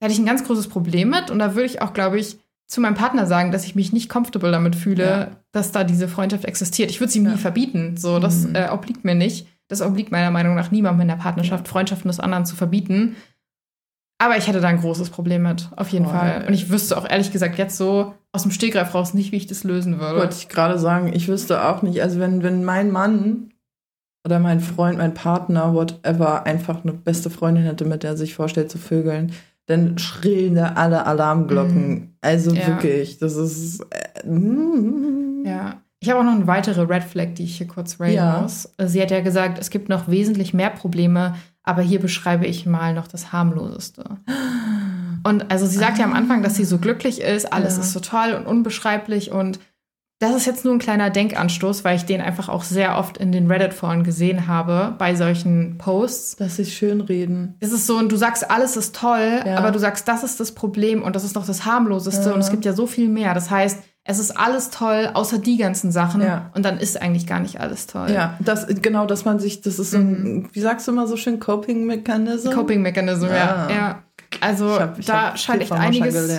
da 0.00 0.06
hätte 0.06 0.14
ich 0.14 0.18
ein 0.20 0.26
ganz 0.26 0.42
großes 0.42 0.66
Problem 0.66 1.10
mit 1.10 1.30
und 1.30 1.38
da 1.38 1.54
würde 1.54 1.66
ich 1.66 1.80
auch, 1.80 1.92
glaube 1.92 2.18
ich, 2.18 2.38
zu 2.66 2.80
meinem 2.80 2.94
Partner 2.94 3.26
sagen, 3.26 3.52
dass 3.52 3.64
ich 3.64 3.74
mich 3.74 3.92
nicht 3.92 4.08
comfortable 4.08 4.50
damit 4.50 4.74
fühle, 4.76 5.04
Ja. 5.04 5.28
dass 5.52 5.70
da 5.72 5.84
diese 5.84 6.08
Freundschaft 6.08 6.44
existiert. 6.44 6.90
Ich 6.90 7.00
würde 7.00 7.12
sie 7.12 7.20
nie 7.20 7.30
Ja. 7.30 7.36
verbieten, 7.36 7.96
so, 7.96 8.18
das 8.18 8.46
Mhm. 8.48 8.54
äh, 8.56 8.68
obliegt 8.70 9.04
mir 9.04 9.14
nicht. 9.14 9.46
Das 9.68 9.80
obliegt 9.82 10.10
meiner 10.12 10.30
Meinung 10.30 10.54
nach 10.54 10.70
niemandem 10.70 11.02
in 11.02 11.08
der 11.08 11.16
Partnerschaft, 11.16 11.68
Freundschaften 11.68 12.08
des 12.08 12.20
anderen 12.20 12.46
zu 12.46 12.56
verbieten. 12.56 13.16
Aber 14.18 14.36
ich 14.36 14.46
hätte 14.46 14.60
da 14.60 14.68
ein 14.68 14.80
großes 14.80 15.10
Problem 15.10 15.42
mit, 15.42 15.68
auf 15.76 15.88
jeden 15.88 16.04
Voll. 16.06 16.14
Fall. 16.14 16.44
Und 16.46 16.54
ich 16.54 16.70
wüsste 16.70 16.96
auch 16.96 17.08
ehrlich 17.08 17.32
gesagt 17.32 17.58
jetzt 17.58 17.76
so 17.76 18.14
aus 18.32 18.42
dem 18.42 18.50
Stegreif 18.52 18.94
raus 18.94 19.12
nicht, 19.12 19.32
wie 19.32 19.36
ich 19.36 19.46
das 19.46 19.64
lösen 19.64 19.98
würde. 20.00 20.18
Wollte 20.20 20.36
ich 20.36 20.48
gerade 20.48 20.78
sagen, 20.78 21.12
ich 21.12 21.28
wüsste 21.28 21.64
auch 21.64 21.82
nicht. 21.82 22.00
Also 22.00 22.20
wenn, 22.20 22.42
wenn 22.42 22.64
mein 22.64 22.90
Mann 22.90 23.50
oder 24.24 24.38
mein 24.38 24.60
Freund, 24.60 24.98
mein 24.98 25.14
Partner, 25.14 25.74
whatever, 25.74 26.46
einfach 26.46 26.82
eine 26.82 26.92
beste 26.92 27.28
Freundin 27.28 27.64
hätte, 27.64 27.84
mit 27.84 28.02
der 28.02 28.10
er 28.12 28.16
sich 28.16 28.34
vorstellt 28.34 28.70
zu 28.70 28.78
vögeln, 28.78 29.32
dann 29.66 29.98
schrillen 29.98 30.54
da 30.56 30.72
alle 30.74 31.06
Alarmglocken. 31.06 31.88
Mhm. 31.90 32.14
Also 32.20 32.52
Ja. 32.54 32.66
wirklich, 32.68 33.18
das 33.18 33.36
ist. 33.36 33.80
Äh, 33.90 34.26
mm. 34.28 35.44
Ja. 35.46 35.80
Ich 36.00 36.10
habe 36.10 36.20
auch 36.20 36.24
noch 36.24 36.34
eine 36.34 36.46
weitere 36.46 36.82
Red 36.82 37.04
Flag, 37.04 37.34
die 37.36 37.44
ich 37.44 37.56
hier 37.56 37.66
kurz 37.66 37.98
raisen 37.98 38.14
Ja. 38.16 38.40
muss. 38.42 38.68
Sie 38.84 39.00
hat 39.00 39.10
ja 39.10 39.20
gesagt, 39.20 39.58
es 39.58 39.70
gibt 39.70 39.88
noch 39.88 40.08
wesentlich 40.08 40.52
mehr 40.52 40.68
Probleme, 40.70 41.34
aber 41.62 41.80
hier 41.80 41.98
beschreibe 42.00 42.46
ich 42.46 42.66
mal 42.66 42.92
noch 42.92 43.08
das 43.08 43.32
harmloseste. 43.32 44.04
Und 45.26 45.50
also 45.50 45.64
sie 45.64 45.78
sagt 45.78 45.96
ja 45.98 46.04
am 46.04 46.12
Anfang, 46.12 46.42
dass 46.42 46.56
sie 46.56 46.64
so 46.64 46.76
glücklich 46.78 47.22
ist, 47.22 47.50
alles 47.50 47.76
Ja. 47.76 47.80
ist 47.82 47.92
so 47.94 48.00
toll 48.00 48.34
und 48.36 48.46
unbeschreiblich 48.46 49.30
und 49.32 49.58
das 50.20 50.34
ist 50.34 50.46
jetzt 50.46 50.64
nur 50.64 50.72
ein 50.74 50.78
kleiner 50.78 51.10
Denkanstoß, 51.10 51.84
weil 51.84 51.96
ich 51.96 52.04
den 52.06 52.20
einfach 52.20 52.48
auch 52.48 52.62
sehr 52.62 52.96
oft 52.96 53.18
in 53.18 53.32
den 53.32 53.50
Reddit-Foren 53.50 54.04
gesehen 54.04 54.46
habe 54.46 54.94
bei 54.96 55.14
solchen 55.16 55.76
Posts. 55.76 56.36
Lass 56.38 56.56
sich 56.56 56.74
schön 56.76 57.00
reden. 57.00 57.56
Es 57.60 57.72
ist 57.72 57.86
so, 57.86 57.96
und 57.98 58.10
du 58.10 58.16
sagst, 58.16 58.50
alles 58.50 58.76
ist 58.76 58.94
toll, 58.96 59.42
Ja. 59.44 59.56
aber 59.58 59.70
du 59.70 59.78
sagst, 59.78 60.06
das 60.08 60.22
ist 60.24 60.40
das 60.40 60.52
Problem 60.52 61.02
und 61.02 61.14
das 61.16 61.24
ist 61.24 61.34
noch 61.34 61.44
das 61.46 61.64
harmloseste 61.66 62.28
Ja. 62.30 62.34
und 62.34 62.40
es 62.40 62.50
gibt 62.50 62.64
ja 62.64 62.72
so 62.72 62.86
viel 62.86 63.08
mehr. 63.08 63.34
Das 63.34 63.50
heißt, 63.50 63.80
es 64.06 64.18
ist 64.18 64.36
alles 64.38 64.70
toll, 64.70 65.10
außer 65.14 65.38
die 65.38 65.56
ganzen 65.56 65.90
Sachen 65.90 66.20
Ja. 66.22 66.50
und 66.54 66.64
dann 66.64 66.78
ist 66.78 67.00
eigentlich 67.00 67.26
gar 67.26 67.40
nicht 67.40 67.60
alles 67.60 67.86
toll. 67.86 68.10
Ja, 68.10 68.36
das, 68.40 68.66
genau, 68.82 69.06
dass 69.06 69.24
man 69.24 69.38
sich, 69.40 69.62
das 69.62 69.78
ist 69.78 69.90
so 69.90 69.96
ein, 69.98 70.48
wie 70.52 70.60
sagst 70.60 70.86
du 70.86 70.92
immer 70.92 71.06
so 71.06 71.16
schön, 71.16 71.40
Coping-Mechanism? 71.40 72.50
Coping 72.52 72.82
Mechanism, 72.82 73.26
ja. 73.26 73.68
Ja. 73.70 74.02
Also 74.40 74.74
Ich 74.74 74.80
hab, 74.80 74.98
ich 74.98 75.06
da 75.06 75.36
scheint 75.36 75.62
echt 75.62 75.72
einiges. 75.72 76.14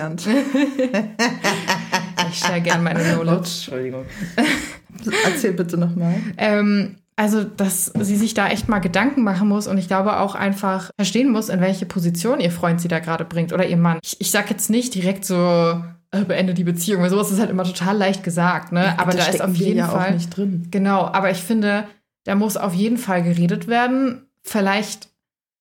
Ich 2.30 2.38
share 2.38 2.60
gerne 2.60 2.82
meine 2.82 3.00
Knowledge. 3.00 3.36
Entschuldigung. 3.36 4.04
Erzähl 5.24 5.52
bitte 5.52 5.76
nochmal. 5.76 6.14
Ähm, 6.36 6.96
also, 7.16 7.44
dass 7.44 7.86
sie 7.86 8.16
sich 8.16 8.34
da 8.34 8.48
echt 8.48 8.68
mal 8.68 8.80
Gedanken 8.80 9.24
machen 9.24 9.48
muss 9.48 9.66
und 9.66 9.78
ich 9.78 9.88
glaube 9.88 10.18
auch 10.20 10.34
einfach 10.34 10.90
verstehen 10.96 11.32
muss, 11.32 11.48
in 11.48 11.60
welche 11.60 11.86
Position 11.86 12.40
ihr 12.40 12.50
Freund 12.50 12.80
sie 12.80 12.88
da 12.88 12.98
gerade 12.98 13.24
bringt 13.24 13.54
oder 13.54 13.66
ihr 13.66 13.78
Mann. 13.78 13.98
Ich, 14.02 14.20
ich 14.20 14.30
sag 14.30 14.50
jetzt 14.50 14.68
nicht 14.68 14.94
direkt 14.94 15.24
so, 15.24 15.82
äh, 16.10 16.24
beende 16.26 16.52
die 16.52 16.64
Beziehung, 16.64 17.02
weil 17.02 17.10
sowas 17.10 17.30
ist 17.30 17.40
halt 17.40 17.50
immer 17.50 17.64
total 17.64 17.96
leicht 17.96 18.22
gesagt, 18.22 18.72
ne? 18.72 18.98
Aber 18.98 19.12
da, 19.12 19.24
ist 19.24 19.42
auf 19.42 19.54
jeden 19.54 19.78
ja 19.78 19.88
Fall. 19.88 20.08
auch 20.10 20.14
nicht 20.14 20.36
drin. 20.36 20.68
Genau, 20.70 21.06
aber 21.06 21.30
ich 21.30 21.38
finde, 21.38 21.84
da 22.24 22.34
muss 22.34 22.58
auf 22.58 22.74
jeden 22.74 22.98
Fall 22.98 23.22
geredet 23.22 23.66
werden. 23.66 24.26
Vielleicht, 24.42 25.08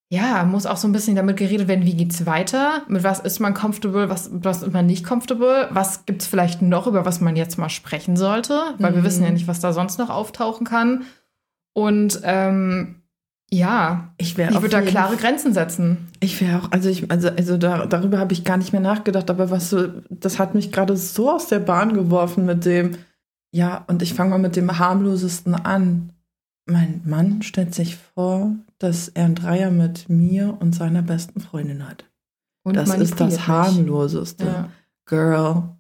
ja, 0.10 0.44
muss 0.44 0.66
auch 0.68 0.78
so 0.78 0.88
ein 0.88 0.92
bisschen 0.92 1.16
damit 1.16 1.38
geredet 1.38 1.68
werden, 1.68 1.86
wie 1.86 1.96
geht's 1.96 2.26
weiter? 2.26 2.84
Mit 2.88 3.04
was 3.04 3.20
ist 3.20 3.40
man 3.40 3.54
comfortable, 3.54 4.10
was, 4.10 4.30
was 4.32 4.62
ist 4.62 4.72
man 4.74 4.86
nicht 4.86 5.04
comfortable? 5.04 5.68
Was 5.72 6.06
gibt's 6.06 6.28
vielleicht 6.28 6.62
noch, 6.62 6.86
über 6.88 7.06
was 7.06 7.22
man 7.22 7.36
jetzt 7.36 7.58
mal 7.58 7.70
sprechen 7.70 8.16
sollte? 8.16 8.62
Weil 8.78 8.94
wir 8.94 9.02
Mhm. 9.02 9.06
wissen 9.06 9.24
ja 9.24 9.32
nicht, 9.32 9.48
was 9.48 9.60
da 9.60 9.74
sonst 9.74 9.98
noch 9.98 10.10
auftauchen 10.12 10.66
kann. 10.66 11.04
Und 11.74 12.22
ähm, 12.24 13.02
ja, 13.52 14.10
Ich 14.18 14.38
ich 14.38 14.38
würde 14.38 14.70
da 14.70 14.82
klare 14.82 15.18
Grenzen 15.18 15.54
setzen. 15.54 16.08
Ich 16.20 16.40
wäre 16.42 16.60
auch, 16.60 16.72
also 16.72 16.90
ich, 16.90 17.10
also, 17.12 17.30
also 17.30 17.58
da, 17.58 17.86
darüber 17.86 18.18
habe 18.20 18.34
ich 18.34 18.44
gar 18.44 18.58
nicht 18.58 18.72
mehr 18.74 18.82
nachgedacht, 18.82 19.30
aber 19.30 19.50
was 19.52 19.70
so, 19.70 19.88
das 20.10 20.40
hat 20.40 20.56
mich 20.56 20.72
gerade 20.72 20.96
so 20.98 21.32
aus 21.32 21.48
der 21.48 21.60
Bahn 21.60 21.94
geworfen 21.94 22.46
mit 22.46 22.66
dem, 22.66 22.92
ja, 23.52 23.84
und 23.88 24.02
ich 24.02 24.14
fange 24.14 24.32
mal 24.32 24.40
mit 24.40 24.56
dem 24.56 24.78
harmlosesten 24.80 25.56
an. 25.56 26.12
Mein 26.66 27.02
Mann 27.06 27.42
stellt 27.44 27.76
sich 27.76 27.96
vor, 27.98 28.52
dass 28.80 29.08
er 29.10 29.26
einen 29.26 29.36
Dreier 29.36 29.72
mit 29.72 30.10
mir 30.10 30.58
und 30.60 30.74
seiner 30.76 31.02
besten 31.02 31.40
Freundin 31.40 31.88
hat. 31.88 32.06
Und 32.64 32.76
das 32.76 32.94
ist 32.98 33.20
das 33.20 33.48
harmloseste. 33.48 34.46
Ja. 34.46 34.70
Girl, 35.06 35.76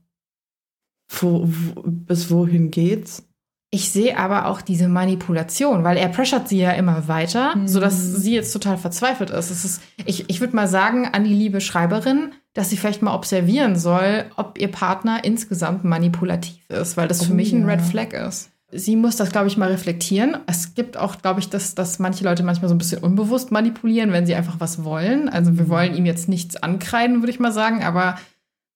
wo, 1.09 1.43
wo, 1.47 1.81
bis 1.85 2.29
wohin 2.31 2.71
geht's? 2.71 3.23
Ich 3.71 3.91
sehe 3.91 4.17
aber 4.17 4.45
auch 4.45 4.61
diese 4.61 4.87
Manipulation, 4.87 5.83
weil 5.83 5.97
er 5.97 6.07
pressert 6.07 6.47
sie 6.47 6.59
ja 6.59 6.71
immer 6.71 7.07
weiter, 7.07 7.55
Mhm. 7.55 7.67
sodass 7.67 8.13
sie 8.13 8.33
jetzt 8.35 8.53
total 8.53 8.77
verzweifelt 8.77 9.31
ist. 9.31 9.49
Ist 9.51 9.81
ich 10.05 10.29
ich 10.29 10.39
würde 10.39 10.55
mal 10.55 10.67
sagen 10.67 11.07
an 11.11 11.23
die 11.25 11.33
liebe 11.33 11.59
Schreiberin, 11.59 12.31
dass 12.53 12.69
sie 12.69 12.77
vielleicht 12.77 13.01
mal 13.01 13.15
observieren 13.15 13.75
soll, 13.75 14.25
ob 14.37 14.57
ihr 14.59 14.71
Partner 14.71 15.23
insgesamt 15.25 15.83
manipulativ 15.83 16.69
ist, 16.69 16.95
weil 16.95 17.07
das 17.07 17.25
für 17.25 17.33
Oh, 17.33 17.35
mich 17.35 17.51
ein 17.51 17.61
ja. 17.61 17.67
Red 17.67 17.81
Flag 17.81 18.13
ist. 18.13 18.51
Sie 18.71 18.95
muss 18.95 19.15
das, 19.15 19.31
glaube 19.31 19.47
ich, 19.47 19.57
mal 19.57 19.69
reflektieren. 19.69 20.37
Es 20.47 20.73
gibt 20.73 20.97
auch, 20.97 21.19
glaube 21.21 21.39
ich, 21.39 21.49
dass, 21.49 21.75
dass 21.75 21.99
manche 21.99 22.23
Leute 22.23 22.43
manchmal 22.43 22.67
so 22.67 22.75
ein 22.75 22.79
bisschen 22.79 23.03
unbewusst 23.03 23.51
manipulieren, 23.51 24.11
wenn 24.11 24.25
sie 24.25 24.35
einfach 24.35 24.59
was 24.59 24.83
wollen. 24.83 25.29
Also 25.29 25.57
wir 25.57 25.69
wollen 25.69 25.95
ihm 25.95 26.05
jetzt 26.05 26.27
nichts 26.27 26.55
ankreiden, 26.57 27.21
würde 27.21 27.31
ich 27.31 27.39
mal 27.39 27.51
sagen. 27.51 27.83
Aber 27.83 28.17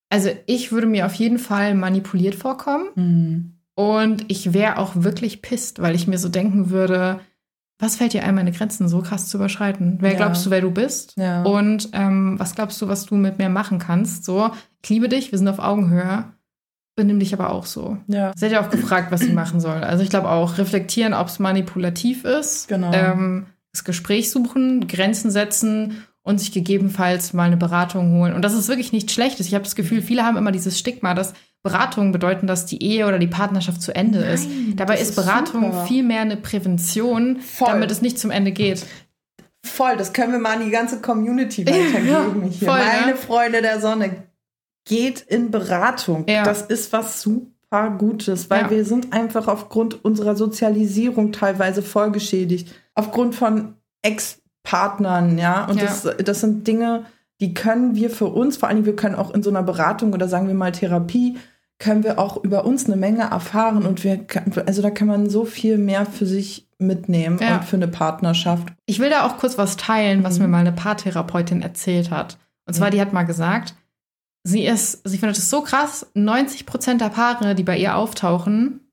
also 0.10 0.30
ich 0.46 0.72
würde 0.72 0.88
mir 0.88 1.06
auf 1.06 1.16
jeden 1.16 1.40
Fall 1.40 1.74
manipuliert 1.74 2.36
vorkommen. 2.36 2.86
Hm. 2.96 3.54
Und 3.76 4.26
ich 4.28 4.54
wäre 4.54 4.78
auch 4.78 4.92
wirklich 4.96 5.42
pisst, 5.42 5.82
weil 5.82 5.96
ich 5.96 6.08
mir 6.08 6.18
so 6.20 6.30
denken 6.30 6.70
würde, 6.70 7.20
was 7.80 7.96
fällt 7.96 8.12
dir 8.14 8.24
ein, 8.26 8.36
meine 8.36 8.52
Grenzen 8.52 8.90
so 8.90 9.02
krass 9.02 9.28
zu 9.28 9.38
überschreiten? 9.38 9.98
Wer 10.02 10.12
Ja. 10.12 10.18
glaubst 10.18 10.46
du, 10.46 10.50
wer 10.50 10.62
du 10.62 10.70
bist? 10.70 11.16
Ja. 11.16 11.44
Und 11.44 11.90
ähm, 11.94 12.38
was 12.38 12.54
glaubst 12.54 12.82
du, 12.82 12.90
was 12.90 13.06
du 13.06 13.16
mit 13.16 13.38
mir 13.40 13.50
machen 13.50 13.80
kannst? 13.80 14.26
So, 14.26 14.52
ich 14.84 14.90
liebe 14.90 15.08
dich, 15.10 15.32
wir 15.32 15.40
sind 15.40 15.48
auf 15.48 15.60
Augenhöhe. 15.60 16.26
Benimm 17.00 17.18
dich 17.20 17.34
aber 17.34 17.52
auch 17.54 17.66
so. 17.66 17.96
ja. 18.08 18.34
Sie 18.36 18.46
hat 18.46 18.52
ja 18.52 18.62
auch 18.62 18.70
gefragt, 18.70 19.10
was 19.10 19.22
sie 19.22 19.32
machen 19.32 19.62
soll. 19.62 19.78
Also 19.86 20.04
ich 20.04 20.10
glaube 20.10 20.30
auch, 20.30 20.58
reflektieren, 20.58 21.14
ob 21.14 21.28
es 21.30 21.40
manipulativ 21.40 22.26
ist. 22.26 22.68
Genau. 22.68 22.92
Ähm, 22.92 23.46
das 23.72 23.86
Gespräch 23.86 24.30
suchen, 24.32 24.86
Grenzen 24.90 25.32
setzen 25.32 26.04
und 26.24 26.40
sich 26.42 26.52
gegebenenfalls 26.52 27.32
mal 27.32 27.46
eine 27.46 27.56
Beratung 27.56 28.12
holen. 28.18 28.34
Und 28.34 28.42
das 28.44 28.54
ist 28.54 28.68
wirklich 28.68 28.92
nichts 28.92 29.14
Schlechtes. 29.14 29.48
Ich 29.48 29.54
habe 29.54 29.64
das 29.64 29.76
Gefühl, 29.78 30.02
viele 30.02 30.26
haben 30.26 30.36
immer 30.36 30.52
dieses 30.52 30.78
Stigma, 30.78 31.14
dass 31.14 31.34
Beratungen 31.64 32.12
bedeuten, 32.12 32.48
dass 32.48 32.66
die 32.66 32.84
Ehe 32.84 33.08
oder 33.08 33.18
die 33.18 33.28
Partnerschaft 33.28 33.82
zu 33.82 33.96
Ende 33.96 34.20
ist. 34.20 34.50
Nein, 34.50 34.74
Dabei 34.76 34.96
das 34.96 35.04
ist 35.04 35.10
ist 35.12 35.16
Beratung 35.16 35.72
super. 35.72 35.86
viel 35.86 36.04
mehr 36.04 36.20
eine 36.20 36.36
Prävention, 36.36 37.40
Voll. 37.40 37.70
damit 37.72 37.92
es 37.92 38.02
nicht 38.02 38.20
zum 38.20 38.32
Ende 38.32 38.52
geht. 38.52 38.86
Voll, 39.66 39.96
das 39.96 40.12
können 40.12 40.34
wir 40.34 40.40
mal 40.40 40.58
an 40.58 40.66
die 40.66 40.72
ganze 40.72 41.00
Community 41.00 41.66
weitergeben 41.66 42.44
hier. 42.50 42.68
voll, 42.68 42.78
Meine 42.80 43.12
ne? 43.12 43.16
Freunde 43.16 43.62
der 43.62 43.80
Sonne, 43.80 44.24
geht 44.86 45.22
in 45.22 45.52
Beratung. 45.52 46.26
Ja. 46.28 46.44
Das 46.44 46.62
ist 46.64 46.92
was 46.94 47.22
super 47.22 47.90
Gutes, 47.98 48.50
weil 48.50 48.64
Ja. 48.64 48.70
wir 48.70 48.86
sind 48.86 49.14
einfach 49.14 49.48
aufgrund 49.48 50.04
unserer 50.04 50.36
Sozialisierung 50.36 51.32
teilweise 51.32 51.82
voll 51.82 52.12
geschädigt. 52.12 52.74
Aufgrund 52.96 53.36
von 53.36 53.76
Ex-Partnern, 54.02 55.38
ja. 55.38 55.66
Und 55.66 55.78
Ja. 55.78 55.84
Das, 55.86 56.08
das 56.24 56.42
sind 56.42 56.68
Dinge, 56.68 57.06
die 57.42 57.54
können 57.54 57.96
wir 57.96 58.10
für 58.10 58.26
uns, 58.28 58.58
vor 58.58 58.70
allem 58.70 58.86
wir 58.86 58.96
können 58.96 59.16
auch 59.16 59.32
in 59.34 59.44
so 59.44 59.50
einer 59.50 59.64
Beratung 59.64 60.14
oder 60.14 60.28
sagen 60.28 60.48
wir 60.48 60.54
mal 60.56 60.72
Therapie, 60.72 61.38
können 61.78 62.04
wir 62.04 62.20
auch 62.20 62.44
über 62.44 62.66
uns 62.66 62.88
eine 62.88 62.98
Menge 62.98 63.22
erfahren 63.24 63.86
und 63.86 64.04
wir, 64.04 64.26
also 64.66 64.82
da 64.82 64.90
kann 64.92 65.08
man 65.08 65.30
so 65.30 65.46
viel 65.46 65.78
mehr 65.78 66.06
für 66.06 66.26
sich 66.26 66.68
mitnehmen 66.78 67.40
Ja. 67.42 67.58
und 67.58 67.64
für 67.66 67.78
eine 67.78 67.88
Partnerschaft. 67.88 68.68
Ich 68.86 69.00
will 69.00 69.10
da 69.10 69.26
auch 69.26 69.38
kurz 69.38 69.58
was 69.58 69.78
teilen, 69.78 70.24
was 70.24 70.36
Mhm. 70.38 70.44
mir 70.44 70.48
mal 70.50 70.58
eine 70.60 70.72
Paartherapeutin 70.74 71.62
erzählt 71.62 72.12
hat. 72.12 72.38
Und 72.66 72.74
zwar, 72.74 72.88
Mhm. 72.88 72.92
die 72.92 73.02
hat 73.02 73.14
mal 73.14 73.24
gesagt, 73.24 73.76
sie 74.44 74.66
ist, 74.66 75.02
sie 75.08 75.18
findet 75.18 75.38
es 75.38 75.50
so 75.50 75.62
krass, 75.62 76.08
90 76.14 76.66
Prozent 76.66 77.02
der 77.02 77.10
Paare, 77.10 77.56
die 77.56 77.64
bei 77.64 77.78
ihr 77.78 77.96
auftauchen, 77.96 78.92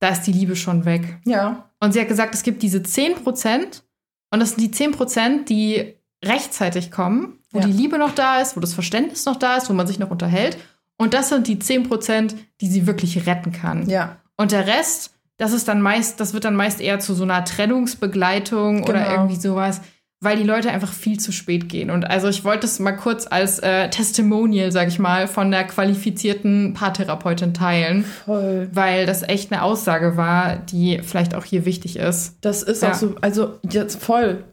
da 0.00 0.08
ist 0.08 0.22
die 0.22 0.32
Liebe 0.32 0.56
schon 0.56 0.84
weg. 0.84 1.18
Ja. 1.24 1.70
Und 1.80 1.92
sie 1.92 2.00
hat 2.00 2.08
gesagt, 2.08 2.34
es 2.34 2.42
gibt 2.42 2.62
diese 2.62 2.82
10 2.82 3.16
Prozent 3.16 3.84
und 4.30 4.40
das 4.40 4.50
sind 4.50 4.60
die 4.62 4.70
10 4.70 4.92
Prozent, 4.92 5.48
die 5.48 5.94
rechtzeitig 6.24 6.90
kommen, 6.90 7.38
wo 7.52 7.58
Ja. 7.60 7.66
die 7.66 7.72
Liebe 7.72 7.98
noch 7.98 8.14
da 8.14 8.40
ist, 8.40 8.56
wo 8.56 8.60
das 8.60 8.74
Verständnis 8.74 9.24
noch 9.26 9.36
da 9.36 9.56
ist, 9.56 9.68
wo 9.70 9.74
man 9.74 9.86
sich 9.86 9.98
noch 9.98 10.10
unterhält. 10.10 10.56
Und 10.98 11.12
das 11.14 11.28
sind 11.28 11.46
die 11.46 11.56
10%, 11.58 12.34
die 12.60 12.68
sie 12.68 12.86
wirklich 12.86 13.26
retten 13.26 13.52
kann. 13.52 13.88
Ja. 13.88 14.16
Und 14.36 14.52
der 14.52 14.66
Rest, 14.66 15.12
das 15.36 15.52
ist 15.52 15.68
dann 15.68 15.82
meist, 15.82 16.20
das 16.20 16.32
wird 16.32 16.44
dann 16.46 16.56
meist 16.56 16.80
eher 16.80 16.98
zu 17.00 17.14
so 17.14 17.22
einer 17.24 17.44
Trennungsbegleitung 17.44 18.82
oder 18.84 19.00
Genau. 19.04 19.10
irgendwie 19.12 19.36
sowas, 19.36 19.80
weil 20.20 20.36
die 20.38 20.44
Leute 20.44 20.70
einfach 20.70 20.92
viel 20.92 21.20
zu 21.20 21.30
spät 21.30 21.68
gehen. 21.68 21.90
Und 21.90 22.04
also 22.04 22.28
ich 22.28 22.42
wollte 22.42 22.66
es 22.66 22.78
mal 22.78 22.92
kurz 22.92 23.26
als 23.30 23.58
äh, 23.58 23.90
Testimonial, 23.90 24.72
sag 24.72 24.88
ich 24.88 24.98
mal, 24.98 25.28
von 25.28 25.50
der 25.50 25.64
qualifizierten 25.64 26.72
Paartherapeutin 26.74 27.52
teilen, 27.52 28.04
Voll. 28.24 28.68
weil 28.72 29.04
das 29.06 29.22
echt 29.22 29.52
eine 29.52 29.62
Aussage 29.62 30.16
war, 30.16 30.56
die 30.56 31.00
vielleicht 31.02 31.34
auch 31.34 31.44
hier 31.44 31.64
wichtig 31.66 31.96
ist. 31.96 32.36
Das 32.40 32.62
ist 32.62 32.82
Ja. 32.82 32.90
auch 32.92 32.94
so, 32.94 33.14
also 33.20 33.54
jetzt 33.70 34.02
voll, 34.02 34.44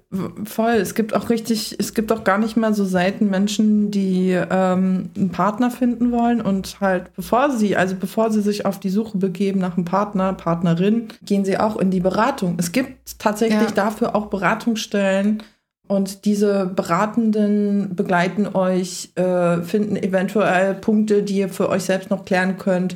voll. 0.44 0.74
Es 0.74 0.94
gibt 0.96 1.16
auch 1.16 1.30
richtig, 1.30 1.76
es 1.80 1.94
gibt 1.94 2.12
auch 2.12 2.24
gar 2.24 2.38
nicht 2.38 2.56
mehr 2.58 2.74
so 2.74 2.84
selten 2.86 3.30
Menschen, 3.30 3.90
die 3.90 4.32
ähm, 4.32 5.10
einen 5.18 5.30
Partner 5.32 5.72
finden 5.72 6.12
wollen 6.12 6.42
und 6.42 6.78
halt 6.82 7.14
bevor 7.16 7.50
sie, 7.52 7.76
also 7.78 7.96
bevor 7.96 8.32
sie 8.32 8.42
sich 8.42 8.66
auf 8.66 8.80
die 8.80 8.90
Suche 8.90 9.18
begeben 9.18 9.60
nach 9.60 9.76
einem 9.76 9.86
Partner, 9.86 10.34
Partnerin, 10.34 11.08
gehen 11.24 11.46
sie 11.46 11.58
auch 11.58 11.78
in 11.78 11.90
die 11.90 12.02
Beratung. 12.02 12.56
Es 12.60 12.72
gibt 12.74 13.18
tatsächlich 13.18 13.62
Ja. 13.62 13.72
dafür 13.72 14.14
auch 14.16 14.28
Beratungsstellen 14.28 15.42
und 15.88 16.26
diese 16.26 16.66
Beratenden 16.66 17.96
begleiten 17.96 18.48
euch, 18.48 19.12
äh, 19.16 19.62
finden 19.62 19.96
eventuell 19.96 20.76
Punkte, 20.76 21.24
die 21.24 21.38
ihr 21.38 21.50
für 21.50 21.70
euch 21.70 21.84
selbst 21.84 22.10
noch 22.10 22.26
klären 22.26 22.58
könnt. 22.58 22.96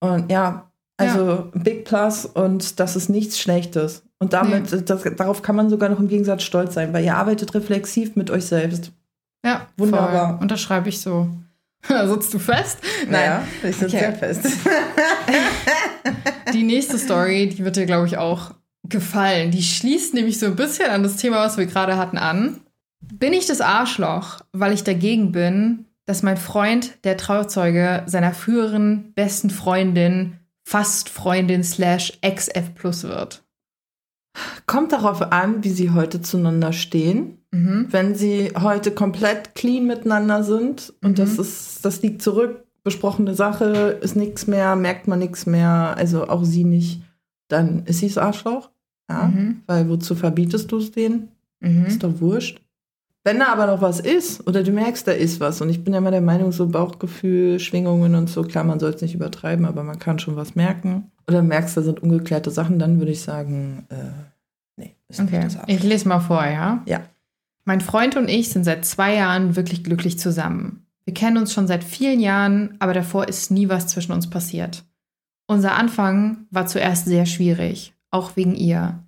Und 0.00 0.30
ja, 0.30 0.70
also 0.96 1.50
Big 1.54 1.84
Plus 1.84 2.26
und 2.26 2.80
das 2.80 2.96
ist 2.96 3.08
nichts 3.08 3.38
Schlechtes. 3.38 4.02
Und 4.18 4.32
damit, 4.32 4.72
das, 4.72 5.02
darauf 5.16 5.42
kann 5.42 5.56
man 5.56 5.68
sogar 5.68 5.88
noch 5.88 6.00
im 6.00 6.08
Gegensatz 6.08 6.42
stolz 6.42 6.74
sein, 6.74 6.92
weil 6.92 7.04
ihr 7.04 7.16
arbeitet 7.16 7.54
reflexiv 7.54 8.16
mit 8.16 8.30
euch 8.30 8.46
selbst. 8.46 8.92
Ja, 9.44 9.66
Wunderbar. 9.76 10.30
Voll. 10.34 10.42
Unterschreibe 10.42 10.88
ich 10.88 11.00
so. 11.00 11.28
Sitzt 12.06 12.34
du 12.34 12.38
fest? 12.38 12.78
ich 13.62 13.76
sitze 13.76 13.84
Okay. 13.86 13.98
sehr 13.98 14.14
fest. 14.14 14.46
Die 16.52 16.62
nächste 16.62 16.98
Story, 16.98 17.48
die 17.48 17.64
wird 17.64 17.76
dir, 17.76 17.86
glaube 17.86 18.06
ich, 18.06 18.18
auch 18.18 18.52
gefallen. 18.88 19.50
Die 19.50 19.62
schließt 19.62 20.14
nämlich 20.14 20.38
so 20.38 20.46
ein 20.46 20.56
bisschen 20.56 20.90
an 20.90 21.02
das 21.02 21.16
Thema, 21.16 21.38
was 21.44 21.56
wir 21.56 21.66
gerade 21.66 21.96
hatten, 21.96 22.18
an. 22.18 22.60
Bin 23.00 23.32
ich 23.32 23.46
das 23.46 23.60
Arschloch, 23.60 24.40
weil 24.52 24.72
ich 24.72 24.84
dagegen 24.84 25.32
bin, 25.32 25.86
dass 26.06 26.22
mein 26.22 26.36
Freund 26.36 26.98
der 27.04 27.16
Trauzeuge 27.16 28.02
seiner 28.06 28.32
früheren 28.32 29.12
besten 29.14 29.50
Freundin, 29.50 30.38
fast 30.64 31.08
Freundin 31.08 31.62
slash 31.64 32.18
Ex-F 32.20 32.74
plus 32.74 33.04
wird? 33.04 33.42
Kommt 34.66 34.92
darauf 34.92 35.22
an, 35.32 35.64
wie 35.64 35.70
sie 35.70 35.90
heute 35.90 36.20
zueinander 36.20 36.72
stehen. 36.72 37.38
Mhm. 37.52 37.86
Wenn 37.90 38.14
sie 38.14 38.52
heute 38.60 38.90
komplett 38.90 39.54
clean 39.54 39.86
miteinander 39.86 40.42
sind 40.42 40.92
und 41.02 41.12
Mhm. 41.12 41.14
das 41.14 41.38
ist, 41.38 41.84
das 41.84 42.02
liegt 42.02 42.20
zurück, 42.22 42.64
besprochene 42.84 43.34
Sache, 43.34 43.98
ist 44.00 44.14
nichts 44.14 44.46
mehr, 44.46 44.76
merkt 44.76 45.08
man 45.08 45.18
nichts 45.18 45.46
mehr, 45.46 45.94
also 45.96 46.28
auch 46.28 46.44
sie 46.44 46.64
nicht, 46.64 47.00
dann 47.48 47.84
ist 47.86 47.98
sie 47.98 48.08
das 48.08 48.18
Arschloch. 48.18 48.70
Ja, 49.08 49.26
Mhm. 49.28 49.62
weil 49.66 49.88
wozu 49.88 50.14
verbietest 50.14 50.70
du 50.72 50.78
es 50.78 50.90
denen? 50.92 51.28
Mhm. 51.60 51.86
Ist 51.86 52.02
doch 52.02 52.20
wurscht. 52.20 52.60
Wenn 53.24 53.38
da 53.40 53.46
aber 53.52 53.66
noch 53.66 53.80
was 53.82 53.98
ist, 54.00 54.46
oder 54.46 54.62
du 54.62 54.70
merkst, 54.70 55.06
da 55.06 55.12
ist 55.12 55.40
was, 55.40 55.60
und 55.60 55.68
ich 55.68 55.82
bin 55.82 55.92
ja 55.92 55.98
immer 55.98 56.12
der 56.12 56.20
Meinung, 56.20 56.52
so 56.52 56.68
Bauchgefühl, 56.68 57.58
Schwingungen 57.58 58.14
und 58.14 58.28
so, 58.30 58.42
klar, 58.42 58.62
man 58.64 58.78
soll 58.78 58.90
es 58.94 59.02
nicht 59.02 59.14
übertreiben, 59.14 59.64
aber 59.64 59.82
man 59.82 59.98
kann 59.98 60.18
schon 60.20 60.36
was 60.36 60.54
merken. 60.54 61.10
Oder 61.28 61.42
merkst, 61.42 61.76
da 61.76 61.82
sind 61.82 62.00
ungeklärte 62.02 62.50
Sachen, 62.52 62.78
dann 62.78 62.98
würde 63.00 63.10
ich 63.10 63.22
sagen, 63.22 63.84
äh, 63.88 63.96
nee, 64.76 64.94
ist 65.08 65.18
Okay, 65.20 65.36
nicht 65.42 65.44
das 65.46 65.54
ich 65.66 65.74
Arschloch. 65.74 65.88
lese 65.90 66.08
mal 66.08 66.20
vor, 66.20 66.44
ja? 66.46 66.82
Ja. 66.86 67.00
Mein 67.64 67.80
Freund 67.80 68.16
und 68.16 68.28
ich 68.30 68.50
sind 68.50 68.62
seit 68.62 68.84
zwei 68.84 69.16
Jahren 69.16 69.56
wirklich 69.56 69.82
glücklich 69.82 70.20
zusammen. 70.20 70.86
Wir 71.04 71.14
kennen 71.14 71.36
uns 71.36 71.52
schon 71.52 71.66
seit 71.66 71.82
vielen 71.82 72.20
Jahren, 72.20 72.76
aber 72.78 72.94
davor 72.94 73.26
ist 73.28 73.50
nie 73.50 73.68
was 73.68 73.88
zwischen 73.88 74.12
uns 74.12 74.30
passiert. 74.30 74.84
Unser 75.48 75.74
Anfang 75.74 76.46
war 76.52 76.66
zuerst 76.68 77.06
sehr 77.06 77.26
schwierig, 77.26 77.92
auch 78.16 78.36
wegen 78.36 78.54
ihr. 78.54 79.04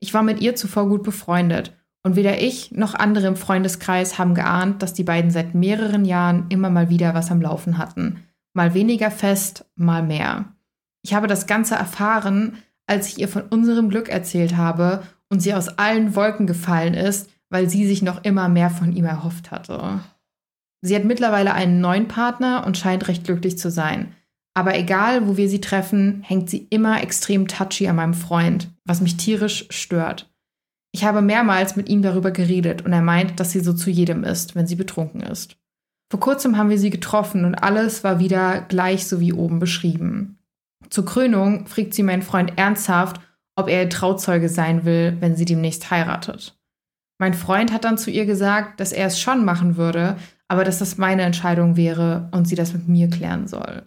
Ich 0.00 0.14
war 0.14 0.22
mit 0.22 0.40
ihr 0.40 0.54
zuvor 0.54 0.88
gut 0.88 1.02
befreundet 1.02 1.76
und 2.02 2.16
weder 2.16 2.40
ich 2.40 2.72
noch 2.72 2.94
andere 2.94 3.26
im 3.26 3.36
Freundeskreis 3.36 4.18
haben 4.18 4.34
geahnt, 4.34 4.82
dass 4.82 4.94
die 4.94 5.04
beiden 5.04 5.30
seit 5.30 5.54
mehreren 5.54 6.04
Jahren 6.04 6.46
immer 6.48 6.70
mal 6.70 6.88
wieder 6.90 7.14
was 7.14 7.30
am 7.30 7.42
Laufen 7.42 7.78
hatten. 7.78 8.22
Mal 8.52 8.74
weniger 8.74 9.10
fest, 9.10 9.64
mal 9.76 10.02
mehr. 10.02 10.46
Ich 11.02 11.14
habe 11.14 11.26
das 11.26 11.46
Ganze 11.46 11.74
erfahren, 11.74 12.58
als 12.86 13.08
ich 13.08 13.18
ihr 13.18 13.28
von 13.28 13.42
unserem 13.42 13.88
Glück 13.88 14.08
erzählt 14.08 14.56
habe 14.56 15.02
und 15.28 15.40
sie 15.40 15.54
aus 15.54 15.68
allen 15.78 16.14
Wolken 16.16 16.46
gefallen 16.46 16.94
ist, 16.94 17.30
weil 17.48 17.68
sie 17.68 17.86
sich 17.86 18.02
noch 18.02 18.24
immer 18.24 18.48
mehr 18.48 18.70
von 18.70 18.92
ihm 18.92 19.04
erhofft 19.04 19.50
hatte. 19.50 20.00
Sie 20.82 20.96
hat 20.96 21.04
mittlerweile 21.04 21.52
einen 21.52 21.80
neuen 21.80 22.08
Partner 22.08 22.64
und 22.66 22.78
scheint 22.78 23.06
recht 23.08 23.24
glücklich 23.24 23.58
zu 23.58 23.70
sein. 23.70 24.14
Aber 24.60 24.76
egal, 24.76 25.26
wo 25.26 25.38
wir 25.38 25.48
sie 25.48 25.62
treffen, 25.62 26.22
hängt 26.22 26.50
sie 26.50 26.66
immer 26.68 27.02
extrem 27.02 27.48
touchy 27.48 27.88
an 27.88 27.96
meinem 27.96 28.12
Freund, 28.12 28.68
was 28.84 29.00
mich 29.00 29.16
tierisch 29.16 29.64
stört. 29.70 30.30
Ich 30.92 31.02
habe 31.02 31.22
mehrmals 31.22 31.76
mit 31.76 31.88
ihm 31.88 32.02
darüber 32.02 32.30
geredet 32.30 32.84
und 32.84 32.92
er 32.92 33.00
meint, 33.00 33.40
dass 33.40 33.52
sie 33.52 33.60
so 33.60 33.72
zu 33.72 33.88
jedem 33.88 34.22
ist, 34.22 34.54
wenn 34.54 34.66
sie 34.66 34.76
betrunken 34.76 35.22
ist. 35.22 35.56
Vor 36.10 36.20
kurzem 36.20 36.58
haben 36.58 36.68
wir 36.68 36.76
sie 36.76 36.90
getroffen 36.90 37.46
und 37.46 37.54
alles 37.54 38.04
war 38.04 38.18
wieder 38.18 38.60
gleich 38.60 39.06
so 39.06 39.18
wie 39.18 39.32
oben 39.32 39.60
beschrieben. 39.60 40.38
Zur 40.90 41.06
Krönung 41.06 41.66
fragt 41.66 41.94
sie 41.94 42.02
meinen 42.02 42.20
Freund 42.20 42.52
ernsthaft, 42.56 43.18
ob 43.56 43.66
er 43.70 43.84
ihr 43.84 43.88
Trauzeuge 43.88 44.50
sein 44.50 44.84
will, 44.84 45.16
wenn 45.20 45.36
sie 45.36 45.46
demnächst 45.46 45.90
heiratet. 45.90 46.60
Mein 47.18 47.32
Freund 47.32 47.72
hat 47.72 47.84
dann 47.84 47.96
zu 47.96 48.10
ihr 48.10 48.26
gesagt, 48.26 48.78
dass 48.78 48.92
er 48.92 49.06
es 49.06 49.18
schon 49.18 49.42
machen 49.42 49.78
würde, 49.78 50.18
aber 50.48 50.64
dass 50.64 50.80
das 50.80 50.98
meine 50.98 51.22
Entscheidung 51.22 51.78
wäre 51.78 52.28
und 52.32 52.46
sie 52.46 52.56
das 52.56 52.74
mit 52.74 52.88
mir 52.88 53.08
klären 53.08 53.48
soll. 53.48 53.86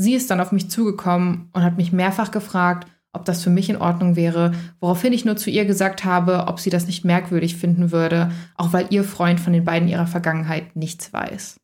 Sie 0.00 0.14
ist 0.14 0.30
dann 0.30 0.40
auf 0.40 0.52
mich 0.52 0.70
zugekommen 0.70 1.48
und 1.52 1.64
hat 1.64 1.76
mich 1.76 1.92
mehrfach 1.92 2.30
gefragt, 2.30 2.86
ob 3.12 3.24
das 3.24 3.42
für 3.42 3.50
mich 3.50 3.68
in 3.68 3.76
Ordnung 3.76 4.14
wäre, 4.14 4.52
woraufhin 4.78 5.12
ich 5.12 5.24
nur 5.24 5.36
zu 5.36 5.50
ihr 5.50 5.64
gesagt 5.64 6.04
habe, 6.04 6.44
ob 6.46 6.60
sie 6.60 6.70
das 6.70 6.86
nicht 6.86 7.04
merkwürdig 7.04 7.56
finden 7.56 7.90
würde, 7.90 8.30
auch 8.54 8.72
weil 8.72 8.86
ihr 8.90 9.02
Freund 9.02 9.40
von 9.40 9.52
den 9.52 9.64
beiden 9.64 9.88
ihrer 9.88 10.06
Vergangenheit 10.06 10.76
nichts 10.76 11.12
weiß. 11.12 11.58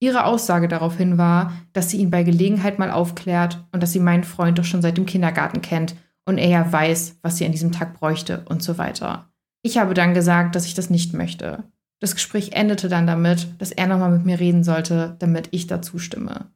Ihre 0.00 0.26
Aussage 0.26 0.68
daraufhin 0.68 1.16
war, 1.16 1.54
dass 1.72 1.88
sie 1.88 1.96
ihn 1.96 2.10
bei 2.10 2.24
Gelegenheit 2.24 2.78
mal 2.78 2.90
aufklärt 2.90 3.64
und 3.72 3.82
dass 3.82 3.92
sie 3.92 4.00
meinen 4.00 4.24
Freund 4.24 4.58
doch 4.58 4.64
schon 4.64 4.82
seit 4.82 4.98
dem 4.98 5.06
Kindergarten 5.06 5.62
kennt 5.62 5.96
und 6.26 6.36
er 6.36 6.48
ja 6.48 6.70
weiß, 6.70 7.20
was 7.22 7.38
sie 7.38 7.46
an 7.46 7.52
diesem 7.52 7.72
Tag 7.72 7.98
bräuchte 7.98 8.44
und 8.50 8.62
so 8.62 8.76
weiter. 8.76 9.30
Ich 9.62 9.78
habe 9.78 9.94
dann 9.94 10.12
gesagt, 10.12 10.56
dass 10.56 10.66
ich 10.66 10.74
das 10.74 10.90
nicht 10.90 11.14
möchte. 11.14 11.64
Das 12.00 12.12
Gespräch 12.12 12.52
endete 12.52 12.90
dann 12.90 13.06
damit, 13.06 13.48
dass 13.56 13.70
er 13.72 13.86
nochmal 13.86 14.10
mit 14.10 14.26
mir 14.26 14.38
reden 14.40 14.62
sollte, 14.62 15.16
damit 15.20 15.48
ich 15.52 15.68
dazu 15.68 15.98
stimme. 15.98 16.50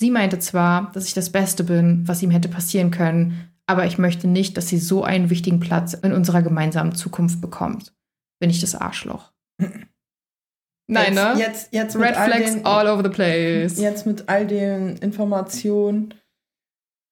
Sie 0.00 0.10
meinte 0.10 0.38
zwar, 0.38 0.92
dass 0.92 1.06
ich 1.06 1.14
das 1.14 1.30
Beste 1.30 1.64
bin, 1.64 2.06
was 2.06 2.22
ihm 2.22 2.30
hätte 2.30 2.48
passieren 2.48 2.90
können, 2.90 3.50
aber 3.66 3.84
ich 3.84 3.98
möchte 3.98 4.28
nicht, 4.28 4.56
dass 4.56 4.68
sie 4.68 4.78
so 4.78 5.04
einen 5.04 5.28
wichtigen 5.28 5.60
Platz 5.60 5.92
in 5.94 6.12
unserer 6.12 6.42
gemeinsamen 6.42 6.94
Zukunft 6.94 7.40
bekommt. 7.40 7.92
Bin 8.40 8.48
ich 8.48 8.60
das 8.60 8.74
Arschloch? 8.74 9.32
Nein, 10.90 11.12
jetzt, 11.12 11.14
ne? 11.14 11.34
Jetzt, 11.38 11.68
jetzt 11.72 11.96
Red 11.96 12.16
all 12.16 12.30
Flags 12.30 12.54
den, 12.54 12.64
all 12.64 12.88
over 12.88 13.02
the 13.02 13.10
place. 13.10 13.78
Jetzt 13.78 14.06
mit 14.06 14.28
all 14.28 14.46
den 14.46 14.96
Informationen. 14.96 16.14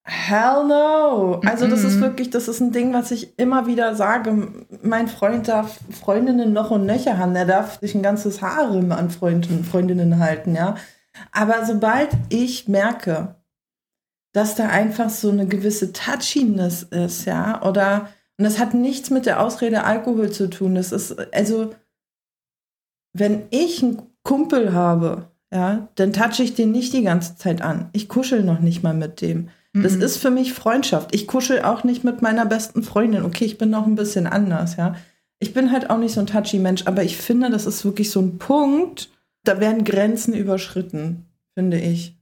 Hell 0.09 0.64
no. 0.66 1.41
Also 1.45 1.66
das 1.66 1.82
ist 1.82 2.01
wirklich, 2.01 2.30
das 2.30 2.47
ist 2.47 2.61
ein 2.61 2.70
Ding, 2.70 2.95
was 2.95 3.11
ich 3.11 3.37
immer 3.39 3.66
wieder 3.66 3.97
sage. 3.97 4.49
Mein 4.82 5.09
Freund 5.09 5.49
darf 5.49 5.80
Freundinnen 5.91 6.53
noch 6.53 6.70
und 6.70 6.87
nöcher 6.87 7.18
haben. 7.18 7.34
Er 7.34 7.45
darf 7.45 7.80
sich 7.80 7.95
ein 7.97 8.05
ganzes 8.05 8.41
Harem 8.41 8.93
an 8.93 9.11
Freunden, 9.11 9.64
Freundinnen 9.64 10.20
halten, 10.20 10.55
ja. 10.55 10.76
Aber 11.33 11.64
sobald 11.67 12.11
ich 12.29 12.69
merke, 12.69 13.37
dass 14.33 14.55
da 14.55 14.69
einfach 14.69 15.09
so 15.11 15.31
eine 15.31 15.47
gewisse 15.47 15.93
Touchiness 15.93 16.83
ist, 16.83 17.25
ja, 17.25 17.62
oder, 17.62 18.09
und 18.39 18.45
das 18.45 18.59
hat 18.59 18.75
nichts 18.75 19.11
mit 19.11 19.25
der 19.27 19.41
Ausrede 19.41 19.85
Alkohol 19.85 20.31
zu 20.31 20.49
tun. 20.51 20.75
Das 20.75 20.93
ist, 20.93 21.17
also, 21.35 21.75
wenn 23.12 23.45
ich 23.51 23.83
einen 23.83 24.03
Kumpel 24.23 24.73
habe, 24.73 25.31
ja, 25.53 25.89
dann 25.95 26.12
touche 26.12 26.43
ich 26.43 26.55
den 26.55 26.73
nicht 26.73 26.93
die 26.93 27.03
ganze 27.03 27.37
Zeit 27.37 27.62
an. 27.62 27.89
Ich 27.93 28.09
kuschel 28.09 28.43
noch 28.43 28.61
nicht 28.61 28.83
mal 28.83 28.95
mit 28.95 29.21
dem. 29.21 29.49
Das 29.73 29.95
Mhm. 29.97 30.03
ist 30.03 30.17
für 30.19 30.31
mich 30.31 30.53
Freundschaft. 30.55 31.14
Ich 31.14 31.27
kuschel 31.27 31.62
auch 31.62 31.85
nicht 31.85 32.03
mit 32.03 32.23
meiner 32.23 32.47
besten 32.47 32.83
Freundin. 32.83 33.25
Okay, 33.25 33.45
ich 33.45 33.59
bin 33.59 33.71
noch 33.71 33.87
ein 33.87 33.95
bisschen 33.95 34.27
anders, 34.27 34.77
ja. 34.77 34.97
Ich 35.39 35.53
bin 35.53 35.71
halt 35.71 35.91
auch 35.91 35.99
nicht 35.99 36.14
so 36.14 36.21
ein 36.21 36.27
touchy 36.27 36.59
Mensch, 36.59 36.87
aber 36.87 37.03
ich 37.05 37.17
finde, 37.19 37.51
das 37.51 37.67
ist 37.67 37.85
wirklich 37.85 38.11
so 38.11 38.21
ein 38.21 38.39
Punkt, 38.39 39.11
da 39.47 39.61
werden 39.61 39.84
Grenzen 39.84 40.34
überschritten, 40.34 41.26
finde 41.55 41.78
ich. 41.78 42.16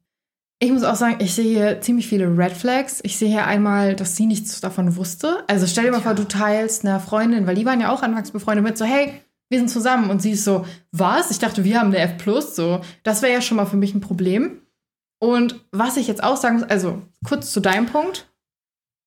Ich 0.60 0.70
muss 0.70 0.84
auch 0.84 0.94
sagen, 0.94 1.16
ich 1.18 1.34
sehe 1.34 1.44
hier 1.44 1.80
ziemlich 1.80 2.06
viele 2.06 2.26
Red 2.38 2.52
Flags. 2.52 3.00
Ich 3.02 3.18
sehe 3.18 3.28
hier 3.28 3.46
einmal, 3.46 3.96
dass 3.96 4.16
sie 4.16 4.26
nichts 4.26 4.60
davon 4.60 4.96
wusste. 4.96 5.44
Also 5.46 5.66
stell 5.66 5.84
dir 5.84 5.90
mal 5.90 6.00
Tja. 6.00 6.14
vor, 6.14 6.14
du 6.14 6.28
teilst 6.28 6.84
einer 6.84 7.00
Freundin, 7.00 7.46
weil 7.46 7.56
die 7.56 7.66
waren 7.66 7.80
ja 7.80 7.92
auch 7.92 8.02
anfangs 8.02 8.30
befreundet 8.30 8.64
mit 8.64 8.78
so, 8.78 8.84
hey, 8.84 9.20
wir 9.50 9.58
sind 9.58 9.68
zusammen. 9.68 10.10
Und 10.10 10.22
sie 10.22 10.30
ist 10.30 10.44
so, 10.44 10.64
was? 10.92 11.30
Ich 11.30 11.38
dachte, 11.38 11.64
wir 11.64 11.78
haben 11.78 11.88
eine 11.88 11.98
F+. 11.98 12.14
So, 12.40 12.80
das 13.02 13.20
wäre 13.20 13.32
ja 13.32 13.40
schon 13.40 13.56
mal 13.56 13.66
für 13.66 13.76
mich 13.76 13.94
ein 13.94 14.00
Problem. 14.00 14.62
Und 15.18 15.64
was 15.70 15.96
ich 15.96 16.06
jetzt 16.06 16.22
auch 16.22 16.36
sagen 16.36 16.60
muss, 16.60 16.70
also 16.70 17.02
kurz 17.26 17.52
zu 17.52 17.60
deinem 17.60 17.86
Punkt. 17.86 18.28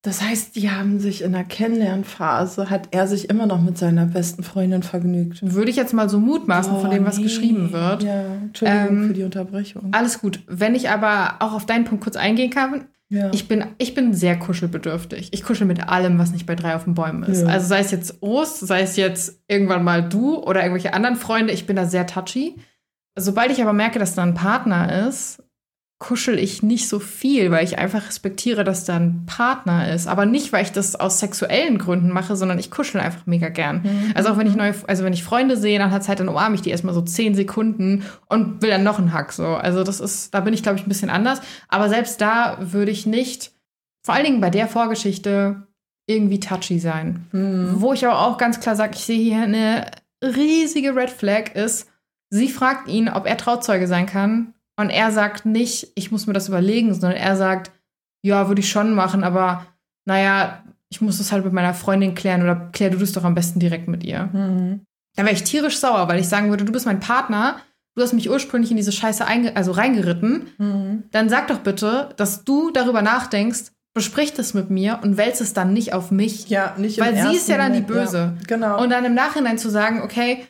Das 0.03 0.21
heißt, 0.21 0.55
die 0.55 0.69
haben 0.69 0.99
sich 0.99 1.23
in 1.23 1.33
der 1.33 1.43
Kennenlernphase, 1.43 2.69
hat 2.69 2.89
er 2.91 3.07
sich 3.07 3.29
immer 3.29 3.45
noch 3.45 3.61
mit 3.61 3.77
seiner 3.77 4.05
besten 4.05 4.43
Freundin 4.43 4.83
vergnügt. 4.83 5.39
Würde 5.41 5.71
ich 5.71 5.75
jetzt 5.75 5.93
mal 5.93 6.07
so 6.07 6.19
mutmaßen 6.19 6.73
oh, 6.75 6.79
von 6.79 6.91
dem, 6.91 7.03
was 7.03 7.17
nee. 7.17 7.23
geschrieben 7.23 7.73
wird. 7.73 8.03
Ja, 8.03 8.23
Entschuldigung 8.35 8.87
ähm, 8.87 9.07
für 9.07 9.13
die 9.13 9.23
Unterbrechung. 9.23 9.89
Alles 9.91 10.19
gut. 10.19 10.39
Wenn 10.47 10.75
ich 10.75 10.89
aber 10.89 11.37
auch 11.39 11.53
auf 11.53 11.65
deinen 11.65 11.83
Punkt 11.83 12.03
kurz 12.03 12.15
eingehen 12.15 12.51
kann, 12.51 12.85
ja. 13.09 13.31
ich, 13.33 13.47
bin, 13.47 13.65
ich 13.79 13.95
bin 13.95 14.13
sehr 14.13 14.37
kuschelbedürftig. 14.37 15.29
Ich 15.31 15.43
kuschel 15.43 15.65
mit 15.65 15.87
allem, 15.89 16.19
was 16.19 16.31
nicht 16.31 16.45
bei 16.45 16.55
drei 16.55 16.75
auf 16.75 16.83
den 16.83 16.93
Bäumen 16.93 17.23
ist. 17.23 17.41
Ja. 17.41 17.47
Also 17.47 17.67
sei 17.67 17.79
es 17.79 17.91
jetzt 17.91 18.21
Ost, 18.21 18.59
sei 18.59 18.81
es 18.81 18.97
jetzt 18.97 19.41
irgendwann 19.47 19.83
mal 19.83 20.07
du 20.07 20.37
oder 20.37 20.61
irgendwelche 20.61 20.93
anderen 20.93 21.15
Freunde, 21.15 21.53
ich 21.53 21.65
bin 21.65 21.75
da 21.75 21.85
sehr 21.85 22.05
touchy. 22.05 22.55
Sobald 23.15 23.51
ich 23.51 23.61
aber 23.61 23.73
merke, 23.73 23.97
dass 23.97 24.13
da 24.13 24.23
ein 24.23 24.35
Partner 24.35 25.07
ist, 25.07 25.43
kuschel 25.99 26.37
ich 26.37 26.61
nicht 26.61 26.87
so 26.87 26.99
viel, 26.99 27.49
weil 27.49 27.63
ich 27.63 27.79
einfach 27.79 28.07
respektiere, 28.07 28.63
dass 28.63 28.85
da 28.85 28.97
ein 28.97 29.25
Partner 29.25 29.91
ist. 29.91 30.07
Aber 30.07 30.27
nicht, 30.27 30.53
weil 30.53 30.63
ich 30.63 30.71
das 30.71 30.95
aus 30.95 31.19
sexuellen 31.19 31.79
Gründen 31.79 32.09
mache, 32.09 32.35
sondern 32.35 32.59
ich 32.59 32.69
kuschel 32.69 33.01
einfach 33.01 33.25
mega 33.25 33.49
gern. 33.49 33.81
Mhm. 33.81 34.11
Also 34.13 34.29
auch 34.29 34.37
wenn 34.37 34.45
ich 34.45 34.55
neue, 34.55 34.75
also 34.85 35.03
wenn 35.03 35.13
ich 35.13 35.23
Freunde 35.23 35.57
sehe, 35.57 35.79
nach 35.79 35.87
einer 35.87 36.01
Zeit, 36.01 36.19
dann 36.19 36.29
umarme 36.29 36.53
ich 36.53 36.61
die 36.61 36.69
erstmal 36.69 36.93
so 36.93 37.01
zehn 37.01 37.33
Sekunden 37.33 38.05
und 38.29 38.61
will 38.61 38.69
dann 38.69 38.83
noch 38.83 38.99
einen 38.99 39.11
Hack. 39.11 39.33
So. 39.33 39.47
Also 39.47 39.83
das 39.83 39.99
ist, 39.99 40.35
da 40.35 40.41
bin 40.41 40.53
ich, 40.53 40.61
glaube 40.61 40.77
ich, 40.77 40.85
ein 40.85 40.89
bisschen 40.89 41.09
anders. 41.09 41.41
Aber 41.67 41.89
selbst 41.89 42.21
da 42.21 42.57
würde 42.59 42.91
ich 42.91 43.07
nicht, 43.07 43.51
vor 44.03 44.13
allen 44.13 44.25
Dingen 44.25 44.41
bei 44.41 44.51
der 44.51 44.67
Vorgeschichte, 44.67 45.63
irgendwie 46.05 46.39
touchy 46.39 46.79
sein. 46.79 47.25
Mhm. 47.31 47.81
Wo 47.81 47.93
ich 47.93 48.05
aber 48.05 48.21
auch 48.21 48.37
ganz 48.37 48.59
klar 48.59 48.75
sage, 48.75 48.93
ich 48.95 49.03
sehe 49.03 49.19
hier 49.19 49.41
eine 49.41 49.89
riesige 50.23 50.95
Red 50.95 51.09
Flag 51.09 51.55
ist, 51.55 51.89
sie 52.29 52.49
fragt 52.49 52.87
ihn, 52.87 53.09
ob 53.09 53.25
er 53.25 53.35
Trauzeuge 53.35 53.87
sein 53.87 54.05
kann 54.05 54.53
und 54.77 54.89
er 54.89 55.11
sagt 55.11 55.45
nicht, 55.45 55.91
ich 55.95 56.11
muss 56.11 56.27
mir 56.27 56.33
das 56.33 56.47
überlegen, 56.47 56.93
sondern 56.93 57.19
er 57.19 57.35
sagt, 57.35 57.71
ja, 58.23 58.47
würde 58.47 58.61
ich 58.61 58.69
schon 58.69 58.93
machen, 58.93 59.23
aber 59.23 59.65
naja, 60.05 60.63
ich 60.89 61.01
muss 61.01 61.17
das 61.17 61.31
halt 61.31 61.43
mit 61.43 61.53
meiner 61.53 61.73
Freundin 61.73 62.15
klären 62.15 62.43
oder 62.43 62.69
klär 62.71 62.89
du 62.89 62.97
das 62.97 63.11
doch 63.11 63.23
am 63.23 63.35
besten 63.35 63.59
direkt 63.59 63.87
mit 63.87 64.03
ihr. 64.03 64.29
Mhm. 64.31 64.81
Da 65.15 65.23
wäre 65.23 65.33
ich 65.33 65.43
tierisch 65.43 65.79
sauer, 65.79 66.07
weil 66.07 66.19
ich 66.19 66.27
sagen 66.27 66.49
würde, 66.49 66.63
du 66.63 66.71
bist 66.71 66.85
mein 66.85 66.99
Partner, 66.99 67.57
du 67.95 68.03
hast 68.03 68.13
mich 68.13 68.29
ursprünglich 68.29 68.71
in 68.71 68.77
diese 68.77 68.91
Scheiße 68.91 69.25
also 69.55 69.71
reingeritten. 69.71 70.47
Mhm. 70.57 71.03
Dann 71.11 71.29
sag 71.29 71.47
doch 71.47 71.59
bitte, 71.59 72.09
dass 72.15 72.43
du 72.43 72.71
darüber 72.71 73.01
nachdenkst, 73.01 73.71
besprich 73.93 74.33
das 74.33 74.53
mit 74.53 74.69
mir 74.69 74.99
und 75.01 75.17
wälz 75.17 75.41
es 75.41 75.53
dann 75.53 75.73
nicht 75.73 75.93
auf 75.93 76.11
mich. 76.11 76.47
Ja, 76.49 76.75
nicht 76.77 76.99
Weil 76.99 77.15
sie 77.17 77.35
ist 77.35 77.49
ja 77.49 77.57
dann 77.57 77.73
die 77.73 77.81
Böse. 77.81 78.35
Ja, 78.37 78.45
genau. 78.45 78.81
Und 78.81 78.91
dann 78.91 79.03
im 79.05 79.15
Nachhinein 79.15 79.57
zu 79.57 79.69
sagen, 79.69 80.03
okay, 80.03 80.45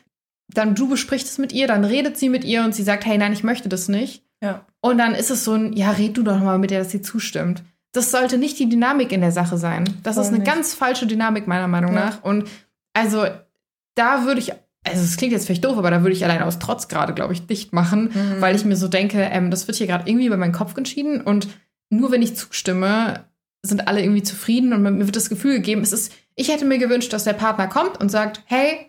dann 0.48 0.74
du 0.74 0.88
besprichst 0.88 1.28
es 1.28 1.38
mit 1.38 1.52
ihr, 1.52 1.66
dann 1.66 1.84
redet 1.84 2.16
sie 2.16 2.28
mit 2.28 2.44
ihr 2.44 2.64
und 2.64 2.74
sie 2.74 2.82
sagt, 2.82 3.04
hey, 3.06 3.18
nein, 3.18 3.32
ich 3.32 3.44
möchte 3.44 3.68
das 3.68 3.88
nicht. 3.88 4.24
Ja. 4.42 4.64
Und 4.80 4.98
dann 4.98 5.14
ist 5.14 5.30
es 5.30 5.44
so 5.44 5.54
ein, 5.54 5.72
ja, 5.72 5.90
red 5.90 6.16
du 6.16 6.22
doch 6.22 6.38
mal 6.38 6.58
mit 6.58 6.70
ihr, 6.70 6.78
dass 6.78 6.90
sie 6.90 7.02
zustimmt. 7.02 7.62
Das 7.92 8.10
sollte 8.10 8.38
nicht 8.38 8.58
die 8.58 8.68
Dynamik 8.68 9.12
in 9.12 9.20
der 9.20 9.32
Sache 9.32 9.58
sein. 9.58 9.84
Das 10.02 10.14
Voll 10.14 10.24
ist 10.24 10.28
eine 10.28 10.38
nicht. 10.38 10.46
ganz 10.46 10.74
falsche 10.74 11.06
Dynamik 11.06 11.46
meiner 11.46 11.68
Meinung 11.68 11.94
ja. 11.94 12.06
nach. 12.06 12.22
Und 12.22 12.48
also 12.92 13.26
da 13.94 14.24
würde 14.24 14.40
ich, 14.40 14.52
also 14.84 15.02
es 15.02 15.16
klingt 15.16 15.32
jetzt 15.32 15.46
vielleicht 15.46 15.64
doof, 15.64 15.76
aber 15.76 15.90
da 15.90 16.02
würde 16.02 16.14
ich 16.14 16.24
allein 16.24 16.42
aus 16.42 16.58
Trotz 16.58 16.88
gerade, 16.88 17.14
glaube 17.14 17.32
ich, 17.32 17.46
dicht 17.46 17.72
machen, 17.72 18.10
mhm. 18.14 18.40
weil 18.40 18.54
ich 18.54 18.64
mir 18.64 18.76
so 18.76 18.88
denke, 18.88 19.20
ähm, 19.20 19.50
das 19.50 19.66
wird 19.66 19.76
hier 19.76 19.86
gerade 19.86 20.08
irgendwie 20.08 20.26
über 20.26 20.36
meinen 20.36 20.52
Kopf 20.52 20.76
entschieden 20.76 21.20
und 21.20 21.48
nur 21.90 22.12
wenn 22.12 22.22
ich 22.22 22.36
zustimme, 22.36 23.24
sind 23.62 23.88
alle 23.88 24.02
irgendwie 24.02 24.22
zufrieden 24.22 24.72
und 24.72 24.82
mir 24.82 25.06
wird 25.06 25.16
das 25.16 25.30
Gefühl 25.30 25.54
gegeben, 25.54 25.80
es 25.80 25.92
ist, 25.92 26.12
ich 26.36 26.48
hätte 26.48 26.64
mir 26.64 26.78
gewünscht, 26.78 27.12
dass 27.12 27.24
der 27.24 27.32
Partner 27.32 27.66
kommt 27.66 28.00
und 28.00 28.10
sagt, 28.10 28.42
hey, 28.44 28.87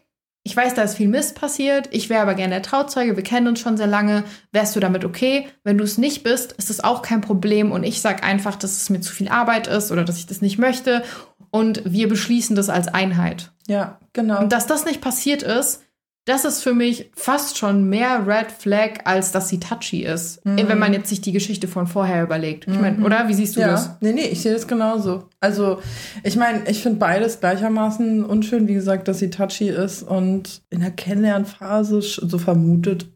ich 0.49 0.57
weiß, 0.57 0.73
da 0.73 0.81
ist 0.81 0.97
viel 0.97 1.07
Mist 1.07 1.35
passiert. 1.35 1.89
Ich 1.91 2.09
wäre 2.09 2.23
aber 2.23 2.33
gerne 2.33 2.55
der 2.55 2.63
Trauzeuge. 2.63 3.15
Wir 3.15 3.23
kennen 3.23 3.47
uns 3.47 3.59
schon 3.59 3.77
sehr 3.77 3.85
lange. 3.85 4.23
Wärst 4.51 4.75
du 4.75 4.79
damit 4.79 5.05
okay? 5.05 5.47
Wenn 5.63 5.77
du 5.77 5.83
es 5.83 5.99
nicht 5.99 6.23
bist, 6.23 6.53
ist 6.53 6.71
es 6.71 6.83
auch 6.83 7.03
kein 7.03 7.21
Problem. 7.21 7.71
Und 7.71 7.83
ich 7.83 8.01
sage 8.01 8.23
einfach, 8.23 8.55
dass 8.55 8.71
es 8.71 8.89
mir 8.89 8.99
zu 8.99 9.13
viel 9.13 9.29
Arbeit 9.29 9.67
ist 9.67 9.91
oder 9.91 10.03
dass 10.03 10.17
ich 10.17 10.25
das 10.25 10.41
nicht 10.41 10.57
möchte. 10.57 11.03
Und 11.51 11.83
wir 11.85 12.09
beschließen 12.09 12.55
das 12.55 12.69
als 12.69 12.87
Einheit. 12.87 13.51
Ja, 13.67 13.99
genau. 14.11 14.39
Und 14.39 14.51
dass 14.51 14.65
das 14.65 14.85
nicht 14.85 15.01
passiert 15.01 15.43
ist, 15.43 15.83
das 16.29 16.45
ist 16.45 16.61
für 16.61 16.73
mich 16.73 17.09
fast 17.15 17.57
schon 17.57 17.89
mehr 17.89 18.27
Red 18.27 18.51
Flag, 18.51 18.99
als 19.05 19.31
dass 19.31 19.49
sie 19.49 19.59
touchy 19.59 20.03
ist. 20.03 20.45
Mhm. 20.45 20.67
Wenn 20.67 20.79
man 20.79 20.93
jetzt 20.93 21.09
sich 21.09 21.21
die 21.21 21.31
Geschichte 21.31 21.67
von 21.67 21.87
vorher 21.87 22.23
überlegt. 22.23 22.67
Ich 22.67 22.79
meine, 22.79 22.97
mhm. 22.97 23.05
oder? 23.05 23.27
Wie 23.27 23.33
siehst 23.33 23.55
du 23.55 23.61
ja. 23.61 23.71
das? 23.71 23.97
Nee, 23.99 24.13
nee, 24.13 24.27
ich 24.27 24.41
sehe 24.41 24.53
das 24.53 24.67
genauso. 24.67 25.23
Also, 25.39 25.79
ich 26.23 26.35
meine, 26.35 26.69
ich 26.69 26.83
finde 26.83 26.99
beides 26.99 27.39
gleichermaßen 27.39 28.23
unschön, 28.23 28.67
wie 28.67 28.75
gesagt, 28.75 29.07
dass 29.07 29.19
sie 29.19 29.31
touchy 29.31 29.69
ist 29.69 30.03
und 30.03 30.61
in 30.69 30.81
der 30.81 30.91
Kennenlernphase, 30.91 32.01
so 32.01 32.37
vermutet, 32.37 33.07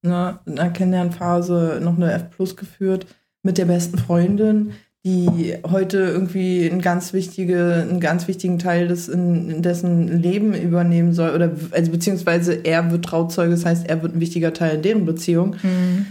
ne, 0.00 0.38
in 0.46 0.56
der 0.56 0.70
Kennenlernphase 0.70 1.80
noch 1.82 1.96
eine 1.96 2.12
F 2.12 2.30
Plus 2.30 2.56
geführt 2.56 3.06
mit 3.42 3.58
der 3.58 3.66
besten 3.66 3.98
Freundin 3.98 4.72
die 5.04 5.56
heute 5.68 5.98
irgendwie 5.98 6.70
einen 6.70 6.80
ganz 6.80 7.12
wichtige, 7.12 7.86
einen 7.88 7.98
ganz 7.98 8.28
wichtigen 8.28 8.58
Teil 8.58 8.86
des 8.86 9.08
in, 9.08 9.60
dessen 9.60 10.22
Leben 10.22 10.54
übernehmen 10.54 11.12
soll 11.12 11.34
oder 11.34 11.50
also 11.72 11.90
beziehungsweise 11.90 12.52
er 12.52 12.90
wird 12.92 13.04
Trauzeuge, 13.04 13.50
das 13.50 13.64
heißt, 13.64 13.88
er 13.88 14.02
wird 14.02 14.14
ein 14.14 14.20
wichtiger 14.20 14.52
Teil 14.52 14.76
in 14.76 14.82
deren 14.82 15.04
Beziehung. 15.04 15.56
Mhm. 15.62 16.06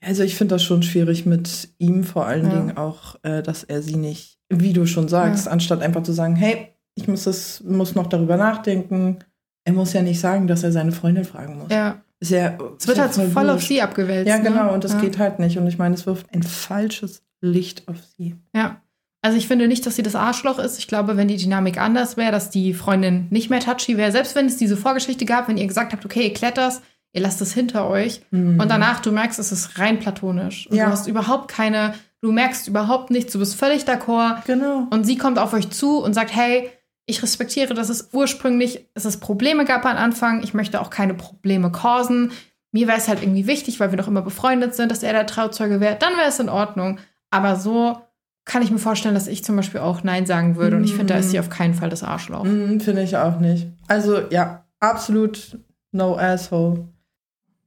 Also 0.00 0.22
ich 0.22 0.36
finde 0.36 0.54
das 0.54 0.62
schon 0.62 0.82
schwierig 0.82 1.26
mit 1.26 1.68
ihm 1.78 2.02
vor 2.02 2.24
allen 2.24 2.46
ja. 2.46 2.56
Dingen 2.56 2.76
auch, 2.78 3.16
äh, 3.24 3.42
dass 3.42 3.64
er 3.64 3.82
sie 3.82 3.96
nicht, 3.96 4.38
wie 4.48 4.72
du 4.72 4.86
schon 4.86 5.08
sagst, 5.08 5.46
ja. 5.46 5.52
anstatt 5.52 5.82
einfach 5.82 6.02
zu 6.02 6.12
sagen, 6.12 6.34
hey, 6.34 6.68
ich 6.94 7.08
muss 7.08 7.24
das, 7.24 7.62
muss 7.62 7.94
noch 7.94 8.06
darüber 8.06 8.38
nachdenken. 8.38 9.18
Er 9.64 9.74
muss 9.74 9.92
ja 9.92 10.00
nicht 10.00 10.18
sagen, 10.18 10.46
dass 10.46 10.62
er 10.62 10.72
seine 10.72 10.92
Freundin 10.92 11.24
fragen 11.24 11.58
muss. 11.58 11.70
Ja. 11.70 12.02
Ist 12.20 12.30
ja, 12.30 12.58
es 12.78 12.88
wird 12.88 12.98
halt 12.98 13.14
voll, 13.14 13.28
voll 13.28 13.50
auf 13.50 13.62
sie 13.62 13.80
abgewälzt. 13.80 14.28
Ja, 14.28 14.38
genau, 14.38 14.64
ne? 14.64 14.72
und 14.72 14.84
das 14.84 14.94
ja. 14.94 15.00
geht 15.00 15.18
halt 15.18 15.38
nicht. 15.38 15.58
Und 15.58 15.66
ich 15.66 15.78
meine, 15.78 15.94
es 15.94 16.06
wirft 16.06 16.32
ein 16.34 16.42
falsches 16.42 17.22
Licht 17.40 17.86
auf 17.86 17.96
sie. 18.16 18.36
Ja. 18.54 18.82
Also 19.22 19.36
ich 19.36 19.48
finde 19.48 19.68
nicht, 19.68 19.84
dass 19.84 19.96
sie 19.96 20.02
das 20.02 20.14
Arschloch 20.14 20.58
ist. 20.58 20.78
Ich 20.78 20.86
glaube, 20.86 21.16
wenn 21.16 21.28
die 21.28 21.36
Dynamik 21.36 21.80
anders 21.80 22.16
wäre, 22.16 22.32
dass 22.32 22.50
die 22.50 22.72
Freundin 22.74 23.26
nicht 23.30 23.50
mehr 23.50 23.60
touchy 23.60 23.96
wäre, 23.96 24.12
selbst 24.12 24.34
wenn 24.34 24.46
es 24.46 24.56
diese 24.56 24.76
Vorgeschichte 24.76 25.24
gab, 25.24 25.48
wenn 25.48 25.56
ihr 25.56 25.66
gesagt 25.66 25.92
habt, 25.92 26.04
okay, 26.04 26.24
ihr 26.24 26.34
klettert 26.34 26.80
ihr 27.12 27.20
lasst 27.20 27.40
es 27.40 27.52
hinter 27.52 27.88
euch 27.88 28.22
mhm. 28.30 28.60
und 28.60 28.70
danach 28.70 29.00
du 29.00 29.12
merkst, 29.12 29.38
es 29.38 29.52
ist 29.52 29.78
rein 29.78 29.98
platonisch. 29.98 30.66
Und 30.68 30.76
ja. 30.76 30.86
Du 30.86 30.92
hast 30.92 31.06
überhaupt 31.06 31.48
keine, 31.50 31.94
du 32.20 32.32
merkst 32.32 32.68
überhaupt 32.68 33.10
nichts, 33.10 33.32
du 33.32 33.38
bist 33.38 33.54
völlig 33.54 33.84
d'accord. 33.84 34.44
Genau. 34.46 34.86
Und 34.90 35.04
sie 35.04 35.16
kommt 35.16 35.38
auf 35.38 35.52
euch 35.52 35.70
zu 35.70 36.02
und 36.02 36.14
sagt, 36.14 36.34
hey, 36.34 36.70
ich 37.08 37.22
respektiere, 37.22 37.72
dass 37.72 37.88
es 37.88 38.10
ursprünglich, 38.12 38.86
dass 38.92 39.06
es 39.06 39.16
Probleme 39.16 39.64
gab 39.64 39.86
am 39.86 39.96
Anfang. 39.96 40.42
Ich 40.42 40.52
möchte 40.52 40.80
auch 40.80 40.90
keine 40.90 41.14
Probleme 41.14 41.72
causen. 41.72 42.32
Mir 42.70 42.86
wäre 42.86 42.98
es 42.98 43.08
halt 43.08 43.22
irgendwie 43.22 43.46
wichtig, 43.46 43.80
weil 43.80 43.90
wir 43.90 43.96
noch 43.96 44.08
immer 44.08 44.20
befreundet 44.20 44.74
sind, 44.74 44.92
dass 44.92 45.02
er 45.02 45.14
der 45.14 45.26
Trauzeuge 45.26 45.80
wäre. 45.80 45.96
Dann 45.98 46.12
wäre 46.18 46.28
es 46.28 46.38
in 46.38 46.50
Ordnung. 46.50 46.98
Aber 47.30 47.56
so 47.56 47.96
kann 48.44 48.60
ich 48.60 48.70
mir 48.70 48.78
vorstellen, 48.78 49.14
dass 49.14 49.26
ich 49.26 49.42
zum 49.42 49.56
Beispiel 49.56 49.80
auch 49.80 50.02
Nein 50.02 50.26
sagen 50.26 50.56
würde. 50.56 50.76
Und 50.76 50.84
ich 50.84 50.94
finde, 50.94 51.14
da 51.14 51.20
ist 51.20 51.30
sie 51.30 51.38
mhm. 51.38 51.44
auf 51.44 51.50
keinen 51.50 51.72
Fall 51.72 51.88
das 51.88 52.02
Arschloch. 52.02 52.44
Mm, 52.44 52.78
finde 52.78 53.02
ich 53.02 53.16
auch 53.16 53.40
nicht. 53.40 53.66
Also 53.86 54.20
ja, 54.28 54.66
absolut 54.78 55.58
no 55.92 56.18
asshole. 56.18 56.88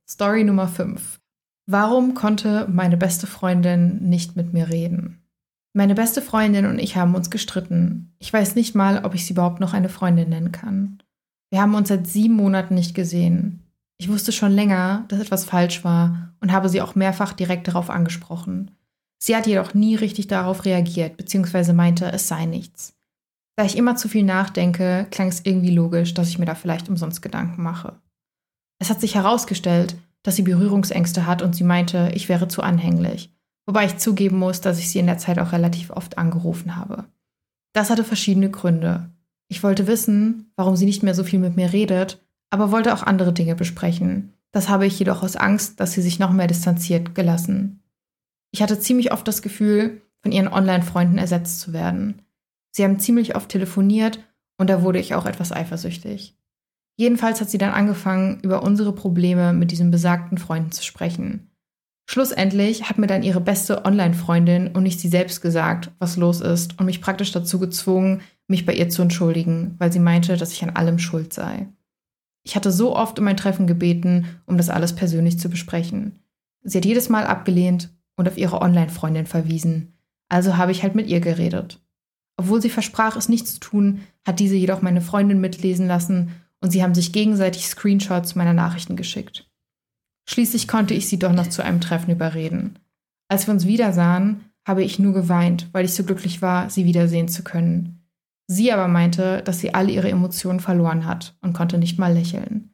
Story 0.08 0.44
Nummer 0.44 0.68
5. 0.68 1.20
Warum 1.66 2.14
konnte 2.14 2.68
meine 2.70 2.98
beste 2.98 3.26
Freundin 3.26 4.08
nicht 4.08 4.36
mit 4.36 4.54
mir 4.54 4.70
reden? 4.70 5.21
Meine 5.74 5.96
beste 5.96 6.22
Freundin 6.22 6.66
und 6.66 6.80
ich 6.80 6.98
haben 6.98 7.16
uns 7.16 7.30
gestritten. 7.30 8.14
Ich 8.20 8.32
weiß 8.32 8.56
nicht 8.56 8.76
mal, 8.76 9.06
ob 9.06 9.16
ich 9.16 9.26
sie 9.26 9.34
überhaupt 9.34 9.62
noch 9.62 9.74
eine 9.74 9.88
Freundin 9.88 10.28
nennen 10.30 10.52
kann. 10.52 11.02
Wir 11.50 11.62
haben 11.62 11.76
uns 11.76 11.88
seit 11.88 12.08
sieben 12.08 12.36
Monaten 12.36 12.76
nicht 12.76 12.94
gesehen. 12.94 13.64
Ich 13.98 14.10
wusste 14.10 14.34
schon 14.34 14.52
länger, 14.52 15.06
dass 15.08 15.22
etwas 15.22 15.46
falsch 15.46 15.86
war 15.86 16.34
und 16.42 16.52
habe 16.52 16.68
sie 16.68 16.82
auch 16.82 16.96
mehrfach 16.96 17.32
direkt 17.32 17.70
darauf 17.70 17.90
angesprochen. 17.90 18.72
Sie 19.18 19.36
hat 19.36 19.48
jedoch 19.48 19.74
nie 19.74 19.96
richtig 19.96 20.28
darauf 20.28 20.66
reagiert, 20.66 21.16
beziehungsweise 21.16 21.72
meinte, 21.72 22.12
es 22.12 22.28
sei 22.28 22.46
nichts. 22.46 22.98
Da 23.56 23.64
ich 23.64 23.78
immer 23.78 23.96
zu 23.96 24.10
viel 24.10 24.24
nachdenke, 24.24 25.08
klang 25.12 25.28
es 25.28 25.46
irgendwie 25.46 25.70
logisch, 25.70 26.14
dass 26.14 26.30
ich 26.30 26.40
mir 26.40 26.46
da 26.46 26.56
vielleicht 26.56 26.90
umsonst 26.90 27.22
Gedanken 27.22 27.62
mache. 27.62 28.02
Es 28.80 28.90
hat 28.90 29.00
sich 29.00 29.16
herausgestellt, 29.16 29.96
dass 30.24 30.36
sie 30.36 30.42
Berührungsängste 30.42 31.28
hat 31.28 31.42
und 31.42 31.56
sie 31.56 31.64
meinte, 31.64 32.12
ich 32.14 32.28
wäre 32.28 32.48
zu 32.48 32.62
anhänglich 32.62 33.31
wobei 33.66 33.86
ich 33.86 33.98
zugeben 33.98 34.38
muss, 34.38 34.62
dass 34.62 34.80
ich 34.80 34.90
sie 34.90 35.00
in 35.00 35.08
der 35.08 35.18
Zeit 35.18 35.40
auch 35.40 35.52
relativ 35.52 35.92
oft 35.92 36.18
angerufen 36.18 36.76
habe. 36.76 37.06
Das 37.74 37.90
hatte 37.90 38.04
verschiedene 38.04 38.50
Gründe. 38.50 39.10
Ich 39.48 39.64
wollte 39.64 39.88
wissen, 39.88 40.52
warum 40.56 40.76
sie 40.76 40.86
nicht 40.86 41.04
mehr 41.04 41.16
so 41.16 41.24
viel 41.24 41.40
mit 41.40 41.56
mir 41.56 41.74
redet, 41.74 42.22
aber 42.50 42.72
wollte 42.72 42.94
auch 42.94 43.04
andere 43.04 43.34
Dinge 43.34 43.56
besprechen. 43.56 44.34
Das 44.52 44.70
habe 44.70 44.86
ich 44.86 45.00
jedoch 45.00 45.24
aus 45.24 45.36
Angst, 45.36 45.80
dass 45.80 45.94
sie 45.94 46.02
sich 46.02 46.20
noch 46.20 46.32
mehr 46.32 46.48
distanziert, 46.48 47.16
gelassen. 47.16 47.82
Ich 48.52 48.62
hatte 48.62 48.80
ziemlich 48.80 49.12
oft 49.12 49.28
das 49.28 49.42
Gefühl, 49.42 50.02
von 50.22 50.32
ihren 50.32 50.48
Online-Freunden 50.48 51.18
ersetzt 51.18 51.60
zu 51.60 51.74
werden. 51.74 52.22
Sie 52.72 52.84
haben 52.84 53.00
ziemlich 53.00 53.36
oft 53.36 53.50
telefoniert 53.50 54.20
und 54.58 54.70
da 54.70 54.84
wurde 54.84 55.00
ich 55.00 55.16
auch 55.16 55.26
etwas 55.26 55.52
eifersüchtig. 55.52 56.38
Jedenfalls 56.98 57.42
hat 57.42 57.50
sie 57.50 57.58
dann 57.58 57.72
angefangen, 57.74 58.40
über 58.42 58.64
unsere 58.64 58.94
Probleme 58.94 59.54
mit 59.54 59.72
diesen 59.72 59.92
besagten 59.92 60.38
Freunden 60.38 60.72
zu 60.72 60.84
sprechen. 60.84 61.51
Schlussendlich 62.12 62.90
hat 62.90 62.98
mir 62.98 63.08
dann 63.08 63.24
ihre 63.24 63.40
beste 63.40 63.86
Online-Freundin 63.86 64.68
und 64.76 64.84
nicht 64.84 65.00
sie 65.00 65.08
selbst 65.08 65.40
gesagt, 65.40 65.92
was 65.98 66.18
los 66.18 66.42
ist 66.42 66.78
und 66.78 66.86
mich 66.86 67.00
praktisch 67.00 67.32
dazu 67.32 67.58
gezwungen, 67.58 68.20
mich 68.48 68.66
bei 68.66 68.74
ihr 68.74 68.90
zu 68.90 69.02
entschuldigen, 69.02 69.76
weil 69.78 69.94
sie 69.94 70.00
meinte, 70.02 70.36
dass 70.36 70.52
ich 70.52 70.62
an 70.62 70.72
allem 70.72 71.00
schuld 71.00 71.32
sei. 71.32 71.70
Ich 72.44 72.58
hatte 72.58 72.70
so 72.70 72.98
oft 72.98 73.18
um 73.18 73.28
ein 73.28 73.38
Treffen 73.38 73.66
gebeten, 73.66 74.26
um 74.46 74.58
das 74.58 74.70
alles 74.70 74.94
persönlich 74.94 75.40
zu 75.40 75.48
besprechen. 75.48 76.20
Sie 76.64 76.80
hat 76.80 76.86
jedes 76.86 77.08
Mal 77.08 77.26
abgelehnt 77.26 77.96
und 78.18 78.28
auf 78.28 78.38
ihre 78.38 78.62
Online-Freundin 78.62 79.26
verwiesen. 79.26 79.94
Also 80.28 80.58
habe 80.58 80.74
ich 80.74 80.84
halt 80.84 80.96
mit 80.96 81.08
ihr 81.08 81.22
geredet. 81.22 81.80
Obwohl 82.36 82.62
sie 82.62 82.70
versprach, 82.70 83.16
es 83.16 83.30
nicht 83.30 83.48
zu 83.48 83.62
tun, 83.62 84.02
hat 84.28 84.42
diese 84.42 84.56
jedoch 84.56 84.82
meine 84.82 85.00
Freundin 85.00 85.40
mitlesen 85.40 85.88
lassen 85.88 86.32
und 86.60 86.72
sie 86.72 86.84
haben 86.84 86.94
sich 86.94 87.14
gegenseitig 87.14 87.68
Screenshots 87.68 88.36
meiner 88.36 88.54
Nachrichten 88.54 88.98
geschickt. 88.98 89.50
Schließlich 90.26 90.68
konnte 90.68 90.94
ich 90.94 91.08
sie 91.10 91.20
doch 91.20 91.34
noch 91.34 91.48
zu 91.48 91.64
einem 91.64 91.82
Treffen 91.82 92.12
überreden. 92.12 92.80
Als 93.28 93.48
wir 93.48 93.54
uns 93.54 93.66
wiedersahen, 93.66 94.46
habe 94.68 94.84
ich 94.84 95.00
nur 95.00 95.14
geweint, 95.14 95.70
weil 95.72 95.86
ich 95.86 95.94
so 95.94 96.04
glücklich 96.04 96.42
war, 96.42 96.70
sie 96.70 96.86
wiedersehen 96.86 97.28
zu 97.28 97.44
können. 97.44 98.02
Sie 98.48 98.72
aber 98.72 98.88
meinte, 98.88 99.42
dass 99.44 99.60
sie 99.60 99.74
alle 99.74 99.92
ihre 99.92 100.10
Emotionen 100.10 100.60
verloren 100.60 101.06
hat 101.06 101.36
und 101.42 101.54
konnte 101.54 101.78
nicht 101.78 101.98
mal 101.98 102.14
lächeln. 102.14 102.72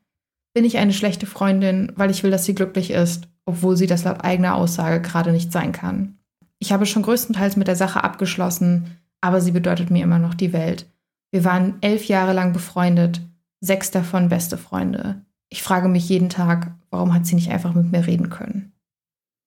Bin 0.53 0.65
ich 0.65 0.77
eine 0.77 0.93
schlechte 0.93 1.27
Freundin, 1.27 1.91
weil 1.95 2.09
ich 2.09 2.23
will, 2.23 2.31
dass 2.31 2.45
sie 2.45 2.55
glücklich 2.55 2.89
ist, 2.89 3.27
obwohl 3.45 3.77
sie 3.77 3.85
das 3.85 4.03
laut 4.03 4.23
eigener 4.23 4.55
Aussage 4.55 5.01
gerade 5.01 5.31
nicht 5.31 5.51
sein 5.51 5.71
kann? 5.71 6.17
Ich 6.59 6.71
habe 6.71 6.87
schon 6.87 7.03
größtenteils 7.03 7.55
mit 7.55 7.67
der 7.67 7.75
Sache 7.75 8.03
abgeschlossen, 8.03 8.97
aber 9.21 9.39
sie 9.39 9.51
bedeutet 9.51 9.91
mir 9.91 10.03
immer 10.03 10.19
noch 10.19 10.33
die 10.33 10.53
Welt. 10.53 10.87
Wir 11.31 11.43
waren 11.43 11.75
elf 11.81 12.05
Jahre 12.05 12.33
lang 12.33 12.53
befreundet, 12.53 13.21
sechs 13.61 13.91
davon 13.91 14.29
beste 14.29 14.57
Freunde. 14.57 15.21
Ich 15.49 15.63
frage 15.63 15.87
mich 15.87 16.09
jeden 16.09 16.29
Tag, 16.29 16.75
warum 16.89 17.13
hat 17.13 17.25
sie 17.25 17.35
nicht 17.35 17.51
einfach 17.51 17.73
mit 17.73 17.91
mir 17.91 18.05
reden 18.05 18.29
können? 18.29 18.73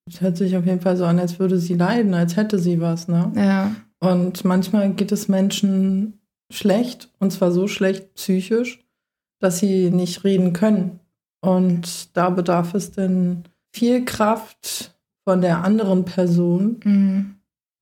Es 0.09 0.21
hört 0.21 0.37
sich 0.37 0.57
auf 0.57 0.67
jeden 0.67 0.81
Fall 0.81 0.97
so 0.97 1.05
an, 1.05 1.19
als 1.19 1.39
würde 1.39 1.59
sie 1.59 1.75
leiden, 1.75 2.15
als 2.15 2.37
hätte 2.37 2.59
sie 2.59 2.81
was, 2.81 3.07
ne? 3.07 3.33
Ja. 3.37 3.75
Und 4.01 4.45
manchmal 4.45 4.93
geht 4.95 5.13
es 5.13 5.29
Menschen 5.29 6.21
schlecht, 6.53 7.11
und 7.19 7.33
zwar 7.33 7.53
so 7.53 7.69
schlecht 7.69 8.15
psychisch, 8.15 8.83
dass 9.41 9.59
sie 9.59 9.91
nicht 9.91 10.25
reden 10.25 10.53
können. 10.53 11.01
Und 11.43 12.17
da 12.17 12.31
bedarf 12.31 12.75
es 12.75 12.93
dann 12.93 13.45
viel 13.75 14.05
Kraft 14.05 14.99
von 15.25 15.41
der 15.43 15.63
anderen 15.65 16.05
Person, 16.05 16.81
Mhm. 16.85 17.35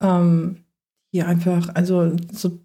ähm, 0.03 0.57
die 1.13 1.23
einfach, 1.23 1.73
also 1.73 2.15
so 2.31 2.59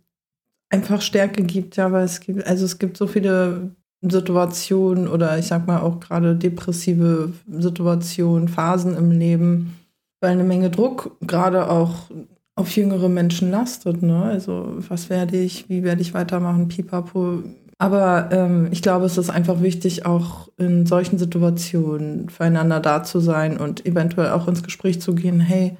einfach 0.68 1.00
Stärke 1.00 1.42
gibt, 1.44 1.76
ja, 1.76 1.90
weil 1.90 2.04
es 2.04 2.20
gibt, 2.20 2.44
also 2.46 2.64
es 2.64 2.78
gibt 2.78 2.96
so 2.96 3.06
viele 3.06 3.70
Situationen 4.10 5.08
oder 5.08 5.38
ich 5.38 5.46
sag 5.46 5.66
mal 5.66 5.80
auch 5.80 6.00
gerade 6.00 6.36
depressive 6.36 7.32
Situationen, 7.48 8.48
Phasen 8.48 8.96
im 8.96 9.10
Leben, 9.10 9.76
weil 10.20 10.32
eine 10.32 10.44
Menge 10.44 10.70
Druck 10.70 11.16
gerade 11.20 11.70
auch 11.70 12.10
auf 12.56 12.70
jüngere 12.76 13.08
Menschen 13.08 13.50
lastet, 13.50 14.02
ne? 14.02 14.22
Also 14.22 14.74
was 14.88 15.10
werde 15.10 15.36
ich, 15.36 15.68
wie 15.68 15.82
werde 15.82 16.02
ich 16.02 16.14
weitermachen, 16.14 16.68
pipapo. 16.68 17.42
Aber 17.78 18.28
ähm, 18.30 18.68
ich 18.70 18.82
glaube, 18.82 19.06
es 19.06 19.18
ist 19.18 19.30
einfach 19.30 19.60
wichtig, 19.60 20.06
auch 20.06 20.48
in 20.56 20.86
solchen 20.86 21.18
Situationen 21.18 22.28
füreinander 22.28 22.80
da 22.80 23.02
zu 23.02 23.18
sein 23.18 23.58
und 23.58 23.84
eventuell 23.84 24.30
auch 24.30 24.46
ins 24.46 24.62
Gespräch 24.62 25.00
zu 25.00 25.14
gehen, 25.14 25.40
hey, 25.40 25.76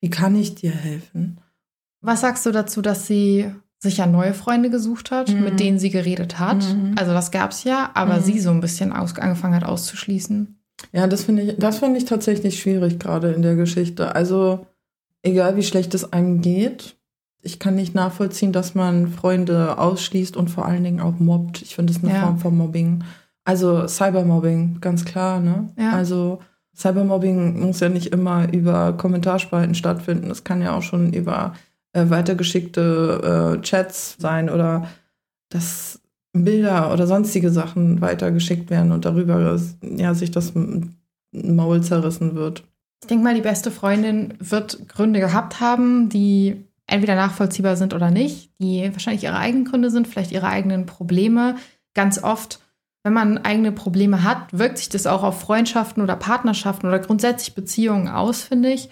wie 0.00 0.10
kann 0.10 0.36
ich 0.36 0.54
dir 0.54 0.70
helfen? 0.70 1.40
Was 2.00 2.22
sagst 2.22 2.46
du 2.46 2.50
dazu, 2.50 2.82
dass 2.82 3.06
sie 3.06 3.50
sich 3.84 3.98
ja 3.98 4.06
neue 4.06 4.34
Freunde 4.34 4.68
gesucht 4.70 5.10
hat, 5.12 5.28
Mhm. 5.32 5.44
mit 5.44 5.60
denen 5.60 5.78
sie 5.78 5.90
geredet 5.90 6.38
hat? 6.40 6.64
Mhm. 6.64 6.96
Also 6.96 7.12
das 7.12 7.30
gab 7.30 7.52
es 7.52 7.62
ja, 7.64 7.90
aber 7.94 8.16
Mhm. 8.16 8.22
sie 8.22 8.40
so 8.40 8.50
ein 8.50 8.60
bisschen 8.60 8.92
aus, 8.92 9.16
angefangen 9.16 9.54
hat 9.54 9.64
auszuschließen. 9.64 10.58
Ja, 10.92 11.06
das 11.06 11.22
finde 11.24 11.42
ich, 11.42 11.56
das 11.58 11.78
finde 11.78 11.98
ich 11.98 12.04
tatsächlich 12.04 12.60
schwierig 12.60 12.98
gerade 12.98 13.32
in 13.32 13.42
der 13.42 13.54
Geschichte. 13.54 14.14
Also, 14.16 14.66
egal 15.22 15.56
wie 15.56 15.62
schlecht 15.62 15.94
es 15.94 16.12
einem 16.12 16.40
geht, 16.40 16.96
ich 17.42 17.58
kann 17.58 17.76
nicht 17.76 17.94
nachvollziehen, 17.94 18.52
dass 18.52 18.74
man 18.74 19.08
Freunde 19.08 19.78
ausschließt 19.78 20.36
und 20.36 20.48
vor 20.50 20.66
allen 20.66 20.82
Dingen 20.82 21.00
auch 21.00 21.18
mobbt. 21.20 21.62
Ich 21.62 21.74
finde 21.76 21.92
es 21.92 22.02
eine 22.02 22.12
Ja. 22.12 22.22
Form 22.22 22.38
von 22.38 22.56
Mobbing. 22.56 23.04
Also 23.44 23.86
Cybermobbing, 23.86 24.78
ganz 24.80 25.04
klar, 25.04 25.40
ne? 25.40 25.68
Ja. 25.78 25.92
Also 25.92 26.40
Cybermobbing 26.74 27.60
muss 27.60 27.80
ja 27.80 27.88
nicht 27.88 28.06
immer 28.08 28.52
über 28.52 28.94
Kommentarspalten 28.94 29.74
stattfinden. 29.74 30.30
Es 30.30 30.42
kann 30.44 30.60
ja 30.62 30.74
auch 30.74 30.82
schon 30.82 31.12
über 31.12 31.52
äh, 31.94 32.10
weitergeschickte 32.10 33.56
äh, 33.56 33.62
Chats 33.62 34.16
sein 34.18 34.50
oder 34.50 34.88
dass 35.48 36.00
Bilder 36.32 36.92
oder 36.92 37.06
sonstige 37.06 37.50
Sachen 37.50 38.00
weitergeschickt 38.00 38.68
werden 38.68 38.92
und 38.92 39.04
darüber 39.04 39.58
ja, 39.82 40.14
sich 40.14 40.30
das 40.32 40.52
Maul 41.30 41.82
zerrissen 41.82 42.34
wird. 42.34 42.64
Ich 43.02 43.08
denke 43.08 43.24
mal, 43.24 43.34
die 43.34 43.40
beste 43.40 43.70
Freundin 43.70 44.34
wird 44.40 44.88
Gründe 44.88 45.20
gehabt 45.20 45.60
haben, 45.60 46.08
die 46.08 46.64
entweder 46.86 47.14
nachvollziehbar 47.14 47.76
sind 47.76 47.94
oder 47.94 48.10
nicht, 48.10 48.50
die 48.58 48.90
wahrscheinlich 48.92 49.24
ihre 49.24 49.38
eigenen 49.38 49.64
Gründe 49.64 49.90
sind, 49.90 50.08
vielleicht 50.08 50.32
ihre 50.32 50.48
eigenen 50.48 50.86
Probleme. 50.86 51.56
Ganz 51.94 52.22
oft, 52.22 52.60
wenn 53.04 53.12
man 53.12 53.38
eigene 53.38 53.70
Probleme 53.70 54.24
hat, 54.24 54.52
wirkt 54.52 54.78
sich 54.78 54.88
das 54.88 55.06
auch 55.06 55.22
auf 55.22 55.40
Freundschaften 55.40 56.02
oder 56.02 56.16
Partnerschaften 56.16 56.86
oder 56.86 56.98
grundsätzlich 56.98 57.54
Beziehungen 57.54 58.08
aus, 58.08 58.42
finde 58.42 58.72
ich. 58.72 58.88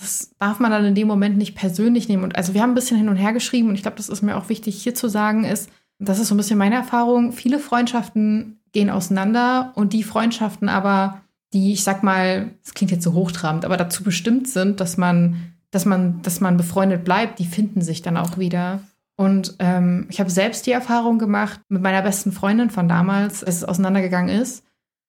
Das 0.00 0.30
darf 0.38 0.58
man 0.58 0.70
dann 0.70 0.84
in 0.84 0.94
dem 0.94 1.08
Moment 1.08 1.36
nicht 1.36 1.54
persönlich 1.54 2.08
nehmen. 2.08 2.24
Und 2.24 2.36
also 2.36 2.54
wir 2.54 2.62
haben 2.62 2.70
ein 2.70 2.74
bisschen 2.74 2.96
hin 2.96 3.08
und 3.08 3.16
her 3.16 3.32
geschrieben 3.32 3.68
und 3.68 3.74
ich 3.74 3.82
glaube, 3.82 3.96
das 3.96 4.08
ist 4.08 4.22
mir 4.22 4.36
auch 4.36 4.48
wichtig 4.48 4.82
hier 4.82 4.94
zu 4.94 5.08
sagen, 5.08 5.44
ist, 5.44 5.70
das 5.98 6.18
ist 6.18 6.28
so 6.28 6.34
ein 6.34 6.38
bisschen 6.38 6.58
meine 6.58 6.74
Erfahrung. 6.74 7.32
Viele 7.32 7.58
Freundschaften 7.58 8.58
gehen 8.72 8.90
auseinander 8.90 9.72
und 9.74 9.92
die 9.92 10.02
Freundschaften 10.02 10.68
aber, 10.68 11.20
die, 11.52 11.72
ich 11.72 11.84
sag 11.84 12.02
mal, 12.02 12.50
das 12.64 12.74
klingt 12.74 12.90
jetzt 12.90 13.04
so 13.04 13.12
hochtrabend, 13.12 13.64
aber 13.64 13.76
dazu 13.76 14.02
bestimmt 14.02 14.48
sind, 14.48 14.80
dass 14.80 14.96
man, 14.96 15.54
dass 15.70 15.84
man, 15.84 16.22
dass 16.22 16.40
man 16.40 16.56
befreundet 16.56 17.04
bleibt, 17.04 17.38
die 17.38 17.44
finden 17.44 17.82
sich 17.82 18.02
dann 18.02 18.16
auch 18.16 18.38
wieder. 18.38 18.80
Und 19.16 19.56
ähm, 19.58 20.06
ich 20.08 20.18
habe 20.20 20.30
selbst 20.30 20.66
die 20.66 20.72
Erfahrung 20.72 21.18
gemacht 21.18 21.60
mit 21.68 21.82
meiner 21.82 22.02
besten 22.02 22.32
Freundin 22.32 22.70
von 22.70 22.88
damals, 22.88 23.44
als 23.44 23.56
es 23.56 23.64
auseinandergegangen 23.64 24.34
ist. 24.40 24.64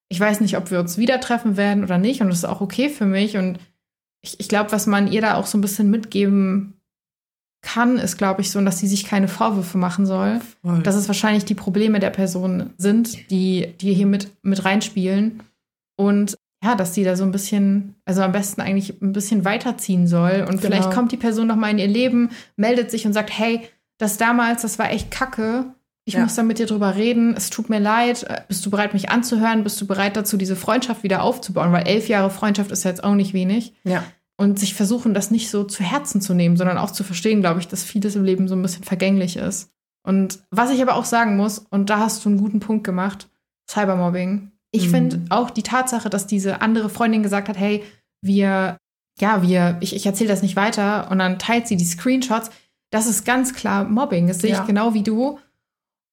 Ich 0.09 0.19
weiß 0.19 0.41
nicht, 0.41 0.57
ob 0.57 0.69
wir 0.69 0.79
uns 0.79 0.97
wieder 0.97 1.19
treffen 1.19 1.57
werden 1.57 1.83
oder 1.83 1.97
nicht, 1.97 2.21
und 2.21 2.27
das 2.27 2.39
ist 2.39 2.45
auch 2.45 2.61
okay 2.61 2.89
für 2.89 3.05
mich. 3.05 3.37
Und 3.37 3.57
ich, 4.23 4.39
ich 4.39 4.47
glaube, 4.49 4.71
was 4.71 4.87
man 4.87 5.11
ihr 5.11 5.21
da 5.21 5.35
auch 5.35 5.45
so 5.45 5.57
ein 5.57 5.61
bisschen 5.61 5.89
mitgeben 5.91 6.73
kann, 7.61 7.97
ist, 7.97 8.17
glaube 8.17 8.41
ich, 8.41 8.51
so, 8.51 8.59
dass 8.61 8.79
sie 8.79 8.87
sich 8.87 9.05
keine 9.05 9.27
Vorwürfe 9.27 9.77
machen 9.77 10.05
soll 10.05 10.41
Voll. 10.63 10.81
dass 10.83 10.95
es 10.95 11.07
wahrscheinlich 11.07 11.45
die 11.45 11.55
Probleme 11.55 11.99
der 11.99 12.09
Person 12.09 12.71
sind, 12.77 13.29
die, 13.31 13.73
die 13.79 13.93
hier 13.93 14.05
mit, 14.07 14.29
mit 14.41 14.65
reinspielen. 14.65 15.43
Und 15.95 16.35
ja, 16.63 16.75
dass 16.75 16.91
die 16.93 17.03
da 17.03 17.15
so 17.15 17.23
ein 17.23 17.31
bisschen, 17.31 17.95
also 18.05 18.21
am 18.21 18.31
besten 18.33 18.61
eigentlich 18.61 19.01
ein 19.01 19.13
bisschen 19.13 19.45
weiterziehen 19.45 20.07
soll. 20.07 20.45
Und 20.47 20.59
vielleicht 20.61 20.83
Genau. 20.83 20.95
kommt 20.95 21.11
die 21.11 21.17
Person 21.17 21.47
noch 21.47 21.55
mal 21.55 21.69
in 21.71 21.77
ihr 21.77 21.87
Leben, 21.87 22.29
meldet 22.57 22.89
sich 22.91 23.05
und 23.05 23.13
sagt, 23.13 23.37
hey, 23.37 23.61
das 23.97 24.17
damals, 24.17 24.61
das 24.63 24.79
war 24.79 24.89
echt 24.91 25.11
kacke. 25.11 25.65
Ich 26.05 26.15
Ja. 26.15 26.21
muss 26.23 26.35
da 26.35 26.43
mit 26.43 26.59
dir 26.59 26.65
drüber 26.65 26.95
reden. 26.95 27.33
Es 27.35 27.49
tut 27.49 27.69
mir 27.69 27.79
leid. 27.79 28.23
Äh, 28.23 28.41
Bist 28.47 28.65
du 28.65 28.69
bereit, 28.69 28.93
mich 28.93 29.09
anzuhören? 29.09 29.63
Bist 29.63 29.79
du 29.79 29.87
bereit 29.87 30.17
dazu, 30.17 30.35
diese 30.37 30.55
Freundschaft 30.55 31.03
wieder 31.03 31.23
aufzubauen? 31.23 31.71
Weil 31.71 31.87
elf 31.87 32.09
Jahre 32.09 32.29
Freundschaft 32.29 32.71
ist 32.71 32.83
ja 32.83 32.89
jetzt 32.91 33.03
auch 33.03 33.15
nicht 33.15 33.33
wenig 33.33 33.73
ja. 33.85 34.03
und 34.37 34.59
sich 34.59 34.73
versuchen, 34.73 35.13
das 35.13 35.31
nicht 35.31 35.49
so 35.49 35.63
zu 35.63 35.81
Herzen 35.83 36.19
zu 36.19 36.33
nehmen, 36.33 36.57
sondern 36.57 36.77
auch 36.77 36.91
zu 36.91 37.03
verstehen, 37.05 37.39
glaube 37.41 37.61
ich, 37.61 37.67
dass 37.69 37.83
vieles 37.83 38.15
im 38.15 38.23
Leben 38.25 38.47
so 38.49 38.55
ein 38.55 38.61
bisschen 38.61 38.83
vergänglich 38.83 39.37
ist. 39.37 39.69
Und 40.05 40.39
was 40.51 40.71
ich 40.71 40.81
aber 40.81 40.95
auch 40.95 41.05
sagen 41.05 41.37
muss, 41.37 41.59
und 41.59 41.89
da 41.89 41.99
hast 41.99 42.25
du 42.25 42.29
einen 42.29 42.37
guten 42.37 42.59
Punkt 42.59 42.83
gemacht, 42.83 43.29
Cybermobbing. 43.71 44.51
Ich 44.71 44.87
Mhm. 44.87 44.91
finde 44.91 45.21
auch 45.29 45.49
die 45.49 45.63
Tatsache, 45.63 46.09
dass 46.09 46.27
diese 46.27 46.61
andere 46.61 46.89
Freundin 46.89 47.23
gesagt 47.23 47.47
hat, 47.47 47.57
hey, 47.57 47.83
wir, 48.21 48.77
ja, 49.19 49.41
wir, 49.41 49.77
ich, 49.79 49.95
ich 49.95 50.05
erzähle 50.05 50.29
das 50.29 50.41
nicht 50.41 50.55
weiter 50.57 51.09
und 51.11 51.19
dann 51.19 51.39
teilt 51.39 51.67
sie 51.67 51.77
die 51.77 51.85
Screenshots, 51.85 52.49
das 52.91 53.07
ist 53.07 53.23
ganz 53.25 53.53
klar 53.53 53.85
Mobbing. 53.85 54.27
Das 54.27 54.39
sehe 54.39 54.51
Ja. 54.51 54.61
ich 54.61 54.67
genau 54.67 54.93
wie 54.93 55.03
du. 55.03 55.39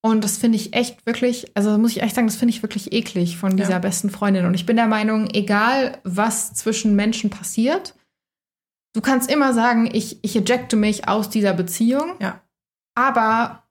Und 0.02 0.24
das 0.24 0.38
finde 0.38 0.56
ich 0.56 0.72
echt 0.74 1.04
wirklich, 1.04 1.50
also 1.54 1.76
muss 1.76 1.90
ich 1.92 2.02
echt 2.02 2.14
sagen, 2.14 2.26
das 2.26 2.36
finde 2.36 2.54
ich 2.54 2.62
wirklich 2.62 2.92
eklig 2.92 3.36
von 3.36 3.56
dieser 3.56 3.72
Ja. 3.72 3.78
besten 3.80 4.08
Freundin. 4.08 4.46
Und 4.46 4.54
ich 4.54 4.64
bin 4.64 4.76
der 4.76 4.86
Meinung, 4.86 5.28
egal 5.34 5.98
was 6.04 6.54
zwischen 6.54 6.96
Menschen 6.96 7.28
passiert, 7.28 7.94
du 8.94 9.02
kannst 9.02 9.30
immer 9.30 9.52
sagen, 9.52 9.88
ich, 9.92 10.18
ich 10.22 10.36
ejecte 10.36 10.76
mich 10.76 11.06
aus 11.06 11.28
dieser 11.28 11.52
Beziehung, 11.52 12.14
Ja. 12.18 12.40
aber 12.94 13.64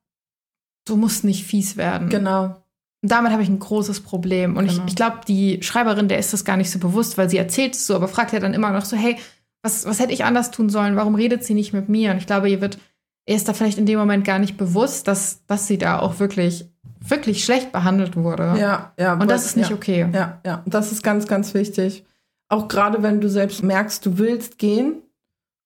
du 0.86 0.98
musst 0.98 1.24
nicht 1.24 1.46
fies 1.46 1.78
werden. 1.78 2.10
Genau. 2.10 2.62
Und 3.02 3.12
damit 3.12 3.32
habe 3.32 3.42
ich 3.42 3.50
ein 3.50 3.60
großes 3.60 4.02
Problem. 4.02 4.56
Und 4.58 4.68
Genau. 4.68 4.84
ich, 4.84 4.90
ich 4.90 4.96
glaube, 4.96 5.22
die 5.28 5.64
Schreiberin, 5.64 6.10
der 6.10 6.20
ist 6.20 6.34
das 6.34 6.46
gar 6.46 6.58
nicht 6.58 6.70
so 6.70 6.78
bewusst, 6.80 7.18
weil 7.18 7.30
sie 7.30 7.38
erzählt 7.38 7.74
es 7.76 7.88
so, 7.88 7.96
aber 7.96 8.08
fragt 8.08 8.34
ja 8.34 8.40
dann 8.40 8.54
immer 8.54 8.72
noch 8.72 8.86
so, 8.86 8.96
hey, 8.98 9.18
was, 9.64 9.86
was 9.86 10.00
hätte 10.00 10.14
ich 10.14 10.26
anders 10.26 10.52
tun 10.52 10.70
sollen? 10.70 10.96
Warum 10.96 11.16
redet 11.16 11.44
sie 11.44 11.54
nicht 11.54 11.74
mit 11.74 11.90
mir? 11.90 12.12
Und 12.12 12.18
ich 12.18 12.28
glaube, 12.28 12.50
ihr 12.50 12.62
wird, 12.62 12.78
ist 13.26 13.48
da 13.48 13.54
vielleicht 13.54 13.78
in 13.78 13.86
dem 13.86 14.00
Moment 14.00 14.26
gar 14.26 14.40
nicht 14.40 14.58
bewusst, 14.58 15.08
dass, 15.08 15.46
dass 15.46 15.68
sie 15.68 15.78
da 15.78 16.00
auch 16.00 16.20
wirklich, 16.20 16.66
wirklich 17.00 17.44
schlecht 17.44 17.72
behandelt 17.72 18.16
wurde. 18.16 18.56
Ja, 18.60 18.94
ja. 19.00 19.14
Und 19.14 19.30
das 19.30 19.46
ist 19.46 19.58
nicht 19.58 19.70
ja. 19.70 19.76
okay. 19.76 20.08
Ja, 20.12 20.40
ja, 20.46 20.64
das 20.66 20.92
ist 20.92 21.04
ganz, 21.04 21.28
ganz 21.28 21.54
wichtig. 21.54 22.04
Auch 22.50 22.68
gerade 22.68 23.04
wenn 23.04 23.22
du 23.22 23.30
selbst 23.30 23.64
merkst, 23.64 24.06
du 24.06 24.18
willst 24.18 24.58
gehen 24.58 25.04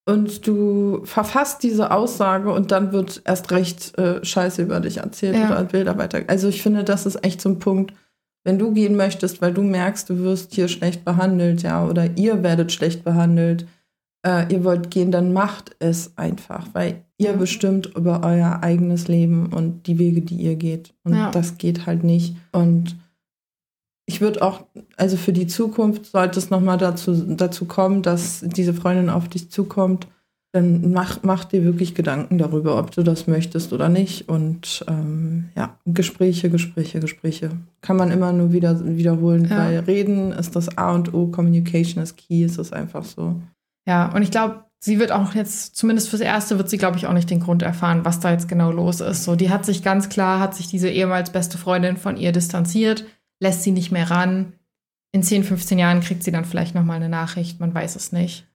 und 0.06 0.46
du 0.46 1.02
verfasst 1.06 1.64
diese 1.64 1.92
Aussage 1.92 2.52
und 2.52 2.72
dann 2.72 2.92
wird 2.92 3.22
erst 3.24 3.52
recht 3.52 3.98
äh, 3.98 4.24
Scheiße 4.24 4.62
über 4.62 4.82
dich 4.82 4.98
erzählt 4.98 5.36
Ja. 5.38 5.48
oder 5.52 5.64
Bilder 5.64 5.98
weiter. 5.98 6.22
Also 6.28 6.50
ich 6.50 6.62
finde, 6.62 6.84
das 6.84 7.06
ist 7.06 7.24
echt 7.24 7.40
so 7.40 7.48
ein 7.50 7.60
Punkt, 7.60 7.94
wenn 8.44 8.60
du 8.60 8.74
gehen 8.74 8.98
möchtest, 8.98 9.42
weil 9.42 9.54
du 9.54 9.62
merkst, 9.62 10.10
du 10.10 10.20
wirst 10.20 10.54
hier 10.54 10.68
schlecht 10.68 11.06
behandelt, 11.06 11.64
ja, 11.64 11.86
oder 11.86 12.10
ihr 12.18 12.44
werdet 12.44 12.74
schlecht 12.74 13.06
behandelt, 13.06 13.66
äh, 14.26 14.52
ihr 14.54 14.64
wollt 14.64 14.90
gehen, 14.92 15.12
dann 15.12 15.34
macht 15.34 15.76
es 15.80 16.18
einfach, 16.18 16.68
weil 16.74 17.02
ihr 17.18 17.32
Ja. 17.32 17.36
bestimmt 17.36 17.92
über 17.96 18.22
euer 18.24 18.60
eigenes 18.62 19.08
Leben 19.08 19.48
und 19.48 19.86
die 19.88 20.00
Wege, 20.00 20.22
die 20.22 20.36
ihr 20.36 20.56
geht. 20.56 20.94
Und 21.04 21.14
Ja. 21.16 21.32
das 21.32 21.58
geht 21.58 21.86
halt 21.86 22.04
nicht. 22.04 22.36
Und 22.52 22.98
ich 24.06 24.20
würde 24.22 24.42
auch, 24.42 24.66
also 24.98 25.16
für 25.18 25.34
die 25.34 25.48
Zukunft 25.48 26.06
sollte 26.08 26.40
es 26.40 26.50
nochmal 26.50 26.78
dazu, 26.78 27.14
dazu 27.14 27.66
kommen, 27.66 28.02
dass 28.02 28.42
diese 28.46 28.74
Freundin 28.74 29.10
auf 29.10 29.28
dich 29.30 29.50
zukommt, 29.50 30.08
dann 30.52 30.92
mach, 30.92 31.24
mach 31.24 31.46
dir 31.46 31.64
wirklich 31.64 31.96
Gedanken 31.96 32.38
darüber, 32.38 32.78
ob 32.78 32.92
du 32.92 33.02
das 33.02 33.26
möchtest 33.28 33.74
oder 33.74 33.90
nicht. 33.90 34.30
Und 34.30 34.86
ähm, 34.88 35.46
ja, 35.56 35.80
Gespräche, 35.86 36.50
Gespräche, 36.52 37.00
Gespräche. 37.00 37.50
Kann 37.82 37.98
man 37.98 38.12
immer 38.12 38.32
nur 38.34 38.52
wieder 38.54 38.80
wiederholen, 38.86 39.48
ja. 39.50 39.58
weil 39.58 39.80
Reden 39.80 40.32
ist 40.32 40.56
das 40.56 40.78
A 40.78 40.94
und 40.94 41.14
O, 41.14 41.28
Communication 41.28 42.04
ist 42.04 42.18
Key, 42.18 42.44
ist 42.44 42.60
es 42.60 42.72
einfach 42.72 43.04
so. 43.04 43.42
Ja, 43.86 44.14
und 44.14 44.22
ich 44.22 44.32
glaube, 44.32 44.66
sie 44.80 45.00
wird 45.00 45.12
auch 45.12 45.34
jetzt, 45.34 45.76
zumindest 45.76 46.10
fürs 46.10 46.22
Erste, 46.22 46.58
wird 46.58 46.70
sie, 46.70 46.78
glaube 46.78 46.98
ich, 46.98 47.08
auch 47.08 47.14
nicht 47.14 47.30
den 47.30 47.40
Grund 47.40 47.62
erfahren, 47.62 48.06
was 48.06 48.20
da 48.20 48.32
jetzt 48.32 48.48
genau 48.48 48.72
los 48.72 49.02
ist. 49.02 49.24
So, 49.24 49.36
die 49.36 49.50
hat 49.50 49.66
sich 49.66 49.84
ganz 49.84 50.10
klar, 50.10 50.40
hat 50.40 50.56
sich 50.56 50.68
diese 50.68 50.90
ehemals 50.90 51.32
beste 51.32 51.58
Freundin 51.58 51.98
von 51.98 52.18
ihr 52.18 52.32
distanziert, 52.32 53.06
lässt 53.40 53.64
sie 53.64 53.72
nicht 53.72 53.92
mehr 53.92 54.10
ran. 54.10 54.54
In 55.12 55.24
10, 55.24 55.44
15 55.44 55.80
Jahren 55.80 56.02
kriegt 56.02 56.24
sie 56.24 56.32
dann 56.32 56.46
vielleicht 56.46 56.76
nochmal 56.76 56.98
eine 56.98 57.10
Nachricht, 57.10 57.60
man 57.60 57.74
weiß 57.74 57.96
es 57.96 58.12
nicht. 58.12 58.48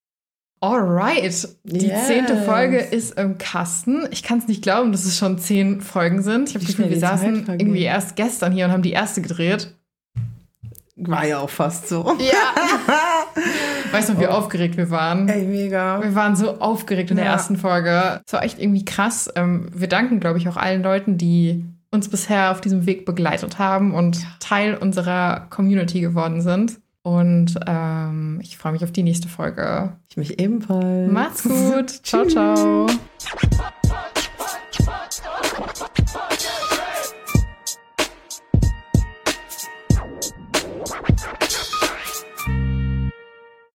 Alright, 0.61 1.49
die 1.63 1.87
yes. 1.87 2.09
zehnte 2.09 2.37
Folge 2.43 2.79
ist 2.79 3.17
im 3.17 3.39
Kasten. 3.39 4.09
Ich 4.11 4.25
kann 4.25 4.39
es 4.39 4.49
nicht 4.49 4.61
glauben, 4.61 4.91
dass 4.91 5.05
es 5.05 5.17
schon 5.17 5.39
zehn 5.39 5.81
Folgen 5.81 6.23
sind. 6.23 6.49
Ich 6.49 6.57
habe 6.57 6.65
das 6.65 6.75
Gefühl, 6.75 6.91
wir 6.91 6.99
saßen 6.99 7.47
irgendwie 7.47 7.83
erst 7.83 8.17
gestern 8.17 8.53
hier 8.53 8.65
und 8.65 8.73
haben 8.73 8.83
die 8.83 8.91
erste 8.91 9.23
gedreht. 9.23 9.73
War 10.97 11.25
ja 11.25 11.39
auch 11.39 11.51
fast 11.51 11.89
so. 11.89 12.17
Ja. 12.19 12.93
weißt 13.91 14.11
du, 14.11 14.21
wie 14.21 14.27
oh. 14.27 14.31
aufgeregt 14.31 14.77
wir 14.77 14.91
waren? 14.91 15.29
Ey, 15.29 15.47
mega. 15.47 16.03
Wir 16.03 16.15
waren 16.15 16.37
so 16.37 16.61
aufgeregt 16.61 17.11
in 17.11 17.17
der 17.17 17.27
ersten 17.27 17.57
Folge. 17.57 18.21
Es 18.27 18.33
war 18.33 18.43
echt 18.43 18.59
irgendwie 18.59 18.85
krass. 18.85 19.31
Ähm, 19.35 19.69
wir 19.75 19.89
danken, 19.89 20.21
glaube 20.21 20.39
ich, 20.39 20.49
auch 20.49 20.57
allen 20.57 20.83
Leuten, 20.83 21.19
die 21.19 21.65
uns 21.91 22.09
bisher 22.09 22.51
auf 22.51 22.61
diesem 22.61 22.87
Weg 22.87 23.07
begleitet 23.07 23.59
haben 23.59 23.95
und 23.95 24.27
Teil 24.41 24.75
unserer 24.75 25.47
Community 25.51 26.01
geworden 26.01 26.41
sind. 26.43 26.79
Und 27.03 27.55
ähm, 27.67 28.39
ich 28.43 28.59
freue 28.59 28.73
mich 28.73 28.85
auf 28.85 28.93
die 28.93 29.03
nächste 29.03 29.29
Folge. 29.29 29.97
Ich 30.11 30.17
mich 30.17 30.39
ebenfalls. 30.39 31.11
Macht's 31.11 31.43
gut. 31.49 31.91
ciao, 32.03 32.27
ciao. 32.27 32.87